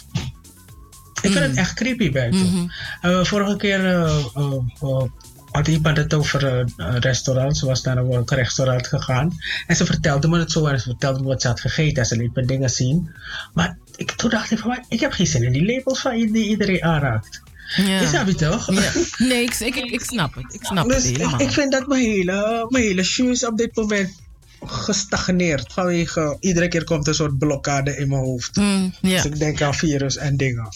[1.23, 2.71] Ik vind het echt creepy buiten.
[3.01, 5.03] Eh, vorige keer eh, eh,
[5.51, 7.57] had iemand het over een restaurant.
[7.57, 9.37] Ze was naar een restaurant gegaan.
[9.67, 12.03] En ze vertelde me het zo en ze vertelde me wat ze had gegeten.
[12.03, 13.11] En ze liet me dingen zien.
[13.55, 16.49] Maar ik, toen dacht ik van, ik heb geen zin in die labels van die
[16.49, 17.43] iedereen aanraakt.
[17.77, 18.01] Ja.
[18.01, 18.73] Is dat niet toch?
[18.73, 18.93] Ja.
[19.29, 20.55] Nee, ik, ik, ik, snap het.
[20.55, 21.41] Ik snap Dus het ik, helemaal.
[21.41, 24.11] ik vind dat mijn hele, mijn hele show is op dit moment
[24.65, 25.73] gestagneerd.
[25.73, 28.57] Vanwege, iedere keer komt een soort blokkade in mijn hoofd.
[28.57, 28.95] Mm.
[29.01, 30.69] Dus ik denk aan virus en dingen.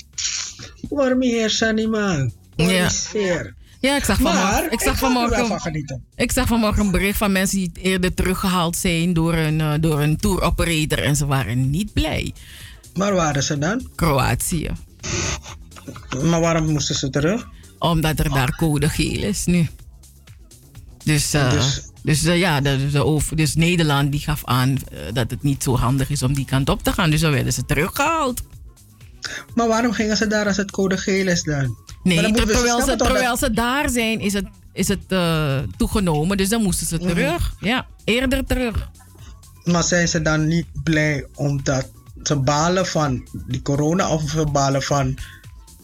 [0.88, 2.32] Waarom heersen niet man?
[2.56, 2.86] Waarom Ja.
[2.86, 3.54] is sfeer?
[3.80, 7.32] Ja, ik zag Maar vanmorgen, ik zag vanmorgen, van ik zag vanmorgen een bericht van
[7.32, 11.70] mensen die eerder teruggehaald zijn door een, eh, door een tour operator en ze waren
[11.70, 12.32] niet blij.
[12.94, 13.88] Maar waren ze dan?
[13.94, 14.70] Kroatië.
[16.22, 17.46] Maar waarom moesten ze terug?
[17.78, 19.68] Omdat er daar code geel is nu.
[21.04, 24.98] Dus, eh, Dus- dus, eh, ja, de, de over, dus Nederland die gaf aan eh,
[25.12, 27.10] dat het niet zo handig is om die kant op te gaan.
[27.10, 28.42] Dus dan werden ze teruggehaald.
[29.54, 31.76] Maar waarom gingen ze daar als het code geel is dan?
[32.02, 35.08] Nee, dan terwijl, ze, terwijl ze daar zijn, is het, is het
[35.76, 36.36] toegenomen.
[36.36, 37.06] Dus dan moesten ze Mhm.
[37.08, 37.54] terug.
[37.60, 38.88] Ja, eerder terug.
[39.64, 41.90] Maar zijn ze dan niet blij omdat
[42.22, 45.18] ze balen van die corona of ze balen van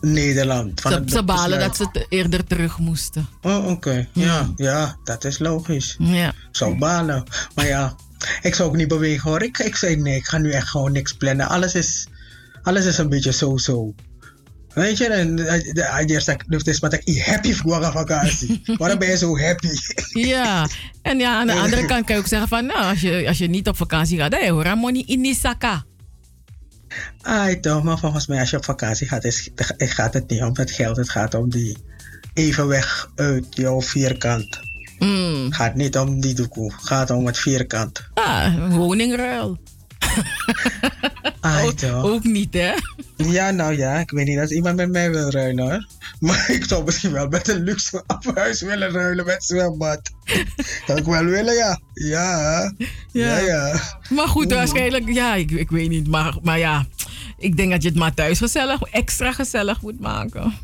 [0.00, 0.80] Nederland?
[0.80, 3.28] Van Ze, balen dat ze eerder terug moesten.
[3.42, 4.08] Oh, oké.
[4.12, 5.96] Ja, ja, dat is logisch.
[5.98, 6.32] Ja.
[6.50, 7.24] Zou balen.
[7.54, 7.94] Maar ja,
[8.42, 9.42] ik zou ook niet bewegen hoor.
[9.42, 11.48] Ik, ik zei nee, ik ga nu echt gewoon niks plannen.
[11.48, 12.06] Alles is,
[12.62, 13.94] alles is een beetje zo-zo.
[14.74, 18.62] Weet je, en de ideas dat ik is wat ik happy voor een vakantie.
[18.78, 19.68] Waarom ben je zo happy?
[20.12, 20.68] Ja,
[21.02, 23.38] en ja, aan de andere kant kan je ook zeggen van, nou, als je, als
[23.38, 25.84] je niet op vakantie gaat, dan hoor money in Nisaka.
[27.22, 30.56] Ah, toch, maar volgens mij als je op vakantie gaat, is, gaat het niet om
[30.56, 30.96] het geld.
[30.96, 31.76] Het gaat om die
[32.34, 34.60] evenweg uit jouw vierkant.
[34.98, 35.52] Mm.
[35.52, 36.72] Gaat niet om die doekoe.
[36.72, 38.08] Gaat om het vierkant.
[38.14, 39.58] Ah, woningruil.
[41.40, 42.72] Ah, ook, ook niet, hè?
[43.16, 45.86] Ja, nou ja, ik weet niet dat iemand met mij wil ruilen hoor.
[46.20, 50.00] Maar ik zou misschien wel met een luxe afhuis willen ruilen met zwembad.
[50.86, 51.80] Dat ik wel willen, ja.
[51.94, 52.72] Ja,
[53.12, 53.80] ja, ja.
[54.10, 56.08] Maar goed, waarschijnlijk, ja, ik, ik weet niet.
[56.08, 56.86] Maar, maar ja,
[57.38, 60.54] ik denk dat je het maar thuis gezellig, extra gezellig moet maken.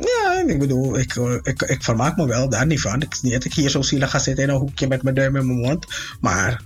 [0.00, 3.02] Ja, ik bedoel, ik, ik, ik vermaak me wel, daar niet van.
[3.02, 5.36] Ik niet dat ik hier zo zielig ga zitten in een hoekje met mijn duim
[5.36, 5.86] in mijn mond.
[6.20, 6.62] Maar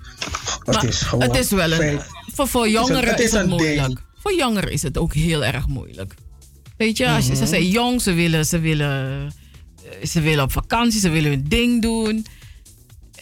[0.64, 1.78] het Maar is gewoon het is wel een.
[1.78, 2.04] feit.
[2.34, 3.86] Voor, jongeren het is is het, moeilijk.
[3.86, 3.98] ding.
[4.22, 6.14] Voor jongeren is het ook heel erg moeilijk.
[6.76, 7.48] Weet je, als je, ze Mhm.
[7.50, 9.32] zijn jong, ze willen, ze, willen,
[10.04, 12.26] ze willen op vakantie, ze willen hun ding doen.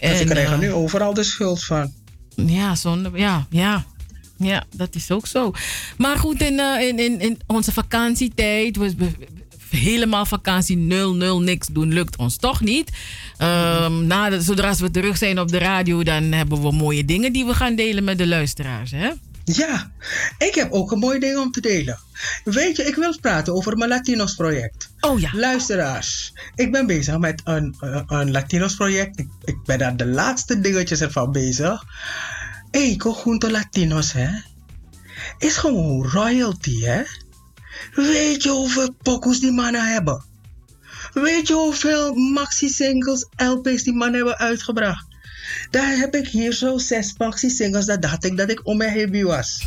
[0.00, 1.92] En ze krijgen eh, nu overal de schuld van.
[2.36, 3.84] Ja, zonder, ja, ja.
[4.36, 5.52] Ja, dat is ook zo.
[5.98, 8.94] Maar goed, in, eh, in, in, in onze vakantietijd, we-
[9.70, 12.90] helemaal vakantie, nul, nul, niks doen, lukt ons toch niet.
[13.36, 17.32] Ehm, na de- zodra we terug zijn op de radio, dan hebben we mooie dingen
[17.32, 18.90] die we gaan delen met de luisteraars.
[18.90, 19.10] Hè?
[19.44, 19.90] Ja,
[20.38, 21.98] ik heb ook een mooi ding om te delen.
[22.44, 24.92] Weet je, ik wil praten over mijn Latinos project.
[25.00, 25.30] Oh ja.
[25.32, 29.18] Luisteraars, ik ben bezig met een, een, een Latinos project.
[29.18, 31.84] Ik, ik ben daar de laatste dingetjes ervan bezig.
[32.70, 34.28] Hé, hey, conjunto Latinos, hè?
[35.38, 37.02] Is gewoon royalty, hè?
[37.94, 40.24] Weet je hoeveel pokus die mannen hebben?
[41.12, 45.06] Weet je hoeveel maxi-singles, LP's die mannen hebben uitgebracht?
[45.70, 47.86] Daar heb ik hier zo zes maxi-singles.
[47.86, 49.66] Dat dacht ik dat ik om mijn hobby was.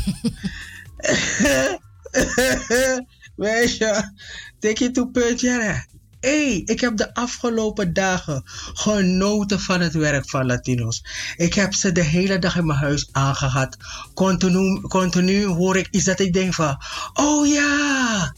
[3.36, 4.12] Weet je,
[4.58, 5.50] take it to puntje.
[5.50, 5.93] hè.
[6.24, 8.42] Hey, ik heb de afgelopen dagen
[8.74, 11.04] genoten van het werk van Latino's.
[11.36, 13.76] Ik heb ze de hele dag in mijn huis aangehad.
[14.14, 18.34] Continu, continu hoor ik iets dat ik denk van, oh ja.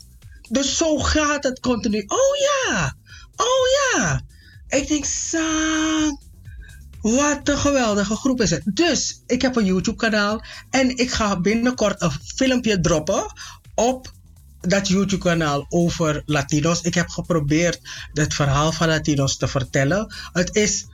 [0.48, 2.05] Dus zo gaat het continu.
[2.06, 2.97] Oh ja,
[3.36, 4.20] oh ja.
[4.68, 5.05] Ik denk,
[7.00, 8.62] wat een geweldige groep is het.
[8.65, 13.32] Dus ik heb een YouTube kanaal en ik ga binnenkort een filmpje droppen
[13.74, 14.15] op
[14.69, 16.81] dat YouTube kanaal over Latino's.
[16.81, 17.81] Ik heb geprobeerd
[18.12, 20.15] het verhaal van Latino's te vertellen.
[20.33, 20.86] Het is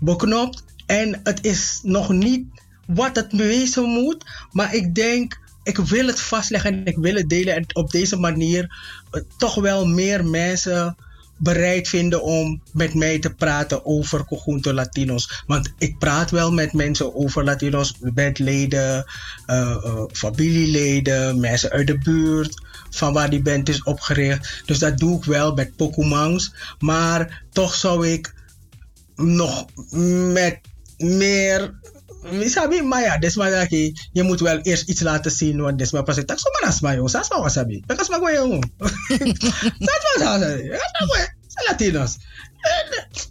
[0.00, 2.46] beknopt en het is nog niet
[2.86, 4.24] wat het wezen moet.
[4.50, 7.54] Maar ik denk, ik wil het vastleggen en ik wil het delen.
[7.54, 8.76] En op deze manier
[9.10, 10.96] eh, toch wel meer mensen
[11.36, 15.42] bereid vinden om met mij te praten over Conjunto Latinos.
[15.46, 19.04] Want ik praat wel met mensen over Latinos, bandleden,
[19.46, 24.62] eh, eh, familieleden, mensen uit de buurt, van waar die band is opgericht.
[24.66, 26.54] Dus dat doe ik wel met Pokémons.
[26.78, 28.34] Maar toch zou ik
[29.14, 29.66] nog
[30.32, 30.58] met
[30.96, 31.78] meer.
[32.40, 35.92] Sabi, maar ja, dus maar dat je, je moet wel eerst iets laten zien, want
[35.92, 37.82] maar pas ik zo maar as mayo, sas maar wasabi.
[37.86, 38.72] Bekas maar goeie jongen.
[39.78, 40.70] Sas maar wasabi.
[41.46, 42.16] Sa Latinos.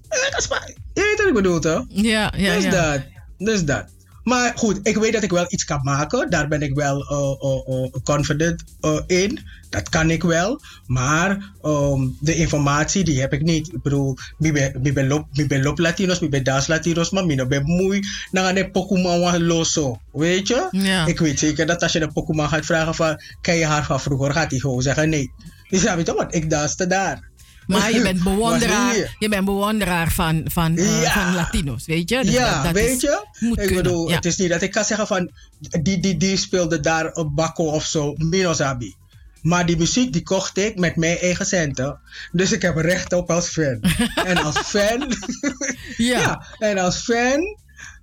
[0.09, 0.73] Bekas maar.
[0.93, 1.85] Je weet wat ik bedoel toch?
[1.88, 3.01] Ja, ja, Dus dat.
[3.38, 3.85] Dus dat.
[4.23, 6.30] Maar goed, ik weet dat ik wel iets kan maken.
[6.30, 8.64] Daar ben ik wel uh, uh, uh, confident
[9.07, 9.39] in.
[9.69, 10.61] Dat kan ik wel.
[10.85, 13.73] Maar um, de informatie die heb ik niet.
[13.73, 17.99] Ik bedoel, ik ben lop, lop Latinos, ik ben das Latinos, maar ik ben moe.
[18.31, 19.99] Dan gaan de Pokémon loso.
[20.11, 20.67] Weet je?
[20.72, 21.06] Ja.
[21.06, 23.99] Ik weet zeker dat als je de Pokémon gaat vragen van, ken je haar van
[23.99, 25.31] vroeger, gaat hij gewoon zeggen nee.
[25.69, 27.28] Dus ja, weet je wat, ik danste daar.
[27.77, 31.11] Maar je bent bewonderaar, je bent bewonderaar van, van, uh, Ja.
[31.11, 32.23] van Latino's, weet je?
[32.23, 33.25] Dus ja, dat, dat weet je?
[33.39, 34.15] moet ik bedoel, ja.
[34.15, 37.64] het is niet dat ik kan zeggen van die, die, die speelde daar een bakko
[37.64, 38.95] of zo, Minosabi.
[39.41, 41.99] Maar die muziek die kocht ik met mijn eigen centen.
[42.31, 43.80] Dus ik heb recht op als fan.
[44.30, 45.14] en als fan.
[45.98, 46.45] ja.
[46.59, 47.57] En als fan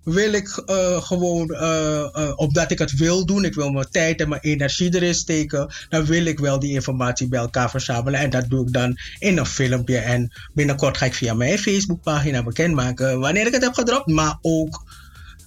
[0.07, 4.21] wil ik eh, gewoon, eh, eh, omdat ik het wil doen, ik wil mijn tijd
[4.21, 8.21] en mijn energie erin steken, dan wil ik wel die informatie bij elkaar verzamelen.
[8.21, 9.99] En dat doe ik dan in een filmpje.
[9.99, 14.07] En binnenkort ga ik via mijn Facebookpagina bekendmaken wanneer ik het heb gedropt.
[14.07, 14.85] Maar ook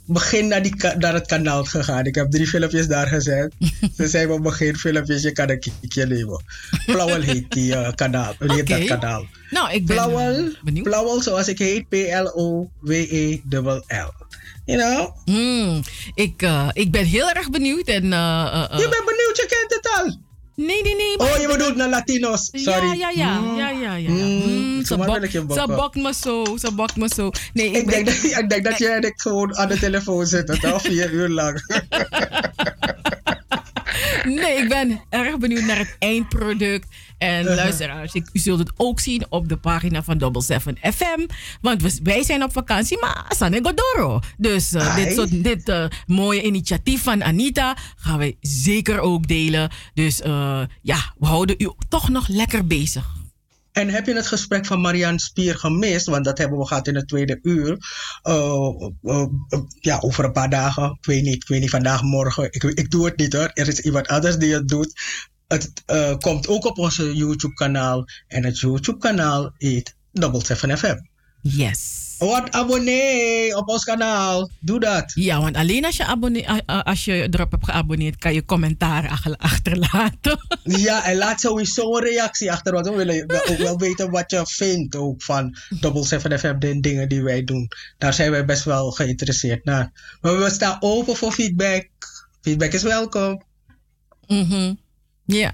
[0.06, 2.06] begin naar, die, naar het kanaal gegaan.
[2.06, 3.54] Ik heb drie filmpjes daar gezet.
[3.98, 6.44] Ze zijn mijn beginfilmpjes, je kan een kijkje nemen.
[6.86, 8.36] Plauwel heet die kanaal.
[8.40, 8.78] Heet Oké.
[8.78, 9.26] dat kanaal?
[9.50, 10.50] Nou, ik ben Plauwel,
[10.84, 12.68] Plauwel zoals ik heet, P-L-O-W-E-L-L.
[14.70, 15.16] You know?
[15.26, 15.82] Hmm,
[16.16, 17.88] ik, eh, ik ben heel erg benieuwd.
[17.88, 20.18] En, eh, eh, Je bent benieuwd, je kent het al.
[20.56, 21.18] Nee, nee, nee.
[21.18, 22.50] Oh, je bedoelt naar Latino's.
[22.52, 22.88] Sorry.
[22.88, 23.38] Ja, ja, ja.
[23.38, 23.58] Hmm.
[23.58, 24.10] ja, ja, ja.
[24.10, 26.58] Hmm, ze, bak, ze bakt me zo.
[26.58, 27.32] Ze bakt me zo.
[27.54, 30.26] Nee, ik, Ik denk, dat, ik denk dat jij en ik gewoon aan de telefoon
[30.26, 30.82] zitten, toch?
[30.82, 31.62] Vier uur lang.
[34.42, 36.88] nee, ik ben erg benieuwd naar het eindproduct.
[37.20, 37.56] En Uh-huh.
[37.56, 41.28] luisteraars, ik, u zult het ook zien op de pagina van Double 7 FM.
[41.62, 44.20] Want we- wij zijn op vakantie, maar Sanne Godoro.
[44.38, 49.70] Dus eh, dit, soort, dit eh, mooie initiatief van Anita gaan wij zeker ook delen.
[49.94, 53.18] Dus eh, ja, we houden u toch nog lekker bezig.
[53.72, 56.06] En heb je het gesprek van Marianne Spier gemist?
[56.06, 57.78] Want dat hebben we gehad in het tweede uur.
[58.24, 58.34] Uh,
[59.04, 60.98] uh, uh, ja, over een paar dagen.
[61.02, 62.44] Ik weet niet, ik weet niet vandaag, morgen.
[62.52, 63.52] Ik, ik doe het niet hoor.
[63.54, 64.94] Er is iemand anders die het doet.
[65.50, 68.06] Het uh, komt ook op onze YouTube-kanaal.
[68.28, 70.96] En het YouTube-kanaal heet Double 7 FM.
[71.42, 71.98] Yes.
[72.18, 74.50] Word abonnee op ons kanaal.
[74.60, 75.12] Doe dat.
[75.16, 78.46] Ja, want alleen als je, abonne- a- a- als je erop hebt geabonneerd, kan je
[78.46, 80.38] commentaar ach- achterlaten.
[80.64, 82.74] Ja, en laat sowieso een reactie achter.
[82.74, 86.80] Want we willen ook wel weten wat je vindt ook van Double 7 FM, de
[86.80, 87.68] dingen die wij doen.
[87.98, 90.18] Daar zijn wij best wel geïnteresseerd naar.
[90.22, 91.88] Maar we staan open voor feedback.
[92.42, 93.44] Feedback is welkom.
[94.28, 94.74] Mhm.
[95.38, 95.52] Ja.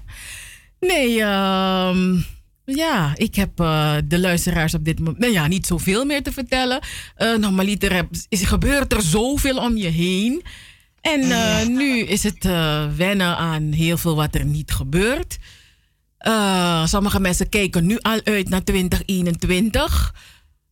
[0.80, 2.16] Nee, ehm,
[2.64, 6.32] ja, ik heb eh, de luisteraars op dit moment, nou ja, niet zoveel meer te
[6.32, 6.80] vertellen.
[7.18, 10.42] Uh, normaliter heb- is, gebeurt er zoveel om je heen.
[11.00, 15.36] En eh, nu is het eh, wennen aan heel veel wat er niet gebeurt.
[16.18, 20.14] Eh, sommige mensen kijken nu al uit naar 2021.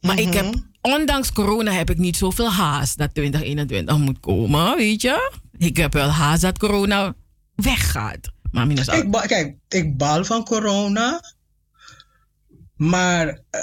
[0.01, 5.03] Maar ik heb, ondanks corona, heb ik niet zoveel haast dat 2021 moet komen, weet
[5.03, 5.31] je.
[5.57, 7.15] Ik heb wel haast dat corona
[7.55, 8.33] weggaat.
[8.55, 11.21] Maar Ik kijk, ik baal van corona.
[12.77, 13.61] Maar eh,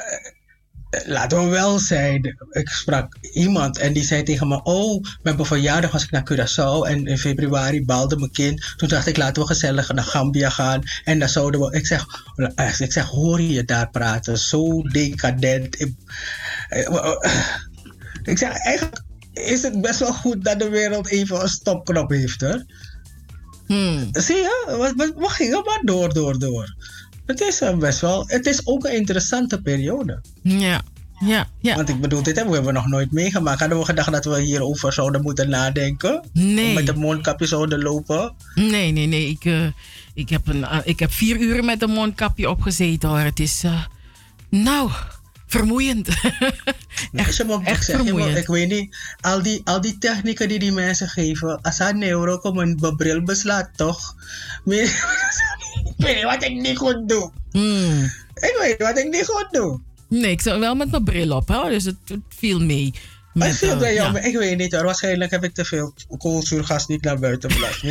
[1.05, 2.37] laten we wel zijn.
[2.49, 6.29] Ik sprak iemand en die zei tegen me: Oh, met mijn verjaardag was ik naar
[6.31, 6.87] Curaçao.
[6.87, 8.73] En in februari baalde mijn kind.
[8.77, 10.83] Toen dacht ik: Laten we gezellig naar Gambia gaan.
[11.03, 11.75] En dan zouden we.
[11.75, 12.05] Ik zeg,
[12.79, 14.37] ik zeg Hoor je daar praten?
[14.37, 15.81] Zo decadent.
[15.81, 15.93] Ik,
[18.23, 19.01] ik zeg eigenlijk.
[19.33, 22.65] Is het best wel goed dat de wereld even een stopknop heeft, hoor.
[24.11, 24.63] Zie je?
[24.67, 26.75] We, we, we gingen maar door, door, door.
[27.25, 28.23] Het is eh, best wel.
[28.27, 30.21] Het is ook een interessante periode.
[30.41, 30.81] Ja.
[31.25, 31.75] Ja, ja.
[31.75, 33.59] Want ik bedoel, dit hebben we nog nooit meegemaakt.
[33.59, 36.23] Hadden we gedacht dat we hierover zouden moeten nadenken?
[36.33, 36.73] Nee.
[36.73, 38.33] Met een mondkapje zouden lopen?
[38.55, 39.29] Nee, nee, nee.
[39.29, 39.65] Ik, uh,
[40.13, 43.19] ik, heb een, uh, ik heb vier uur met een mondkapje opgezeten hoor.
[43.19, 43.63] Het is.
[43.63, 43.83] Uh,
[44.49, 44.89] nou,
[45.51, 46.07] vermoeiend.
[47.13, 48.33] echt, je me, echt vermoeiend.
[48.33, 51.91] Me, ik weet niet, al die, al die technieken die die mensen geven, als hij
[51.91, 54.15] neuro komt een bril beslaat, toch?
[54.65, 57.31] ik weet wat ik niet goed doe.
[57.51, 58.03] Hmm.
[58.33, 59.79] Ik weet wat ik niet goed doe.
[60.07, 61.69] Nee, ik zat wel met mijn bril op, hè?
[61.69, 62.93] dus het, het viel mee.
[63.33, 64.19] Met, het viel bij jou, ja.
[64.19, 64.83] ik weet niet hoor.
[64.83, 67.83] Waarschijnlijk heb ik te veel koolzuurgas niet naar buiten gebracht.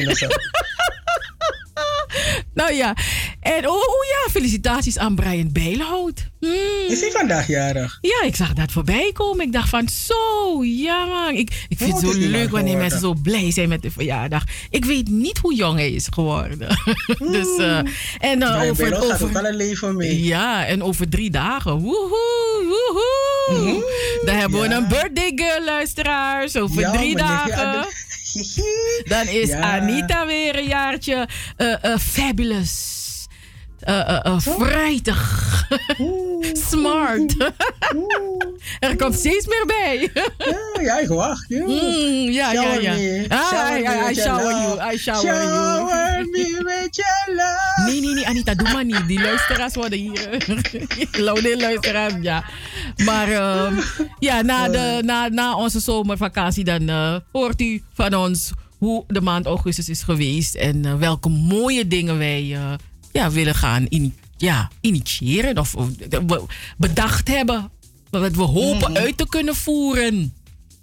[2.55, 2.97] nou ja,
[3.41, 6.29] en oh, oh, ja, felicitaties aan Brian Bijlhout.
[6.41, 6.51] Hmm.
[6.89, 7.99] Is hij vandaag jarig?
[8.01, 9.47] Ja, ik zag dat voorbij komen.
[9.47, 11.35] Ik dacht van, zo, ja man.
[11.35, 14.45] Ik, ik vind oh, het zo leuk wanneer mensen zo blij zijn met de verjaardag.
[14.71, 16.69] Ik weet niet hoe jong hij is geworden.
[17.19, 17.33] Hmm.
[17.33, 17.79] dus, uh,
[18.19, 20.23] en uh, over, over, gaat ook al een leven mee.
[20.23, 21.79] Ja, en over drie dagen.
[21.79, 23.73] Woehoe, woehoe.
[23.73, 23.85] Mm.
[24.25, 24.69] Dan hebben ja.
[24.69, 26.57] we een birthday girl, luisteraars.
[26.57, 27.87] Over ja, drie dagen.
[29.05, 29.61] Dan is ja.
[29.61, 31.29] Anita weer een jaartje
[31.59, 33.00] uh, fabulous.
[33.81, 35.49] Eh, eh, eh, vrijtig.
[36.71, 37.37] Smart.
[38.81, 40.11] er komt steeds meer bij.
[40.39, 41.45] ja, ja, ik wacht.
[41.49, 42.93] Ja, Mm, ja, ja, ja.
[43.29, 44.93] Ah, Shower ja, me I shower you.
[44.95, 46.31] I shower, Shower you.
[46.31, 47.91] me with your love.
[47.91, 49.07] Nee, nee, nee, Anita, doe maar niet.
[49.07, 50.47] Die luisteraars worden hier.
[51.27, 52.45] Laude luisteraars, ja.
[53.05, 53.81] Maar ehm,
[54.19, 56.91] ja, na, de, na, na onze zomervakantie dan
[57.33, 60.55] hoort u van ons hoe de maand augustus is geweest.
[60.55, 62.57] En welke mooie dingen wij
[63.13, 65.75] ja, willen gaan ini- ja, initiëren of
[66.77, 67.71] bedacht hebben.
[68.11, 69.01] Wat we hopen Mhm.
[69.01, 70.35] uit te kunnen voeren.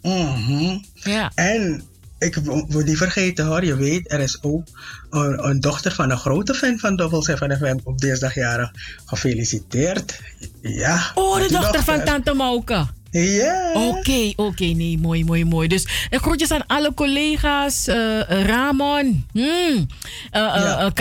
[0.01, 0.77] Mhm.
[0.93, 1.31] Ja.
[1.35, 1.83] En
[2.19, 4.67] ik moet niet vergeten hoor, je weet, er is ook
[5.09, 8.71] een, een dochter van een grote fan van Double 7 FM op dinsdagjarig.
[9.05, 10.19] Gefeliciteerd.
[10.61, 11.11] Ja.
[11.15, 12.87] Oh, de dochter van Tante Mauke.
[13.11, 13.71] Ja.
[13.73, 15.67] Oké, oké, nee, mooi, mooi, mooi.
[15.67, 17.87] Dus eh, groetjes aan alle collega's.
[17.87, 19.87] eh, Ramon, hmm,
[20.31, 20.79] Ja.
[20.79, 20.91] eh,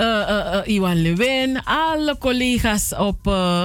[0.00, 1.60] Eh, eh, eh, Iwan Lewin.
[1.64, 3.18] Alle collega's op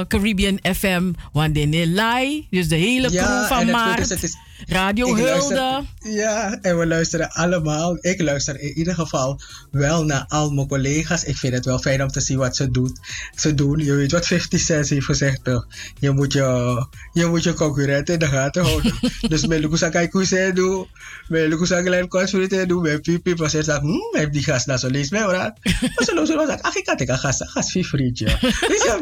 [0.08, 1.12] Caribbean FM.
[1.34, 2.48] Wandene Lai.
[2.50, 3.92] Dus de hele crew Ja, van het Maart.
[3.92, 5.84] goed is, het is- Radio Hulde.
[6.00, 7.98] Ja, en we luisteren allemaal.
[8.01, 9.40] Ik luister in ieder geval
[9.72, 11.24] wel naar al mijn collega's.
[11.24, 13.00] Ik vind het wel fijn om te zien wat ze, doet.
[13.35, 13.80] ze doen.
[13.80, 15.43] Je weet wat 50 Cent heeft gezegd.
[15.43, 15.67] toch?
[16.00, 18.93] Je moet je, je, moet je concurrent in de gaten houden.
[19.30, 20.88] dus met Lucas Kaikuse doen.
[21.27, 22.82] Met Lucas Glenn Consfrite doen.
[22.82, 23.34] Met Pipi.
[23.34, 25.34] Maar ze zegt, hm, heeft die gast nou zo lees mee hoor.
[25.34, 26.58] Maar ze lopen zo.
[26.61, 27.43] Ach, ik had ik een gast.
[27.45, 28.25] Gast, vriendje.
[28.67, 28.98] Dus ja,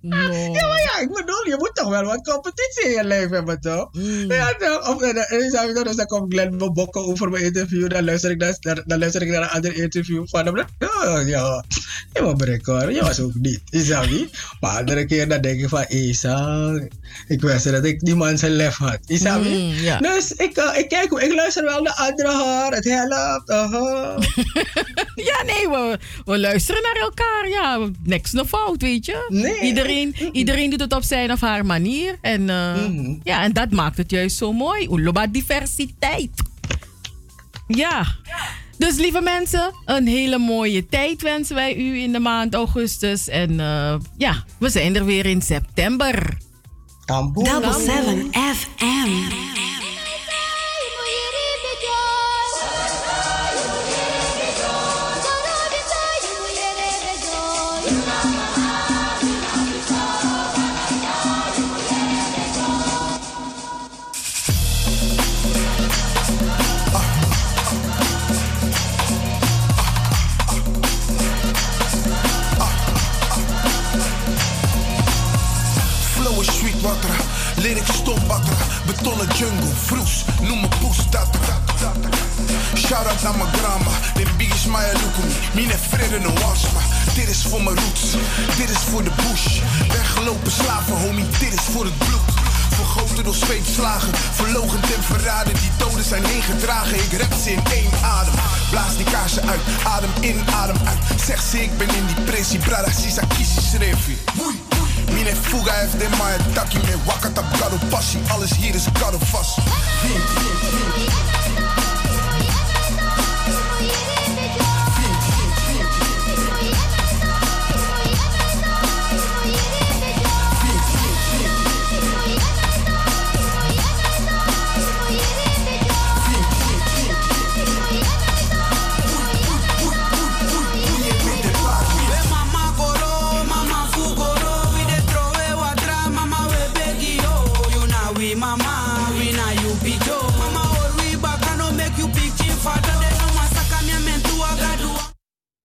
[0.00, 0.14] die
[0.52, 3.60] Ja, maar ja, ik bedoel, je moet toch wel wat competitie in je leven hebben,
[3.60, 3.88] toch?
[4.28, 4.88] Ja, toch?
[4.88, 8.30] Of, en, en, en, dus dan komt Glenn me bokken over mijn interview, dan luister
[8.30, 10.56] ik naar, dan luister ik naar een ander interview van hem.
[10.56, 11.64] Ja, ja,
[12.12, 12.34] je was
[12.94, 14.38] je was ook niet, is dat niet?
[14.60, 16.70] Maar andere keer dan denk ik van, Isa,
[17.28, 19.58] ik wist dat ik die man zijn lef had, is dat niet?
[19.58, 19.98] Mm, ja.
[19.98, 23.50] Dus ik, eh, ik kijk, ik luister wel naar andere hoor, het helpt.
[25.16, 27.48] Ja, nee, we, we luisteren naar elkaar.
[27.48, 29.26] Ja, niks nog fout, weet je.
[29.28, 29.60] Nee.
[29.60, 32.18] Iedereen, iedereen doet het op zijn of haar manier.
[32.20, 34.88] En, eh, ja, en dat maakt het juist zo mooi.
[34.90, 36.30] Uloba diversiteit.
[37.66, 38.06] Ja.
[38.78, 43.28] Dus lieve mensen, een hele mooie tijd wensen wij u in de maand augustus.
[43.28, 46.38] En eh, ja, we zijn er weer in september.
[47.06, 49.75] Double 7 FM.
[79.06, 81.40] Betonnen jungle, vroes, noem me poes datter.
[82.74, 86.80] Shout out naar mijn grandma, de biggest Maya Lukumi, mine vrede no wasma.
[87.14, 88.02] Dit is voor mijn roots,
[88.56, 89.60] dit is voor de bush.
[89.88, 92.20] Weggelopen slaven, homie, dit is voor het bloed.
[92.70, 95.54] Vergoten door zweetslagen, verlogen en verraden.
[95.54, 98.34] Die doden zijn heen gedragen, ik rep ze in één adem.
[98.70, 101.20] Blaas die kaarsen uit, adem in, adem uit.
[101.26, 104.18] Zeg ze, ik ben in die pressie, brada, sisa, kisi, srefi.
[105.12, 108.20] Mine fuga FDMA de taki, me waka tab gado passie.
[108.28, 109.58] Alles hier is gado vast.